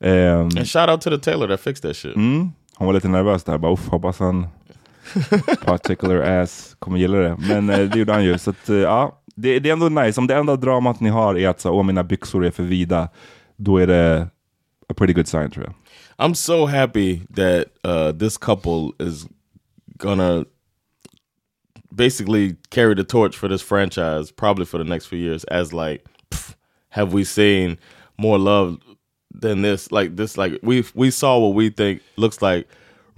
Ehm, 0.00 0.48
And 0.58 0.66
shout 0.66 0.88
out 0.90 1.00
to 1.02 1.10
the 1.10 1.18
tailor 1.18 1.46
that 1.48 1.60
fixed 1.60 1.82
that 1.82 1.96
shit. 1.96 2.16
mm, 2.16 2.52
hon 2.76 2.86
var 2.86 2.94
lite 2.94 3.08
nervös 3.08 3.44
där. 3.44 3.58
Bara, 3.58 3.76
hoppas 3.90 4.18
han 4.18 4.46
particular 5.64 6.16
ass 6.16 6.76
kommer 6.78 6.98
gilla 6.98 7.18
det. 7.18 7.36
Men 7.48 7.70
eh, 7.70 7.90
det 7.90 7.98
gjorde 7.98 8.12
han 8.12 8.24
ju. 8.24 8.38
Så 8.38 8.50
att, 8.50 8.68
eh, 8.68 8.76
ja, 8.76 9.22
det, 9.34 9.58
det 9.58 9.68
är 9.68 9.72
ändå 9.72 9.88
nice. 9.88 10.20
Om 10.20 10.26
det 10.26 10.34
enda 10.34 10.56
dramat 10.56 11.00
ni 11.00 11.08
har 11.08 11.38
är 11.38 11.48
att 11.48 11.60
så, 11.60 11.70
åh, 11.70 11.82
mina 11.82 12.04
byxor 12.04 12.44
är 12.44 12.50
för 12.50 12.62
vida, 12.62 13.08
då 13.56 13.78
är 13.78 13.86
det 13.86 14.28
a 14.88 14.94
pretty 14.96 15.12
good 15.12 15.28
sign 15.28 15.50
tror 15.50 15.64
jag. 15.64 15.74
I'm 16.26 16.34
so 16.34 16.66
happy 16.66 17.20
that 17.36 17.64
uh, 17.86 18.18
this 18.18 18.38
couple 18.38 19.06
is 19.06 19.26
gonna 19.86 20.44
basically 21.90 22.56
carry 22.70 22.96
the 22.96 23.04
torch 23.04 23.36
for 23.36 23.48
this 23.48 23.62
franchise, 23.62 24.32
probably 24.36 24.64
for 24.64 24.78
the 24.78 24.90
next 24.90 25.06
few 25.06 25.18
years. 25.18 25.44
As 25.44 25.72
like, 25.72 26.04
pff, 26.30 26.54
have 26.88 27.12
we 27.12 27.24
seen 27.24 27.78
more 28.16 28.38
love 28.38 28.76
than 29.30 29.62
this. 29.62 29.92
Like 29.92 30.16
this, 30.16 30.36
like 30.36 30.58
we 30.62 30.84
we 30.94 31.10
saw 31.10 31.38
what 31.38 31.54
we 31.54 31.70
think 31.70 32.02
looks 32.16 32.42
like 32.42 32.68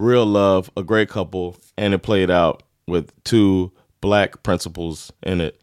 real 0.00 0.26
love, 0.26 0.70
a 0.76 0.82
great 0.82 1.08
couple, 1.08 1.56
and 1.76 1.94
it 1.94 1.98
played 2.02 2.30
out 2.30 2.62
with 2.86 3.12
two 3.24 3.70
black 4.00 4.42
principles 4.42 5.12
in 5.22 5.40
it. 5.40 5.60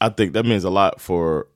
I 0.00 0.08
think 0.10 0.32
that 0.34 0.44
means 0.44 0.64
a 0.64 0.70
lot 0.70 1.00
for 1.00 1.46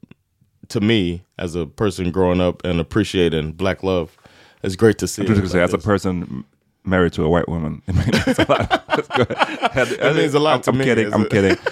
to 0.68 0.80
me 0.80 1.22
as 1.38 1.54
a 1.56 1.66
person 1.66 2.10
growing 2.10 2.40
up 2.40 2.64
and 2.64 2.80
appreciating 2.80 3.52
black 3.52 3.82
love. 3.82 4.16
It's 4.62 4.76
great 4.76 4.98
to 4.98 5.08
see. 5.08 5.22
Jag 5.22 5.26
trodde 5.26 5.40
du 5.40 5.44
it 5.44 5.48
skulle 5.48 5.60
säga, 5.60 5.66
like 5.66 5.74
as 5.74 5.84
a 5.84 5.86
person 5.86 6.44
married 6.84 7.12
to 7.14 7.24
a 7.24 7.28
white 7.28 7.48
woman. 7.48 7.82
It 7.88 7.94
means 7.94 8.38
a 8.38 8.46
lot. 8.48 8.84
It 9.76 10.16
means 10.16 10.34
a 10.34 10.38
lot 10.38 10.62
to 10.64 10.70
I'm 10.70 10.78
me 10.78 10.84
kidding, 10.84 11.12
I'm 11.12 11.22
a- 11.22 11.28
kidding. 11.28 11.56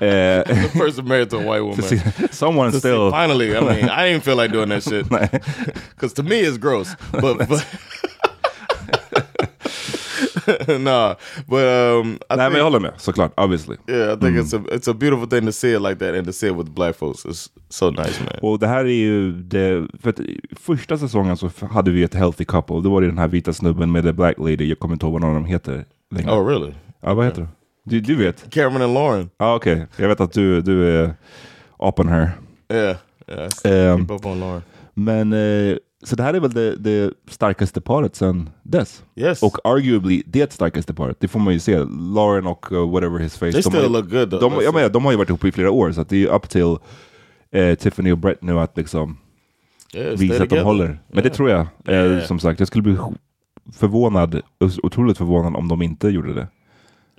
Eh, 0.00 0.42
the 0.44 0.70
person 0.74 1.08
married 1.08 1.28
to 1.30 1.38
a 1.38 1.44
white 1.44 1.60
woman. 1.68 1.82
someone 2.30 2.68
To 2.70 2.74
see- 2.74 2.78
still... 2.80 3.10
finally, 3.10 3.56
I 3.56 3.60
mean, 3.60 3.88
I 3.88 4.06
didn't 4.08 4.22
feel 4.22 4.36
like 4.36 4.52
doing 4.52 4.68
that 4.68 4.82
shit 4.84 5.08
because 5.08 6.12
to 6.14 6.22
me 6.22 6.38
it's 6.40 6.56
gross. 6.58 6.94
But, 7.10 7.48
but 7.48 7.66
nah, 10.78 11.14
but 11.46 11.62
um, 11.64 12.18
I 12.30 12.36
Nej 12.36 12.50
think, 12.50 12.62
håller 12.62 12.80
med, 12.80 12.92
såklart, 12.96 13.32
obviously. 13.36 13.76
yeah, 13.88 14.12
I 14.16 14.20
think 14.20 14.36
it's 14.36 14.56
a 14.56 14.60
it's 14.72 14.90
a 14.90 14.94
beautiful 14.94 15.28
thing 15.28 15.46
to 15.46 15.52
see 15.52 15.74
it 15.74 15.80
like 15.82 15.98
that 15.98 16.14
and 16.14 16.26
to 16.26 16.32
see 16.32 16.48
it 16.48 16.54
with 16.56 16.70
black 16.70 16.96
folks 16.96 17.26
is 17.26 17.50
so 17.68 17.90
nice, 17.90 18.24
man. 18.24 18.50
Och 18.52 18.58
det 18.58 18.66
här 18.66 18.84
är 18.84 18.88
ju 18.88 19.32
det, 19.32 19.86
för 20.02 20.10
att 20.10 20.20
första 20.60 20.98
säsongen 20.98 21.36
så 21.36 21.50
hade 21.70 21.90
vi 21.90 22.02
ett 22.02 22.14
healthy 22.14 22.44
couple. 22.44 22.80
Då 22.80 22.90
var 22.90 23.00
det 23.00 23.06
den 23.06 23.18
här 23.18 23.28
vita 23.28 23.52
snubben 23.52 23.92
med 23.92 24.04
the 24.04 24.12
black 24.12 24.38
lady, 24.38 24.64
jag 24.68 24.78
kommer 24.78 24.94
inte 24.94 25.06
ihåg 25.06 25.12
vad 25.12 25.20
någon 25.20 25.30
av 25.30 25.36
dem 25.36 25.44
heter 25.44 25.84
längre. 26.14 26.30
Oh, 26.30 26.46
really? 26.46 26.72
Ja, 27.00 27.14
vad 27.14 27.24
heter 27.24 27.40
du? 27.42 27.48
Du, 27.84 28.00
du 28.00 28.14
vet? 28.16 28.50
Cameron 28.50 28.82
and 28.82 28.94
Lauren. 28.94 29.30
Ja, 29.38 29.54
okej. 29.54 29.86
Jag 29.96 30.08
vet 30.08 30.20
att 30.20 30.32
du, 30.32 30.60
du 30.60 30.88
är 30.98 31.04
up 31.88 32.00
on 32.00 32.08
her. 32.08 32.30
Yeah, 32.72 32.96
yeah. 33.28 33.94
Um, 33.94 34.06
keep 34.06 34.14
up 34.16 34.26
on 34.26 34.40
Lauren. 34.40 34.62
Men, 34.94 35.32
eh, 35.32 35.76
så 36.04 36.16
det 36.16 36.22
här 36.22 36.34
är 36.34 36.40
väl 36.40 36.50
det, 36.50 36.76
det 36.76 37.12
starkaste 37.28 37.80
paret 37.80 38.16
sen 38.16 38.50
dess. 38.62 39.04
Yes. 39.16 39.42
Och 39.42 39.58
arguably 39.64 40.22
det 40.26 40.52
starkaste 40.52 40.94
paret, 40.94 41.16
det 41.20 41.28
får 41.28 41.40
man 41.40 41.52
ju 41.52 41.60
se. 41.60 41.78
Lauren 42.14 42.46
och 42.46 42.72
uh, 42.72 42.90
whatever 42.90 43.18
his 43.18 43.38
face. 43.38 43.52
They 43.52 43.62
de 43.62 43.68
har 43.68 43.70
still 43.70 43.82
ju- 43.82 43.88
look 43.88 44.10
good 44.10 44.30
though. 44.30 44.40
De, 44.40 44.60
see. 44.60 44.72
menar, 44.72 44.88
de 44.88 45.04
har 45.04 45.12
ju 45.12 45.18
varit 45.18 45.28
ihop 45.28 45.44
i 45.44 45.52
flera 45.52 45.70
år, 45.70 45.92
så 45.92 46.02
det 46.02 46.16
är 46.16 46.20
ju 46.20 46.28
up 46.28 46.48
till 46.48 46.76
eh, 47.50 47.74
Tiffany 47.74 48.12
och 48.12 48.18
Brett 48.18 48.42
nu 48.42 48.58
att 48.58 48.76
liksom 48.76 49.18
yeah, 49.94 50.18
visa 50.18 50.42
att 50.42 50.50
de 50.50 50.58
håller. 50.60 50.98
Men 51.08 51.22
det 51.22 51.30
tror 51.30 51.50
jag. 51.50 51.66
Yeah. 51.88 52.24
Som 52.24 52.38
sagt, 52.38 52.60
jag 52.60 52.66
skulle 52.68 52.82
bli 52.82 52.96
förvånad, 53.72 54.40
otroligt 54.82 55.18
förvånad 55.18 55.56
om 55.56 55.68
de 55.68 55.82
inte 55.82 56.08
gjorde 56.08 56.34
det. 56.34 56.48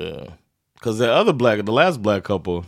Yeah, 0.04 0.28
because 0.74 1.04
the 1.06 1.12
other 1.12 1.34
black, 1.34 1.66
the 1.66 1.72
last 1.72 2.00
black 2.00 2.24
couple, 2.24 2.64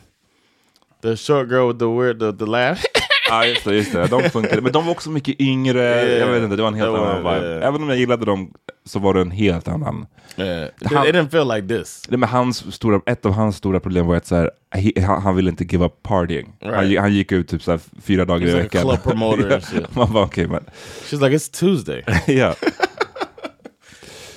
the 1.02 1.15
short 1.15 1.50
girl 1.50 1.67
with 1.67 1.80
the 1.80 1.86
weird, 1.86 2.19
the, 2.19 2.45
the 2.45 2.52
laugh. 2.52 2.82
Ja 3.32 3.46
just 3.46 3.65
det, 3.65 3.76
just 3.76 3.94
det. 3.94 4.08
De 4.08 4.30
funkade. 4.30 4.62
Men 4.62 4.72
de 4.72 4.86
var 4.86 4.91
också 4.91 5.10
mycket 5.10 5.41
yngre, 5.41 6.08
jag 6.17 6.28
vet 6.28 6.44
inte, 6.44 6.56
det 6.56 6.62
var 6.62 6.70
en 6.70 6.76
helt 6.76 6.89
annan 6.98 7.17
vibe. 7.17 7.48
yeah. 7.48 7.67
Även 7.67 7.84
om 7.84 7.89
jag 7.89 7.98
gillade 7.98 8.26
dem 8.26 8.54
så 8.86 9.00
var 9.00 9.13
det 9.13 9.22
en 9.22 9.32
helt 9.32 9.67
annan. 9.67 10.06
Yeah, 10.38 10.65
it, 10.65 10.91
didn't 10.91 11.30
feel 11.30 11.48
like 11.48 11.67
this. 11.67 12.02
Det 12.08 12.17
med 12.17 12.30
hans 12.30 12.76
stora, 12.76 13.02
ett 13.06 13.26
av 13.26 13.32
hans 13.32 13.56
stora 13.56 13.80
problem 13.80 14.06
var 14.08 14.15
att 14.15 14.26
så 14.26 14.36
här, 14.36 14.52
he, 14.72 14.91
han, 15.06 15.22
han 15.22 15.36
ville 15.36 15.50
inte 15.50 15.63
give 15.63 15.86
up 15.86 16.04
partying. 16.04 16.54
Han, 16.62 16.98
han 16.98 17.13
gick 17.13 17.32
ut 17.32 17.48
typ 17.48 17.63
så 17.63 17.72
här, 17.72 17.80
fyra 18.02 18.26
dagar 18.26 18.48
He's 18.48 18.50
i 18.50 18.54
like 18.54 18.63
veckan. 18.63 18.82
club 18.82 19.04
promoter 19.04 19.52
and 19.54 19.63
shit. 19.63 19.96
Man 19.96 20.13
bara 20.13 20.24
okej 20.24 20.48
men, 20.48 20.63
She's 21.10 21.22
like, 21.24 21.36
it's 21.36 21.60
Tuesday. 21.60 22.04
ja. 22.28 22.56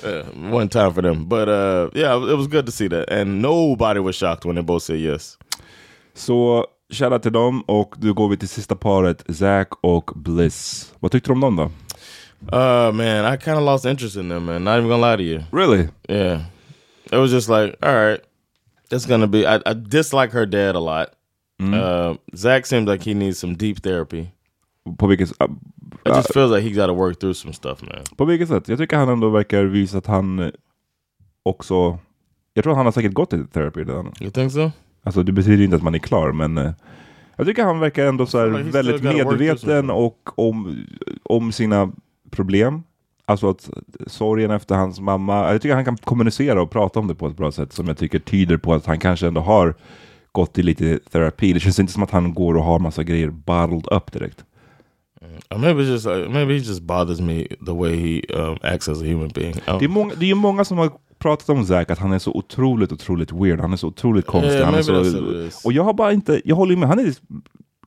Uh, 0.05 0.53
one 0.53 0.69
time 0.69 0.93
for 0.93 1.01
them, 1.01 1.27
but 1.27 1.47
uh, 1.47 1.89
yeah, 1.95 2.15
it 2.31 2.37
was 2.37 2.47
good 2.47 2.65
to 2.67 2.71
see 2.71 2.87
that, 2.89 3.09
and 3.09 3.41
nobody 3.41 3.99
was 3.99 4.15
shocked 4.15 4.45
when 4.45 4.55
they 4.55 4.63
both 4.63 4.83
said 4.83 4.99
yes. 4.99 5.37
Så 6.13 6.65
shoutout 6.95 7.23
till 7.23 7.31
dem 7.33 7.61
och 7.61 7.95
då 7.97 8.13
går 8.13 8.29
vi 8.29 8.37
till 8.37 8.49
sista 8.49 8.75
paret, 8.75 9.23
Zack 9.35 9.67
och 9.81 10.11
Bliss. 10.15 10.93
Vad 10.99 11.11
tyckte 11.11 11.29
du 11.29 11.33
om 11.33 11.39
dem 11.41 11.55
då? 11.55 11.63
Uh, 12.57 12.91
man, 12.93 13.33
I 13.33 13.37
kind 13.37 13.57
of 13.57 13.63
lost 13.63 13.85
interest 13.85 14.15
in 14.15 14.29
them, 14.29 14.45
man. 14.45 14.63
Not 14.63 14.77
even 14.77 14.89
gonna 14.89 15.15
lie 15.15 15.17
to 15.17 15.23
you. 15.23 15.43
Really? 15.51 15.87
Yeah, 16.09 16.41
it 17.11 17.17
was 17.17 17.31
just 17.31 17.49
like, 17.49 17.75
all 17.81 17.95
right, 17.95 18.19
it's 18.91 19.05
gonna 19.07 19.27
be. 19.27 19.39
I, 19.39 19.55
I 19.65 19.73
dislike 19.73 20.31
her 20.33 20.45
dad 20.45 20.75
a 20.75 20.79
lot. 20.79 21.07
Uh, 21.61 22.15
Zach 22.35 22.65
seems 22.65 22.87
like 22.87 23.01
he 23.09 23.13
needs 23.13 23.39
some 23.39 23.55
deep 23.55 23.81
therapy. 23.81 24.27
På 24.97 25.07
vilket, 25.07 25.29
uh, 25.41 25.47
It 26.05 26.15
just 26.15 26.33
feels 26.33 26.51
like 26.51 26.63
he 26.63 26.69
got 26.69 26.87
to 26.87 26.93
work 26.93 27.19
through 27.19 27.33
some 27.35 27.53
stuff, 27.53 27.81
man. 27.81 28.03
på 28.17 28.25
vilket 28.25 28.47
sätt? 28.47 28.67
Jag 28.67 28.77
tycker 28.77 28.97
han 28.97 29.09
ändå 29.09 29.29
verkar 29.29 29.63
visa 29.63 29.97
att 29.97 30.07
han 30.07 30.51
också, 31.43 31.99
jag 32.53 32.63
tror 32.63 32.75
han 32.75 32.85
har 32.85 32.91
säkert 32.91 33.13
gått 33.13 33.33
i 33.33 33.43
terapi 33.43 33.79
redan. 33.79 34.13
You 34.21 34.31
think 34.31 34.51
so? 34.51 34.71
Alltså 35.05 35.23
det 35.23 35.31
betyder 35.31 35.63
inte 35.63 35.75
att 35.75 35.83
man 35.83 35.95
är 35.95 35.99
klar 35.99 36.31
men 36.31 36.57
eh, 36.57 36.71
jag 37.35 37.47
tycker 37.47 37.63
han 37.63 37.79
verkar 37.79 38.05
ändå 38.05 38.25
så 38.25 38.39
här 38.39 38.47
he's 38.47 38.71
väldigt 38.71 38.97
still 38.97 39.11
gotta 39.11 39.23
work 39.23 39.27
through 39.37 39.39
medveten 39.39 39.89
och 39.89 40.19
om, 40.35 40.85
om 41.23 41.51
sina 41.51 41.91
problem. 42.31 42.83
Alltså 43.25 43.49
att 43.49 43.69
sorgen 44.07 44.51
efter 44.51 44.75
hans 44.75 44.99
mamma. 44.99 45.51
Jag 45.51 45.61
tycker 45.61 45.75
han 45.75 45.85
kan 45.85 45.97
kommunicera 45.97 46.61
och 46.61 46.71
prata 46.71 46.99
om 46.99 47.07
det 47.07 47.15
på 47.15 47.27
ett 47.27 47.37
bra 47.37 47.51
sätt 47.51 47.73
som 47.73 47.87
jag 47.87 47.97
tycker 47.97 48.19
tyder 48.19 48.57
på 48.57 48.73
att 48.73 48.85
han 48.85 48.99
kanske 48.99 49.27
ändå 49.27 49.41
har 49.41 49.75
gått 50.31 50.57
i 50.57 50.63
lite 50.63 50.99
terapi. 51.11 51.53
Det 51.53 51.59
känns 51.59 51.79
inte 51.79 51.93
som 51.93 52.03
att 52.03 52.11
han 52.11 52.33
går 52.33 52.57
och 52.57 52.63
har 52.63 52.79
massa 52.79 53.03
grejer 53.03 53.29
bottled 53.29 53.87
up 53.91 54.11
direkt. 54.11 54.43
Maybe 55.57 55.81
it's 55.81 55.89
just 55.91 56.07
uh, 56.07 56.29
maybe 56.29 56.53
he 56.53 56.59
just 56.59 56.81
bothers 56.81 57.19
me 57.21 57.47
the 57.65 57.71
way 57.73 57.95
he 57.95 58.33
um, 58.33 58.57
acts 58.61 58.89
as 58.89 59.01
a 59.01 59.05
human 59.05 59.29
being. 59.35 59.53
Don't- 59.53 59.79
Det 59.79 59.85
är, 59.85 59.89
många, 59.89 60.13
det 60.15 60.25
är 60.25 60.27
ju 60.27 60.35
många 60.35 60.65
som 60.65 60.77
har 60.77 60.91
pratat 61.25 61.49
om 61.49 61.65
Zack 61.65 61.91
att 61.91 61.99
han 61.99 62.13
är 62.13 62.19
så 62.19 62.31
otroligt, 62.31 62.91
otroligt 62.91 63.31
weird. 63.31 63.59
Han 63.59 63.73
är 63.73 63.77
så 63.77 63.87
otroligt 63.87 64.25
konstig. 64.25 64.51
Yeah, 64.53 64.65
han 64.65 64.75
är 64.75 64.81
så, 64.81 65.01
is. 65.47 65.65
och 65.65 65.73
jag 65.73 65.83
har 65.83 65.93
bara 65.93 66.11
inte, 66.13 66.41
jag 66.45 66.55
håller 66.55 66.75
med, 66.75 66.89
han 66.89 66.99
är 66.99 67.13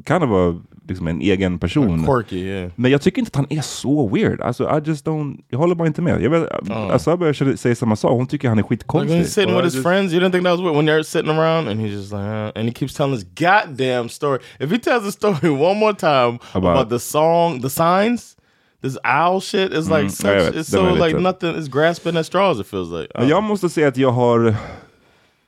kan 0.04 0.28
vara 0.30 0.56
liksom 0.88 1.06
en 1.08 1.20
egen 1.20 1.58
person. 1.58 2.06
quirky, 2.06 2.36
yeah. 2.38 2.70
Men 2.76 2.90
jag 2.90 3.02
tycker 3.02 3.18
inte 3.18 3.28
att 3.28 3.36
han 3.36 3.58
är 3.58 3.60
så 3.62 4.08
weird. 4.08 4.40
Alltså, 4.40 4.64
I 4.64 4.88
just 4.88 5.06
don't, 5.06 5.38
jag 5.48 5.58
håller 5.58 5.74
bara 5.74 5.86
inte 5.88 6.02
med. 6.02 6.22
Jag 6.22 6.30
vet, 6.30 6.42
Oh. 6.70 6.92
alltså, 6.92 7.10
jag 7.10 7.18
börjar 7.18 7.56
säga 7.56 7.74
samma 7.74 7.96
sak. 7.96 8.10
Hon 8.10 8.26
tycker 8.26 8.48
han 8.48 8.58
är 8.58 8.62
Like 8.62 8.68
when 8.68 8.78
skitkonstig. 8.78 9.20
he's 9.20 9.24
sitting 9.24 9.54
with 9.54 9.64
his 9.64 9.74
just- 9.74 9.86
friends, 9.88 10.12
you 10.12 10.20
didn't 10.22 10.32
think 10.32 10.44
that 10.44 10.52
was 10.52 10.60
weird 10.60 10.76
when 10.76 10.88
they're 10.88 11.02
sitting 11.02 11.30
around 11.30 11.68
and 11.68 11.80
he's 11.80 11.92
just 11.96 12.12
like, 12.12 12.22
uh, 12.22 12.50
and 12.54 12.68
he 12.68 12.72
keeps 12.74 12.94
telling 12.94 13.12
his 13.14 13.24
goddamn 13.24 14.08
story. 14.08 14.38
If 14.60 14.70
he 14.70 14.78
tells 14.78 15.04
the 15.04 15.12
story 15.12 15.50
one 15.68 15.78
more 15.78 15.94
time 15.94 16.38
About- 16.54 16.72
about, 16.76 16.88
the 16.90 16.98
song, 16.98 17.60
the 17.60 17.70
signs, 17.70 18.36
this 18.82 18.98
owl 19.04 19.40
shit 19.40 19.72
is 19.72 19.88
like 19.88 20.00
Mm, 20.00 20.10
such, 20.10 20.26
vet, 20.26 20.54
it's 20.54 20.70
so 20.70 20.82
lite- 20.82 21.06
like 21.06 21.18
nothing, 21.20 21.54
it's 21.56 21.68
grasping 21.68 22.16
at 22.16 22.26
straws. 22.26 22.60
It 22.60 22.66
feels 22.66 22.90
like. 22.90 23.08
Men 23.18 23.28
jag 23.28 23.42
måste 23.42 23.68
säga 23.68 23.88
att 23.88 23.96
jag 23.96 24.10
har... 24.10 24.54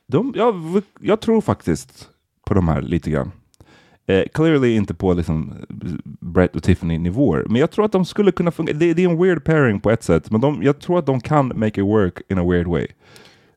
De, 0.07 0.33
jag, 0.35 0.81
jag 0.99 1.21
tror 1.21 1.41
faktiskt 1.41 2.09
på 2.47 2.53
de 2.53 2.67
här 2.67 2.81
lite 2.81 3.09
grann. 3.09 3.31
Eh, 4.07 4.23
clearly 4.33 4.75
inte 4.75 4.93
på 4.93 5.13
liksom 5.13 5.53
Brett 6.19 6.55
och 6.55 6.63
Tiffany 6.63 6.97
nivåer. 6.97 7.45
Men 7.47 7.55
jag 7.55 7.71
tror 7.71 7.85
att 7.85 7.91
de 7.91 8.05
skulle 8.05 8.31
kunna 8.31 8.51
fungera. 8.51 8.77
Det, 8.77 8.93
det 8.93 9.03
är 9.03 9.09
en 9.09 9.21
weird 9.21 9.43
pairing 9.43 9.79
på 9.79 9.91
ett 9.91 10.03
sätt. 10.03 10.31
Men 10.31 10.41
de, 10.41 10.63
jag 10.63 10.79
tror 10.79 10.99
att 10.99 11.05
de 11.05 11.19
kan 11.21 11.47
make 11.55 11.81
it 11.81 11.87
work 11.87 12.21
in 12.29 12.37
a 12.37 12.43
weird 12.43 12.67
way. 12.67 12.87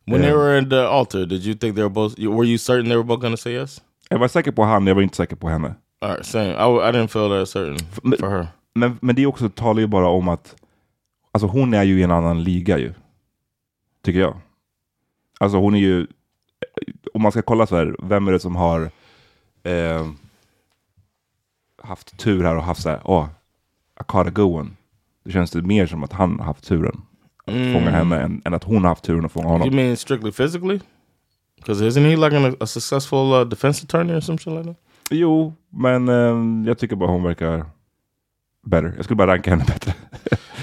when 0.07 0.21
they 0.21 0.29
yeah. 0.29 0.39
were 0.39 0.59
in 0.59 0.71
the 0.71 0.87
altar, 0.87 1.27
did 1.27 1.47
you 1.47 1.55
think 1.55 1.77
they 1.77 1.83
were 1.83 1.89
both? 1.91 2.19
Were 2.19 2.45
you 2.45 2.59
certain 2.59 2.89
they 2.89 2.97
were 2.97 3.05
both 3.05 3.21
to 3.21 3.37
say 3.37 3.53
yes? 3.53 3.83
Jag 4.11 4.19
var 4.19 4.29
säker 4.29 4.53
på 4.53 4.63
han, 4.63 4.87
jag 4.87 4.95
var 4.95 5.03
inte 5.03 5.17
säker 5.17 5.37
på 5.37 5.49
henne. 5.49 5.75
All 6.01 6.11
right, 6.11 6.27
same. 6.27 6.51
I, 6.51 6.89
I 6.89 6.93
didn't 6.93 7.09
feel 7.09 7.29
that 7.31 7.49
certain 7.49 7.79
for 8.21 8.31
her. 8.31 8.47
Men, 8.75 8.99
men 9.03 9.15
det 9.15 9.27
också 9.27 9.49
talar 9.51 9.81
ju 9.81 9.87
bara 9.87 10.09
om 10.09 10.29
att 10.29 10.57
alltså 11.33 11.47
hon 11.47 11.75
är 11.75 11.83
ju 11.83 12.01
i 12.01 12.03
en 12.03 12.11
annan 12.11 12.43
liga 12.45 12.79
ju. 12.79 12.93
Tycker 14.03 14.21
jag. 14.21 14.37
Alltså 15.41 15.59
hon 15.59 15.75
är 15.75 15.79
ju, 15.79 16.07
om 17.15 17.23
man 17.23 17.33
ska 17.33 17.43
kolla 17.43 17.67
så 17.67 17.77
här, 17.77 17.97
vem 18.03 18.29
är 18.29 18.33
det 18.33 18.41
som 18.41 18.57
har 18.57 18.91
eh, 19.63 20.07
haft 21.83 22.19
tur 22.19 22.45
här 22.45 22.57
och 22.57 22.63
haft 22.63 22.83
så 22.83 22.91
här, 22.91 23.01
åh, 23.05 23.27
I 24.01 24.05
caught 24.09 24.29
a 24.29 24.31
good 24.31 24.55
one. 24.61 24.71
Det 25.25 25.33
känns 25.33 25.51
det 25.51 25.63
mer 25.63 25.87
som 25.87 26.05
att 26.05 26.13
han 26.13 26.39
har 26.39 26.47
haft 26.47 26.65
turen. 26.65 27.03
Att 27.47 27.55
fånga 27.55 27.91
henne 27.91 28.21
än, 28.23 28.43
än 28.45 28.55
att 28.55 28.65
hon 28.65 28.83
har 28.83 28.89
haft 28.89 29.05
turen 29.05 29.25
att 29.25 29.33
fånga 29.33 29.49
You 29.49 29.59
honom. 29.59 29.77
mean 29.77 29.97
strictly 29.97 30.33
physically? 30.33 30.81
Because 31.57 31.85
isn't 31.89 32.05
he 32.11 32.17
like 32.17 32.37
an, 32.37 32.57
a 32.61 32.67
successful 32.67 33.33
uh, 33.33 33.45
defense 33.45 33.85
attorney 33.85 34.15
or 34.15 34.21
some 34.21 34.39
shit 34.39 34.53
like 34.53 34.65
that? 34.65 34.77
Jo, 35.11 35.55
men 35.71 36.09
eh, 36.09 36.67
jag 36.69 36.79
tycker 36.79 36.97
bara 36.97 37.11
hon 37.11 37.23
verkar 37.23 37.67
better. 38.65 38.93
Jag 38.97 39.05
skulle 39.05 39.17
bara 39.17 39.31
ranka 39.33 39.51
henne 39.51 39.65
bättre. 39.65 39.95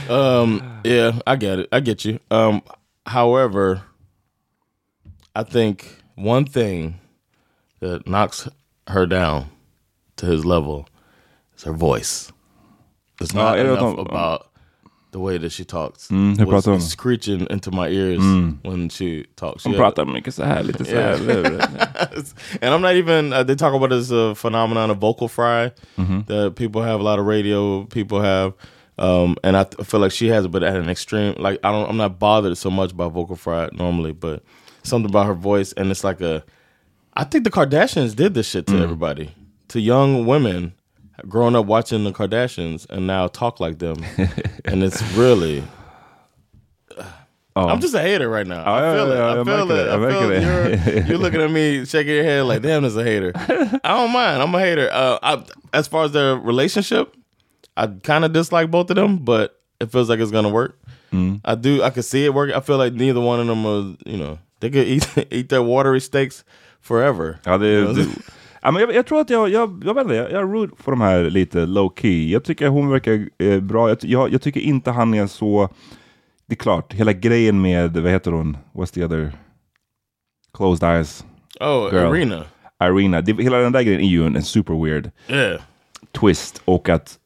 Um, 0.10 0.62
yeah, 0.84 1.16
I 1.26 1.36
get 1.36 1.60
it. 1.60 1.68
I 1.72 1.80
get 1.80 2.06
you. 2.06 2.20
Um, 2.30 2.62
however, 3.06 3.80
I 5.36 5.44
think 5.44 5.86
one 6.16 6.46
thing 6.46 6.94
that 7.80 8.06
knocks 8.06 8.48
her 8.88 9.06
down 9.06 9.46
to 10.18 10.26
his 10.26 10.46
level 10.46 10.86
is 11.56 11.64
her 11.64 11.74
voice. 11.74 12.34
It's 13.22 13.34
not 13.34 13.58
jag 13.58 13.68
enough 13.68 14.00
about 14.00 14.51
the 15.12 15.20
way 15.20 15.38
that 15.38 15.52
she 15.52 15.64
talks. 15.66 16.08
Mm, 16.08 16.38
hur 16.38 16.46
pratar 16.46 16.72
hon? 16.72 16.82
screeching 16.82 17.48
into 17.50 17.72
my 17.72 17.90
ears 17.90 18.20
when 18.64 18.90
she 18.90 19.26
talks. 19.36 19.64
Hon 19.64 19.74
pratar 19.74 20.06
mycket 20.06 20.34
så 20.34 20.44
här, 20.44 20.64
lite 20.64 20.86
så 20.86 20.96
här. 20.96 21.20
and 22.62 22.74
I'm 22.74 22.82
not 22.82 22.96
even. 22.96 23.34
Uh, 23.34 23.44
they 23.44 23.56
talk 23.56 23.74
about 23.74 23.90
this 23.90 24.12
uh, 24.12 24.34
phenomenon 24.34 24.92
of 24.92 24.98
vocal 24.98 25.28
fry 25.28 25.72
that 26.28 26.56
people 26.56 26.82
have. 26.82 27.00
A 27.00 27.04
lot 27.04 27.20
of 27.20 27.26
radio 27.26 27.86
people 27.86 28.22
have, 28.22 28.54
um, 28.98 29.36
and 29.44 29.58
I, 29.58 29.66
feel 29.84 30.00
like 30.00 30.12
she 30.12 30.28
has 30.30 30.46
it, 30.46 30.52
but 30.52 30.64
at 30.64 30.76
an 30.76 30.90
extreme. 30.90 31.36
Like 31.38 31.60
I 31.64 31.72
don't. 31.72 31.90
I'm 31.90 31.98
not 31.98 32.18
bothered 32.20 32.58
so 32.58 32.70
much 32.70 32.96
by 32.96 33.08
vocal 33.10 33.36
fry 33.36 33.70
normally, 33.74 34.14
but 34.14 34.44
something 34.84 35.10
about 35.10 35.26
her 35.28 35.34
voice, 35.36 35.74
and 35.74 35.92
it's 35.92 36.04
like 36.04 36.22
a. 36.22 36.44
I 37.14 37.26
think 37.26 37.44
the 37.44 37.52
Kardashians 37.52 38.16
did 38.16 38.34
this 38.34 38.48
shit 38.48 38.68
to 38.68 38.78
everybody, 38.78 39.36
to 39.68 39.80
young 39.82 40.26
women. 40.26 40.74
Grown 41.28 41.56
up 41.56 41.66
watching 41.66 42.04
the 42.04 42.12
Kardashians 42.12 42.90
and 42.90 43.08
now 43.08 43.28
talk 43.28 43.60
like 43.60 43.80
them, 43.80 43.98
and 44.66 44.84
it's 44.84 45.02
really. 45.14 45.64
Ja. 47.56 47.68
I'm 47.68 47.82
just 47.82 47.94
a 47.94 48.00
hater 48.00 48.30
right 48.30 48.48
now. 48.48 48.64
I 48.66 48.96
feel 48.96 49.12
it. 49.12 49.20
I 49.20 49.44
feel 49.44 49.72
it. 49.72 49.88
I 49.90 50.10
feel 50.10 50.30
det. 50.30 50.86
You're, 50.96 51.04
you're 51.08 51.18
looking 51.18 51.42
at 51.42 51.52
me, 51.52 51.84
shaking 51.84 52.14
your 52.14 52.24
head 52.24 52.44
like, 52.44 52.62
damn, 52.62 52.84
there's 52.84 52.96
a 52.96 53.04
hater. 53.04 53.34
I 53.36 53.90
don't 53.98 54.12
mind. 54.12 54.42
I'm 54.42 54.56
a 54.56 54.60
hater. 54.60 54.90
Uh, 54.90 55.20
I, 55.22 55.44
as 55.74 55.86
far 55.88 56.06
as 56.06 56.14
their 56.14 56.38
relationship, 56.38 57.14
I 57.76 57.88
kind 57.88 58.24
of 58.24 58.32
dislike 58.32 58.72
both 58.72 58.90
of 58.90 58.96
them, 58.96 59.18
but 59.18 59.60
it 59.82 59.92
feels 59.92 60.10
like 60.10 60.20
it's 60.20 60.32
gonna 60.32 60.50
work. 60.50 60.80
Mm. 61.12 61.42
I 61.44 61.56
do. 61.56 61.84
I 61.84 61.90
could 61.90 62.06
see 62.06 62.24
it 62.26 62.34
working. 62.34 62.56
I 62.56 62.62
feel 62.62 62.78
like 62.78 62.94
neither 62.94 63.20
one 63.20 63.42
of 63.42 63.48
them 63.48 63.66
are. 63.66 63.98
You 64.06 64.18
know, 64.18 64.40
they 64.62 64.70
could 64.70 64.88
eat 64.88 65.08
eat 65.32 65.50
their 65.50 65.62
watery 65.62 66.00
steaks 66.00 66.44
forever. 66.80 67.40
Ja, 67.46 67.58
det, 67.58 67.68
You 67.68 67.94
know? 67.94 68.12
ja, 68.62 68.72
men 68.72 68.82
jag, 68.82 68.96
jag 68.96 69.06
tror 69.06 69.20
att 69.22 69.30
jag, 69.30 69.50
jag, 69.50 69.84
jag 69.86 69.94
vet 69.94 70.02
inte, 70.04 70.16
jag, 70.16 70.32
jag 70.32 70.54
root 70.54 70.70
för 70.78 70.92
de 70.92 71.02
här 71.02 71.24
lite 71.30 71.66
low 71.66 71.94
key. 71.98 72.32
Jag 72.32 72.44
tycker 72.44 72.68
hon 72.68 72.90
verkar 72.90 73.30
eh, 73.38 73.60
bra. 73.60 73.90
Jag, 73.90 73.98
jag, 74.02 74.34
jag 74.34 74.42
tycker 74.42 74.60
inte 74.60 74.92
han 74.92 75.14
är 75.14 75.28
så... 75.28 75.70
Det 76.46 76.54
är 76.54 76.58
klart, 76.58 76.94
hela 76.94 77.14
grejen 77.14 77.62
med, 77.62 77.98
vad 77.98 78.12
heter 78.12 78.32
hon? 78.32 78.58
What's 78.74 78.94
the 78.94 79.06
other? 79.06 79.32
Closed 80.54 80.90
eyes. 80.90 81.26
oh, 81.60 81.90
Girl. 81.94 82.06
Arena. 82.12 82.44
Irina. 82.84 83.22
Det, 83.22 83.44
hela 83.44 83.58
den 83.58 83.72
där 83.72 83.82
grejen 83.82 84.02
är 84.02 84.08
ju 84.08 84.26
en, 84.26 84.36
en 84.36 84.44
super 84.44 84.84
weird 84.86 85.12
Yeah. 85.30 85.62
twist. 86.12 86.62
Och 86.66 86.90
att 86.90 87.18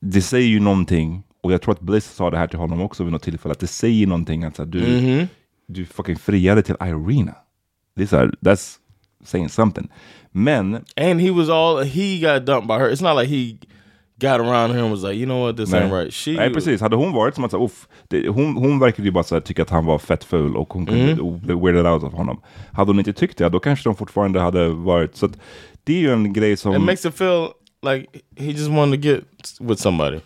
det 0.00 0.22
säger 0.22 0.48
ju 0.48 0.60
någonting. 0.60 1.22
Och 1.40 1.52
jag 1.52 1.62
tror 1.62 1.72
att 1.74 1.80
Bliss 1.80 2.04
sa 2.06 2.30
det 2.30 2.38
här 2.38 2.46
till 2.46 2.58
honom 2.58 2.80
också 2.80 3.04
vid 3.04 3.12
något 3.12 3.22
tillfälle. 3.22 3.52
Att 3.52 3.60
det 3.60 3.66
säger 3.66 4.06
någonting. 4.06 4.44
Att 4.44 4.56
så 4.56 4.62
här, 4.62 4.70
du, 4.70 4.80
Mm-hmm. 4.80 5.26
du 5.66 5.84
fucking 5.84 6.16
friade 6.16 6.62
till 6.62 6.76
Irina. 6.80 7.34
Det 7.96 8.02
är 8.02 8.06
så 8.06 8.16
här, 8.16 8.34
that's 8.40 8.76
saying 9.24 9.48
something. 9.48 9.88
Men 10.32 10.84
And 10.96 11.20
he 11.20 11.30
was 11.30 11.48
all 11.48 11.84
he 11.84 12.18
got 12.20 12.44
dumped 12.46 12.68
by 12.68 12.74
her. 12.78 12.90
It's 12.90 13.02
not 13.02 13.16
like 13.16 13.28
he 13.28 13.58
got 14.20 14.40
around 14.40 14.70
her 14.70 14.78
and 14.82 14.90
was 14.90 15.02
like, 15.02 15.14
you 15.16 15.26
know 15.26 15.46
what, 15.46 15.56
this 15.56 15.72
ain't 15.74 15.92
right. 15.92 16.12
She 16.12 16.32
Nej 16.32 16.52
precis, 16.52 16.80
hade 16.80 16.96
hon 16.96 17.12
varit 17.12 17.34
som 17.34 17.44
att 17.44 17.50
så, 17.50 17.64
uff, 17.64 17.88
det, 18.08 18.28
hon, 18.28 18.56
hon 18.56 18.78
verkade 18.78 19.08
ju 19.08 19.12
bara 19.12 19.24
så 19.24 19.34
här, 19.34 19.40
tycka 19.40 19.62
att 19.62 19.70
han 19.70 19.84
var 19.84 19.98
fett 19.98 20.24
ful 20.24 20.56
och 20.56 20.72
hon 20.72 20.86
kunde 20.86 21.12
Mm. 21.12 21.60
weirded 21.60 21.86
out 21.86 22.02
av 22.04 22.12
honom. 22.12 22.40
Hade 22.72 22.90
hon 22.90 22.98
inte 22.98 23.12
tyckt 23.12 23.38
det, 23.38 23.48
då 23.48 23.60
kanske 23.60 23.88
de 23.88 23.94
fortfarande 23.96 24.40
hade 24.40 24.68
varit, 24.68 25.16
så 25.16 25.26
att 25.26 25.38
det 25.84 25.94
är 25.94 25.98
ju 26.00 26.12
en 26.12 26.32
grej 26.32 26.56
som... 26.56 26.74
It 26.74 26.80
makes 26.80 27.04
it 27.04 27.14
feel 27.14 27.48
like 27.82 28.06
he 28.36 28.46
just 28.50 28.70
wanted 28.70 29.02
to 29.02 29.08
get 29.08 29.20
with 29.60 29.82
somebody. 29.82 30.18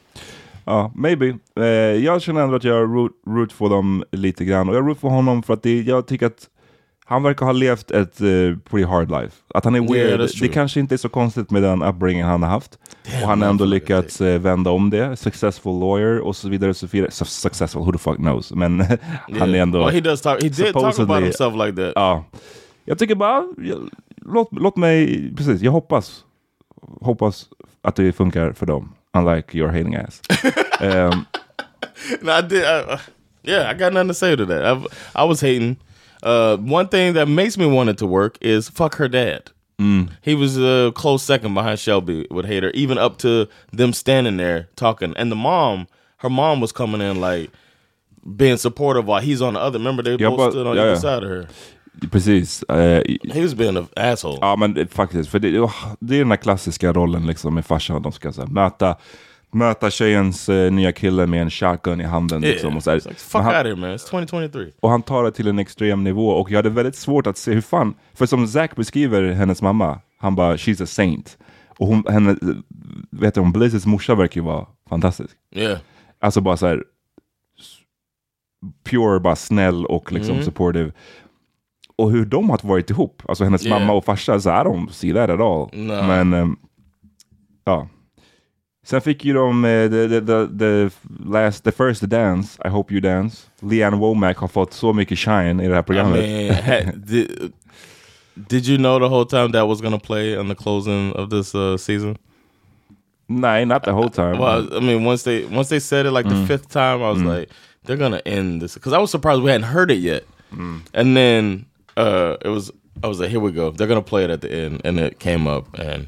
Ja, 0.64 0.92
maybe. 0.94 1.38
Eh, 1.60 1.64
jag 2.04 2.22
känner 2.22 2.40
ändå 2.42 2.56
att 2.56 2.64
jag 2.64 2.82
root, 2.94 3.12
root 3.26 3.52
för 3.52 3.68
dem 3.68 4.04
lite 4.12 4.44
grann. 4.44 4.68
Och 4.68 4.74
jag 4.74 4.88
root 4.88 5.00
för 5.00 5.08
honom 5.08 5.42
för 5.42 5.54
att 5.54 5.62
det, 5.62 5.82
jag 5.82 6.06
tycker 6.06 6.26
att 6.26 6.48
han 7.08 7.22
verkar 7.22 7.46
ha 7.46 7.52
levt 7.52 7.90
ett 7.90 8.20
uh, 8.20 8.56
pretty 8.58 8.86
hard 8.86 9.10
life. 9.10 9.36
Att 9.54 9.64
han 9.64 9.74
är 9.74 9.78
Yeah, 9.78 9.92
weird, 9.92 10.20
that's 10.20 10.40
det 10.40 10.48
kanske 10.48 10.80
inte 10.80 10.94
är 10.94 10.96
så 10.96 11.08
konstigt 11.08 11.50
med 11.50 11.62
den 11.62 11.82
upbringing 11.82 12.22
han 12.24 12.42
har 12.42 12.50
haft. 12.50 12.78
och 13.22 13.28
han 13.28 13.42
har 13.42 13.48
ändå 13.48 13.64
lyckats 13.64 14.20
eh, 14.20 14.40
vända 14.40 14.70
om 14.70 14.90
det. 14.90 15.16
Successful 15.16 15.80
lawyer 15.80 16.18
och 16.20 16.36
så 16.36 16.48
vidare. 16.48 16.74
Så 16.74 16.86
vidare. 16.86 17.10
Su- 17.10 17.24
successful, 17.24 17.82
who 17.82 17.92
the 17.92 17.98
fuck 17.98 18.16
knows. 18.16 18.52
Men 18.52 18.80
han 19.38 19.54
är 19.54 19.58
ändå... 19.62 19.78
Well, 19.78 19.94
he 19.94 20.00
does 20.00 20.20
talk. 20.22 20.42
He 20.42 20.48
did 20.48 20.72
talk 20.72 20.98
about 20.98 21.22
himself 21.22 21.54
like 21.66 21.76
that. 21.76 21.92
Ja. 21.94 22.24
Jag 22.84 22.98
tycker 22.98 23.14
bara, 23.14 23.44
jag, 23.58 23.78
låt, 24.16 24.48
låt 24.50 24.76
mig, 24.76 25.32
precis, 25.36 25.62
jag 25.62 25.72
hoppas, 25.72 26.24
hoppas 27.00 27.46
att 27.82 27.96
det 27.96 28.12
funkar 28.12 28.52
för 28.52 28.66
dem. 28.66 28.92
Unlike 29.18 29.58
your 29.58 29.68
hating 29.68 29.94
ass. 29.94 30.20
Ehm, 30.80 31.10
No, 32.22 32.30
I 32.38 32.42
did. 32.42 32.62
I, 32.62 32.92
uh, 32.92 32.98
yeah, 33.42 33.70
I 33.70 33.74
got 33.78 33.92
nothing 33.92 34.08
to 34.08 34.14
say 34.14 34.36
to 34.36 34.46
that. 34.46 34.62
I, 34.64 35.22
I 35.24 35.28
was 35.28 35.42
hating. 35.42 35.76
Uh, 36.26 36.56
one 36.56 36.88
thing 36.88 37.14
that 37.14 37.28
makes 37.28 37.56
me 37.56 37.66
want 37.66 37.88
it 37.88 37.98
to 37.98 38.06
work 38.06 38.36
is 38.40 38.68
fuck 38.68 38.96
her 38.96 39.08
dad. 39.08 39.42
He 40.22 40.34
was 40.34 40.56
a 40.58 40.90
close 40.94 41.22
second 41.22 41.54
behind 41.54 41.78
Shelby 41.78 42.26
with 42.30 42.46
Hater, 42.46 42.70
even 42.74 42.98
up 42.98 43.18
to 43.18 43.46
them 43.76 43.92
standing 43.92 44.36
there 44.38 44.68
talking. 44.74 45.14
And 45.16 45.30
the 45.30 45.36
mom, 45.36 45.86
her 46.18 46.30
mom 46.30 46.60
was 46.60 46.72
coming 46.72 47.00
in 47.02 47.20
like 47.20 47.50
being 48.36 48.56
supportive 48.58 49.06
while 49.06 49.20
he's 49.20 49.42
on 49.42 49.54
the 49.54 49.60
other. 49.60 49.78
Remember 49.78 50.02
they 50.02 50.16
both 50.16 50.36
but- 50.38 50.50
stood 50.52 50.66
on 50.66 50.78
either 50.78 50.88
yeah. 50.92 50.98
side 50.98 51.22
of 51.22 51.28
her. 51.28 51.46
precis. 52.10 52.64
Eh, 52.68 53.02
He 53.34 53.40
was 53.42 53.54
being 53.54 53.76
an 53.76 53.86
asshole. 53.96 54.38
Ja 54.40 54.56
men 54.56 54.74
det, 54.74 54.92
faktiskt, 54.92 55.30
för 55.30 55.38
det, 55.38 55.50
det 56.00 56.14
är 56.14 56.18
den 56.18 56.30
här 56.30 56.36
klassiska 56.36 56.92
rollen 56.92 57.26
liksom 57.26 57.54
med 57.54 57.64
farsan. 57.66 58.02
De 58.02 58.12
ska 58.12 58.32
så 58.32 58.40
här, 58.40 58.48
möta, 58.48 58.96
möta 59.56 59.90
tjejens 59.90 60.48
eh, 60.48 60.72
nya 60.72 60.92
kille 60.92 61.26
med 61.26 61.42
en 61.42 61.50
shotgun 61.50 62.00
i 62.00 62.04
handen. 62.04 62.44
Yeah. 62.44 62.52
Liksom, 62.52 62.76
och, 62.76 62.82
så 62.82 62.94
like, 62.94 63.14
fuck 63.14 63.42
han, 63.42 63.46
out 63.46 63.60
of 63.60 63.64
here, 63.64 63.76
man. 63.76 63.90
It's 63.90 64.10
2023. 64.10 64.66
och 64.80 64.90
han 64.90 65.02
tar 65.02 65.24
det 65.24 65.32
till 65.32 65.48
en 65.48 65.58
extrem 65.58 66.04
nivå 66.04 66.28
och 66.28 66.50
jag 66.50 66.58
hade 66.58 66.70
väldigt 66.70 66.96
svårt 66.96 67.26
att 67.26 67.38
se 67.38 67.52
hur 67.52 67.60
fan, 67.60 67.94
för 68.14 68.26
som 68.26 68.48
Zack 68.48 68.76
beskriver 68.76 69.32
hennes 69.32 69.62
mamma, 69.62 70.00
han 70.18 70.34
bara 70.34 70.56
she's 70.56 70.82
a 70.82 70.86
saint. 70.86 71.38
Och 71.78 71.86
hon, 71.86 72.04
henne, 72.08 72.36
vet 73.10 73.34
du, 73.34 73.40
hon 73.40 73.52
Blazes 73.52 73.86
morsa 73.86 74.14
verkar 74.14 74.40
ju 74.40 74.44
vara 74.44 74.66
fantastisk. 74.88 75.36
Yeah. 75.54 75.78
Alltså 76.20 76.40
bara 76.40 76.56
så 76.56 76.66
här 76.66 76.84
pure, 78.84 79.20
bara 79.20 79.36
snäll 79.36 79.86
och 79.86 80.12
liksom 80.12 80.42
supportive. 80.42 80.92
Och 81.96 82.10
hur 82.10 82.24
de 82.24 82.50
har 82.50 82.60
varit 82.62 82.90
ihop, 82.90 83.22
alltså 83.28 83.44
hennes 83.44 83.66
Yeah. 83.66 83.80
mamma 83.80 83.92
och 83.92 84.04
farsa, 84.04 84.40
så 84.40 84.50
I 84.50 84.52
don't 84.52 84.90
see 84.90 85.12
that 85.12 85.30
at 85.30 85.40
all. 85.40 85.68
No. 85.72 86.06
Men 86.06 86.32
ehm, 86.32 86.56
ja. 87.64 87.88
Sen 88.86 89.00
fick 89.00 89.24
ju 89.24 89.32
de 89.32 89.64
eh, 89.64 89.90
the, 89.90 90.08
the, 90.08 90.20
the, 90.20 90.46
the 90.46 90.90
last, 91.24 91.64
the 91.64 91.72
first 91.72 92.08
dance, 92.08 92.56
I 92.64 92.68
hope 92.68 92.94
you 92.94 93.00
dance. 93.00 93.46
Leanne 93.60 93.96
Womack 93.96 94.36
har 94.36 94.48
fått 94.48 94.72
så 94.72 94.92
mycket 94.92 95.18
shine 95.18 95.60
i 95.60 95.68
det 95.68 95.74
här 95.74 95.92
I 95.92 96.04
mean, 96.04 97.02
did, 97.06 97.52
did 98.34 98.66
you 98.66 98.78
know 98.78 99.00
the 99.00 99.08
whole 99.08 99.24
time 99.24 99.52
that 99.52 99.66
was 99.66 99.80
going 99.80 99.98
to 99.98 100.06
play 100.06 100.38
on 100.38 100.48
the 100.48 100.54
closing 100.54 101.12
of 101.12 101.30
this 101.30 101.54
uh, 101.54 101.76
season? 101.76 102.16
Nej, 103.26 103.66
not 103.66 103.82
the 103.82 103.92
whole 103.92 104.08
time. 104.08 104.38
Well, 104.38 104.68
I 104.72 104.80
mean, 104.80 105.04
once 105.04 105.24
they 105.24 105.44
once 105.46 105.68
they 105.68 105.80
said 105.80 106.06
it 106.06 106.12
like 106.12 106.28
the 106.28 106.46
fifth 106.46 106.68
time, 106.68 107.02
I 107.02 107.10
was 107.10 107.22
like, 107.22 107.50
they're 107.84 107.96
gonna 107.96 108.22
end 108.24 108.62
this 108.62 108.74
because 108.74 108.92
I 108.92 108.98
was 108.98 109.10
surprised 109.10 109.42
we 109.42 109.50
hadn't 109.50 109.66
heard 109.66 109.90
it 109.90 109.98
yet. 109.98 110.22
And 110.94 111.16
then 111.16 111.66
uh, 111.96 112.36
it 112.44 112.50
was 112.50 112.70
I 113.02 113.08
was 113.08 113.20
like, 113.20 113.30
here 113.30 113.40
we 113.40 113.52
go. 113.52 113.70
They're 113.70 113.88
gonna 113.88 114.02
play 114.02 114.24
it 114.24 114.30
at 114.30 114.40
the 114.40 114.52
end, 114.52 114.80
and 114.84 115.00
it 115.00 115.18
came 115.18 115.46
up, 115.46 115.66
and 115.78 116.06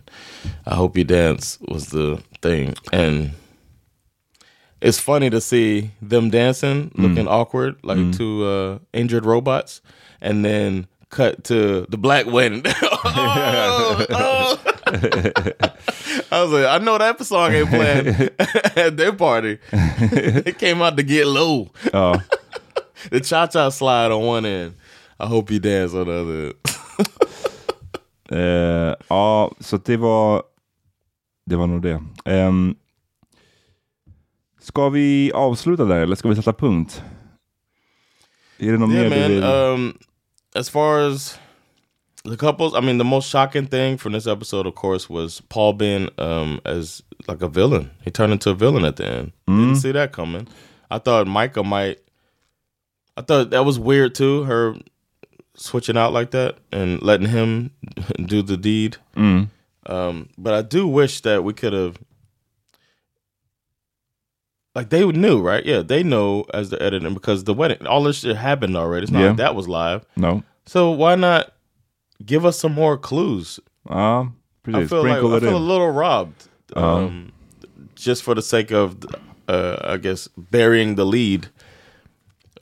I 0.66 0.74
hope 0.74 0.97
you 0.97 1.05
dance 1.05 1.59
was 1.68 1.89
the 1.89 2.22
thing, 2.43 2.74
and 2.93 3.32
it's 4.80 4.99
funny 5.01 5.30
to 5.30 5.41
see 5.41 5.91
them 6.01 6.30
dancing, 6.30 6.91
looking 6.95 7.26
awkward, 7.28 7.76
like 7.82 8.12
two 8.16 8.45
uh, 8.45 8.78
injured 8.93 9.24
robots, 9.24 9.80
and 10.20 10.45
then 10.45 10.86
cut 11.11 11.45
to 11.45 11.86
the 11.89 11.99
black 11.99 12.26
wedding. 12.26 12.64
Oh, 13.11 14.07
oh. 14.11 14.59
I 16.30 16.43
was 16.43 16.53
like, 16.53 16.66
I 16.66 16.78
know 16.78 16.99
that 16.99 17.24
song 17.24 17.53
ain't 17.53 17.68
playing 17.68 18.30
at 18.76 18.97
their 18.97 19.12
party. 19.12 19.59
it 19.72 20.59
came 20.59 20.82
out 20.82 20.97
to 20.97 21.03
get 21.03 21.26
low. 21.26 21.70
Ja. 21.95 22.20
The 23.11 23.20
cha 23.20 23.47
cha 23.47 23.70
slide 23.70 24.11
on 24.11 24.22
one 24.24 24.45
end. 24.47 24.74
I 25.18 25.26
hope 25.26 25.51
you 25.51 25.59
dance 25.59 25.95
on 25.95 26.07
the 26.07 26.12
other. 26.12 26.53
Eh, 28.30 28.95
ja, 29.09 29.51
så 29.61 29.76
det 29.76 29.97
var 29.97 30.43
det 31.49 31.57
var 31.57 31.66
nog 31.66 31.82
det. 31.82 32.01
Um, 32.24 32.76
ska 34.61 34.88
vi 34.88 35.32
avsluta 35.32 35.84
där 35.84 36.01
eller 36.01 36.16
ska 36.16 36.28
vi 36.28 36.36
sätta 36.36 36.53
punkt? 36.53 37.03
Är 38.59 38.72
det 38.72 38.78
något 38.78 38.90
yeah, 38.90 39.11
mer 39.11 39.28
du 39.28 39.34
vill? 39.34 39.44
Um, 39.44 39.99
as 40.55 40.70
far 40.70 40.99
as 40.99 41.38
the 42.24 42.36
couples, 42.36 42.74
I 42.74 42.80
mean, 42.80 42.99
the 42.99 43.05
most 43.05 43.30
shocking 43.30 43.66
thing 43.66 43.99
from 43.99 44.12
this 44.12 44.26
episode, 44.26 44.66
of 44.66 44.74
course, 44.74 45.09
was 45.09 45.40
Paul 45.49 45.72
being 45.72 46.09
um, 46.18 46.61
as 46.64 47.03
like 47.28 47.42
a 47.42 47.49
villain. 47.49 47.90
He 48.05 48.11
turned 48.11 48.32
into 48.32 48.51
a 48.51 48.55
villain 48.55 48.84
at 48.84 48.96
the 48.96 49.07
end. 49.07 49.32
Didn't 49.46 49.76
see 49.76 49.92
that 49.92 50.12
coming. 50.12 50.49
I 50.90 50.99
thought 50.99 51.26
Micah 51.26 51.64
might. 51.64 51.99
I 53.16 53.22
thought 53.22 53.51
that 53.51 53.64
was 53.64 53.78
weird 53.78 54.14
too. 54.14 54.44
Her 54.44 54.74
switching 55.55 55.96
out 55.96 56.12
like 56.12 56.30
that 56.30 56.57
and 56.72 57.03
letting 57.03 57.28
him 57.28 57.70
do 58.26 58.42
the 58.42 58.57
deed. 58.57 58.96
Mm. 59.16 59.49
Um, 59.89 60.28
but 60.39 60.55
I 60.55 60.62
do 60.62 60.86
wish 60.86 61.20
that 61.22 61.43
we 61.45 61.53
could 61.55 61.72
have. 61.72 61.99
Like 64.74 64.91
they 64.91 65.05
knew, 65.05 65.41
right? 65.41 65.64
Yeah, 65.64 65.82
they 65.82 66.03
know 66.03 66.45
as 66.55 66.70
the 66.70 66.80
editor 66.80 67.11
because 67.11 67.45
the 67.45 67.55
wedding, 67.55 67.86
all 67.86 68.03
this 68.05 68.18
shit 68.20 68.36
happened 68.36 68.76
already. 68.76 69.05
It's 69.05 69.12
not 69.12 69.20
Yeah. 69.20 69.28
like 69.28 69.36
that 69.39 69.55
was 69.55 69.66
live. 69.66 70.05
No? 70.16 70.45
So 70.66 70.91
why 70.91 71.14
not 71.16 71.53
give 72.24 72.45
us 72.45 72.59
some 72.59 72.72
more 72.74 72.97
clues? 72.97 73.59
Ja, 73.91 74.26
I 74.66 74.86
feel 74.86 75.03
like 75.03 75.18
I 75.18 75.41
feel 75.41 75.57
a 75.57 75.59
little 75.59 75.91
robbed, 75.91 76.49
Uh-huh. 76.76 76.97
um, 77.07 77.32
just 77.95 78.22
for 78.22 78.34
the 78.34 78.43
sake 78.43 78.70
of, 78.70 78.97
uh, 79.49 79.78
I 79.82 79.97
guess, 79.97 80.28
burying 80.36 80.95
the 80.95 81.07
lead. 81.07 81.49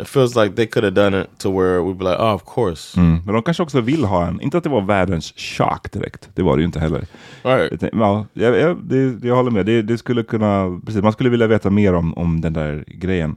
It 0.01 0.09
feels 0.09 0.37
like 0.37 0.57
they 0.57 0.67
could 0.67 0.85
have 0.85 0.95
done 0.95 1.21
it 1.23 1.39
to 1.39 1.51
where 1.51 1.81
we'd 1.81 1.99
be 1.99 2.05
like, 2.05 2.19
oh, 2.19 2.35
of 2.35 2.45
course, 2.55 3.01
Mm. 3.01 3.23
Men 3.25 3.35
de 3.35 3.43
kanske 3.43 3.63
också 3.63 3.81
vill 3.81 4.05
ha 4.05 4.27
en, 4.27 4.41
inte 4.41 4.59
att 4.59 4.65
det 4.65 4.71
var 4.71 4.81
världens 4.81 5.33
chock 5.37 5.93
direkt, 5.93 6.31
det 6.35 6.43
var 6.43 6.57
det 6.57 6.61
ju 6.61 6.67
inte 6.67 6.81
heller. 6.81 7.07
all 7.43 7.57
right. 7.59 7.83
Jag 7.83 7.91
Ja, 7.95 8.27
jag, 8.33 8.59
jag, 8.61 8.85
det, 8.85 9.25
jag 9.29 9.37
håller 9.37 9.51
med. 9.51 9.67
Det, 9.67 9.83
det 9.83 9.99
skulle 9.99 10.23
kunna, 10.23 10.81
precis, 10.87 11.03
man 11.03 11.13
skulle 11.13 11.31
vilja 11.31 11.47
veta 11.47 11.71
mer 11.71 11.95
om, 11.95 12.15
om 12.15 12.41
den 12.41 12.53
där 12.53 12.85
grejen. 12.87 13.37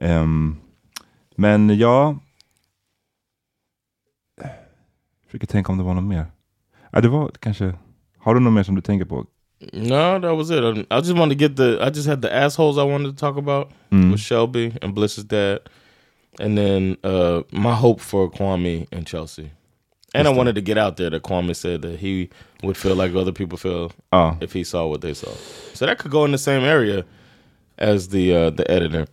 Ehm, 0.00 0.56
men 1.36 1.78
ja, 1.78 2.18
försöker 5.26 5.46
tänka 5.46 5.72
om 5.72 5.78
det 5.78 5.84
var 5.84 5.94
något 5.94 6.04
mer. 6.04 6.26
Ja, 6.92 7.00
det 7.00 7.08
var 7.08 7.30
kanske, 7.40 7.74
har 8.18 8.34
du 8.34 8.40
något 8.40 8.52
mer 8.52 8.62
som 8.62 8.74
du 8.74 8.80
tänker 8.80 9.04
på? 9.04 9.24
No, 9.72 10.20
that 10.20 10.36
was 10.36 10.50
it. 10.50 10.62
I, 10.92 10.94
just 10.94 11.10
wanted 11.18 11.38
to 11.38 11.42
get 11.44 11.56
the. 11.56 11.82
I 11.82 11.90
just 11.94 12.08
had 12.08 12.22
the 12.22 12.28
assholes 12.44 12.76
I 12.76 12.92
wanted 12.92 13.16
to 13.18 13.26
talk 13.26 13.36
about 13.38 13.68
with 13.90 14.20
Shelby 14.22 14.72
and 14.82 14.94
Bliss's 14.94 15.24
dad, 15.24 15.58
and 16.40 16.56
then 16.56 16.96
uh 17.04 17.42
my 17.52 17.74
hope 17.74 18.00
for 18.00 18.30
Kwame 18.30 18.86
and 18.92 19.06
Chelsea. 19.06 19.50
And 20.14 20.26
I 20.26 20.30
wanted 20.30 20.54
to 20.54 20.62
get 20.62 20.78
out 20.78 20.96
there 20.96 21.10
that 21.10 21.22
Kwame 21.22 21.54
said 21.54 21.82
that 21.82 22.00
he 22.00 22.28
would 22.62 22.76
feel 22.76 22.96
like 22.96 23.14
other 23.18 23.32
people 23.32 23.58
feel 23.58 23.90
Ja. 24.12 24.36
if 24.40 24.54
he 24.54 24.64
saw 24.64 24.86
what 24.88 25.00
they 25.00 25.14
saw. 25.14 25.30
So 25.74 25.86
that 25.86 25.98
could 25.98 26.12
go 26.12 26.24
in 26.24 26.32
the 26.32 26.38
same 26.38 26.64
area 26.64 27.04
as 27.76 28.08
the 28.08 28.32
uh, 28.34 28.50
the 28.56 28.64
editor. 28.70 29.06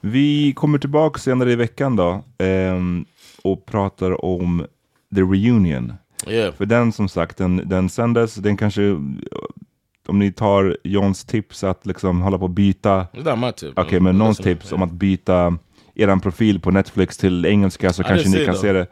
Vi 0.00 0.52
kommer 0.56 0.78
tillbaka 0.78 1.20
senare 1.20 1.52
i 1.52 1.56
veckan 1.56 1.96
då 1.96 2.24
ehm, 2.38 3.04
och 3.42 3.66
pratar 3.66 4.24
om 4.24 4.66
The 5.14 5.20
Reunion. 5.20 5.92
Yeah. 6.26 6.54
För 6.54 6.66
den 6.66 6.92
som 6.92 7.08
sagt, 7.08 7.36
den, 7.38 7.68
den 7.68 7.88
sändes, 7.88 8.34
den 8.34 8.56
kanske, 8.56 8.82
om 10.06 10.18
ni 10.18 10.32
tar 10.32 10.76
Johns 10.84 11.24
tips 11.24 11.64
att 11.64 11.86
liksom 11.86 12.20
hålla 12.20 12.38
på 12.38 12.44
att 12.44 12.50
byta, 12.50 13.06
okej 13.12 14.00
man. 14.00 14.02
men 14.02 14.18
någons 14.18 14.38
tips 14.38 14.72
om 14.72 14.82
att 14.82 14.92
byta 14.92 15.58
eran 15.94 16.20
profil 16.20 16.60
på 16.60 16.70
Netflix 16.70 17.16
till 17.16 17.46
engelska 17.46 17.92
så 17.92 18.02
I 18.02 18.04
kanske 18.04 18.28
ni 18.28 18.44
kan 18.44 18.54
it 18.54 18.60
se 18.60 18.72
det. 18.72 18.86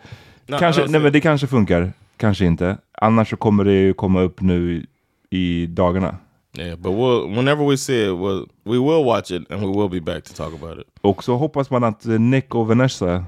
No, 0.46 0.58
kanske, 0.58 0.82
see 0.82 0.92
nej 0.92 1.00
men 1.00 1.12
det 1.12 1.20
kanske 1.20 1.46
funkar, 1.46 1.92
kanske 2.16 2.44
inte. 2.44 2.76
Annars 2.92 3.30
så 3.30 3.36
kommer 3.36 3.64
det 3.64 3.72
ju 3.72 3.92
komma 3.92 4.20
upp 4.20 4.40
nu 4.40 4.86
i 5.30 5.66
dagarna. 5.66 6.16
Yeah, 6.58 6.76
but 6.76 6.92
we'll 6.92 7.36
whenever 7.36 7.64
we 7.64 7.76
see 7.76 8.02
it, 8.04 8.10
we'll, 8.10 8.48
we 8.64 8.78
will 8.78 9.04
watch 9.04 9.30
it 9.30 9.50
and 9.50 9.60
we 9.60 9.66
will 9.66 9.88
be 9.88 10.00
back 10.00 10.24
to 10.24 10.34
talk 10.34 10.54
about 10.62 10.78
it. 10.78 10.86
Och 11.00 11.24
så 11.24 11.36
hoppas 11.36 11.70
man 11.70 11.84
att 11.84 12.06
eh, 12.06 12.18
Nick 12.18 12.54
och 12.54 12.66
Vanessa, 12.66 13.24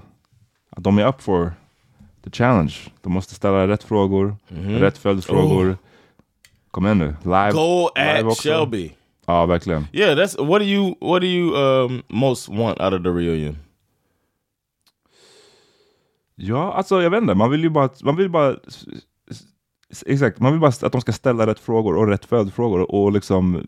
att 0.71 0.85
de 0.85 0.99
är 0.99 1.07
up 1.07 1.23
for 1.23 1.53
the 2.25 2.31
challenge. 2.31 2.75
De 3.01 3.13
måste 3.13 3.35
ställa 3.35 3.69
rätt 3.69 3.83
frågor, 3.83 4.37
rätt 4.79 4.99
följdfrågor. 4.99 5.77
Kom 6.71 6.85
igen 6.85 6.99
nu, 6.99 7.15
live. 7.23 7.53
Go 7.53 7.89
live 7.97 8.19
at 8.19 8.25
också. 8.25 8.49
Shelby. 8.49 8.91
Ja, 9.27 9.47
verkligen. 9.47 9.87
Yeah, 9.93 10.19
that's 10.19 10.45
what 10.47 10.61
do 10.61 10.65
you 10.67 10.95
what 11.01 11.21
do 11.23 11.27
you 11.27 11.55
um 11.57 12.03
most 12.09 12.49
want 12.49 12.81
out 12.81 12.93
of 12.93 13.03
the 13.03 13.09
reunion? 13.11 13.57
Ja, 16.35 16.73
alltså 16.73 17.03
jag 17.03 17.11
vet 17.11 17.23
inte. 17.23 17.35
Man 17.35 17.51
vill 17.51 17.63
ju 17.63 17.71
bara, 17.71 17.89
man 18.03 18.17
vill 18.17 18.31
bara 18.31 18.57
Exakt, 20.07 20.41
man 20.41 20.53
vill 20.53 20.61
bara 20.61 20.69
att 20.83 20.93
de 20.93 21.01
ska 21.01 21.13
ställa 21.13 21.47
rätt 21.47 21.59
frågor 21.59 21.97
och 21.97 22.07
rätt 22.09 22.25
följdfrågor. 22.25 22.95
Och 22.95 23.13
liksom, 23.13 23.67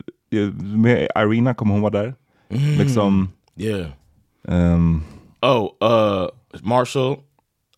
med 0.76 1.08
Irina 1.16 1.54
kommer 1.54 1.72
hon 1.72 1.80
vara 1.82 1.90
där. 1.92 2.14
Mm. 2.48 2.78
Liksom, 2.78 3.28
Yeah. 3.56 3.86
ehm, 4.48 5.02
Oh, 5.42 5.64
uh 5.82 6.28
Marshall 6.62 7.16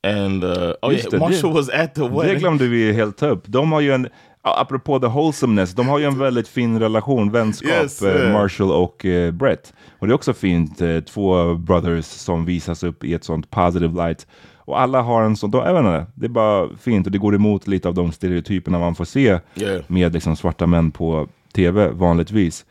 and 0.02 0.44
uh 0.44 0.50
oh 0.82 0.92
yeah, 0.94 1.10
det, 1.10 1.18
Marshall 1.18 1.50
det- 1.50 1.56
was 1.56 1.68
at 1.68 1.94
the 1.94 2.00
det 2.02 2.08
wedding. 2.08 2.38
glömde 2.38 2.66
vi 2.68 2.92
helt 2.92 3.16
ta 3.16 3.26
upp. 3.26 3.42
De 3.46 3.72
har 3.72 3.80
ju 3.80 3.92
en, 3.92 4.08
apropå 4.50 4.98
the 4.98 5.06
wholesomeness, 5.06 5.74
de 5.74 5.88
har 5.88 5.98
ju 5.98 6.04
en 6.04 6.18
väldigt 6.18 6.48
fin 6.48 6.78
relation, 6.80 7.30
vänskap, 7.32 7.70
Yes, 7.70 8.02
eh, 8.02 8.16
yeah. 8.20 8.32
Marshall 8.32 8.70
och 8.72 9.04
eh, 9.04 9.30
Brett. 9.32 9.74
Och 9.98 10.06
det 10.06 10.12
är 10.12 10.14
också 10.14 10.34
fint, 10.34 10.80
eh, 10.80 11.00
två 11.00 11.54
brothers 11.54 12.04
som 12.04 12.44
visas 12.44 12.82
upp 12.82 13.04
i 13.04 13.14
ett 13.14 13.24
sånt 13.24 13.50
positive 13.50 13.94
light. 14.06 14.26
Och 14.58 14.80
alla 14.80 15.02
har 15.02 15.22
en 15.22 15.36
sån, 15.36 15.50
de, 15.50 15.64
jag 15.66 15.72
vet 15.74 15.80
inte, 15.80 16.06
det 16.14 16.26
är 16.26 16.30
bara 16.30 16.68
fint 16.80 17.06
och 17.06 17.12
det 17.12 17.18
går 17.18 17.34
emot 17.34 17.66
lite 17.66 17.88
av 17.88 17.94
de 17.94 18.12
stereotyperna 18.12 18.78
man 18.78 18.94
får 18.94 19.04
se 19.04 19.38
Yeah. 19.54 19.82
med 19.86 20.12
liksom 20.12 20.36
svarta 20.36 20.66
män 20.66 20.90
på 20.90 21.28
tv 21.54 21.88
vanligtvis. 21.88 22.64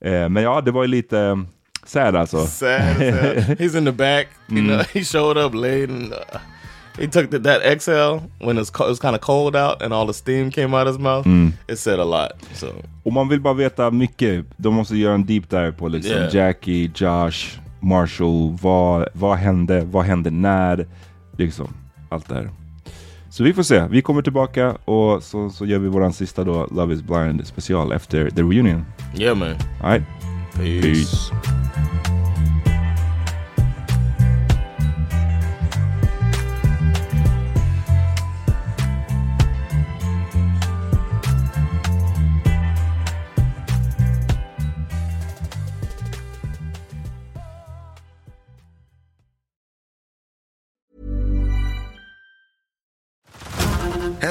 Eh, 0.00 0.28
men 0.28 0.42
ja, 0.42 0.60
det 0.60 0.70
var 0.70 0.82
ju 0.82 0.88
lite 0.88 1.18
eh, 1.20 1.36
sad 1.86 2.16
alltså. 2.16 2.46
Sad, 2.46 2.80
sad. 2.96 2.98
He's 3.58 3.78
in 3.78 3.84
the 3.84 3.92
back. 3.92 4.26
You 4.48 4.58
Mm. 4.58 4.66
know, 4.66 4.82
he 4.94 5.04
showed 5.04 5.36
up 5.46 5.54
late 5.54 5.84
and 5.84 6.12
uh, 6.12 6.38
he 6.98 7.06
took 7.08 7.30
the, 7.30 7.38
that 7.38 7.62
exhale 7.62 8.20
when 8.40 8.58
it's 8.58 8.70
co- 8.70 8.84
it 8.84 8.88
was 8.90 9.00
kind 9.00 9.14
of 9.14 9.20
cold 9.20 9.56
out 9.56 9.82
and 9.82 9.92
all 9.94 10.06
the 10.06 10.12
steam 10.12 10.50
came 10.50 10.74
out 10.76 10.86
his 10.86 10.98
mouth. 10.98 11.26
Mm. 11.26 11.52
It 11.68 11.78
said 11.78 11.98
a 12.00 12.04
lot. 12.04 12.32
So 12.54 12.66
Och 13.04 13.12
man 13.12 13.28
vill 13.28 13.40
bara 13.40 13.54
veta 13.54 13.90
mycket. 13.90 14.44
De 14.56 14.74
måste 14.74 14.96
göra 14.96 15.14
en 15.14 15.26
deep 15.26 15.50
dive 15.50 15.72
på 15.72 15.88
liksom 15.88 16.12
Yeah. 16.16 16.34
Jackie, 16.34 16.90
Josh, 16.94 17.58
Marshall. 17.80 18.58
Vad, 18.62 19.08
vad 19.12 19.36
hände? 19.36 19.80
Vad 19.84 20.04
hände 20.04 20.30
när? 20.30 20.86
Liksom, 21.38 21.74
allt 22.08 22.28
det 22.28 22.34
här. 22.34 22.50
Så 23.30 23.44
vi 23.44 23.52
får 23.52 23.62
se. 23.62 23.86
Vi 23.90 24.02
kommer 24.02 24.22
tillbaka 24.22 24.70
och 24.84 25.22
så, 25.22 25.50
så 25.50 25.66
gör 25.66 25.78
vi 25.78 25.88
våran 25.88 26.12
sista 26.12 26.44
då, 26.44 26.66
Love 26.70 26.94
is 26.94 27.02
blind 27.02 27.46
special 27.46 27.92
efter 27.92 28.30
the 28.30 28.42
reunion. 28.42 28.84
yeah, 29.16 29.36
man. 29.36 29.54
All 29.82 29.90
right? 29.90 30.04
Peace. 30.56 30.82
Peace. 30.82 32.01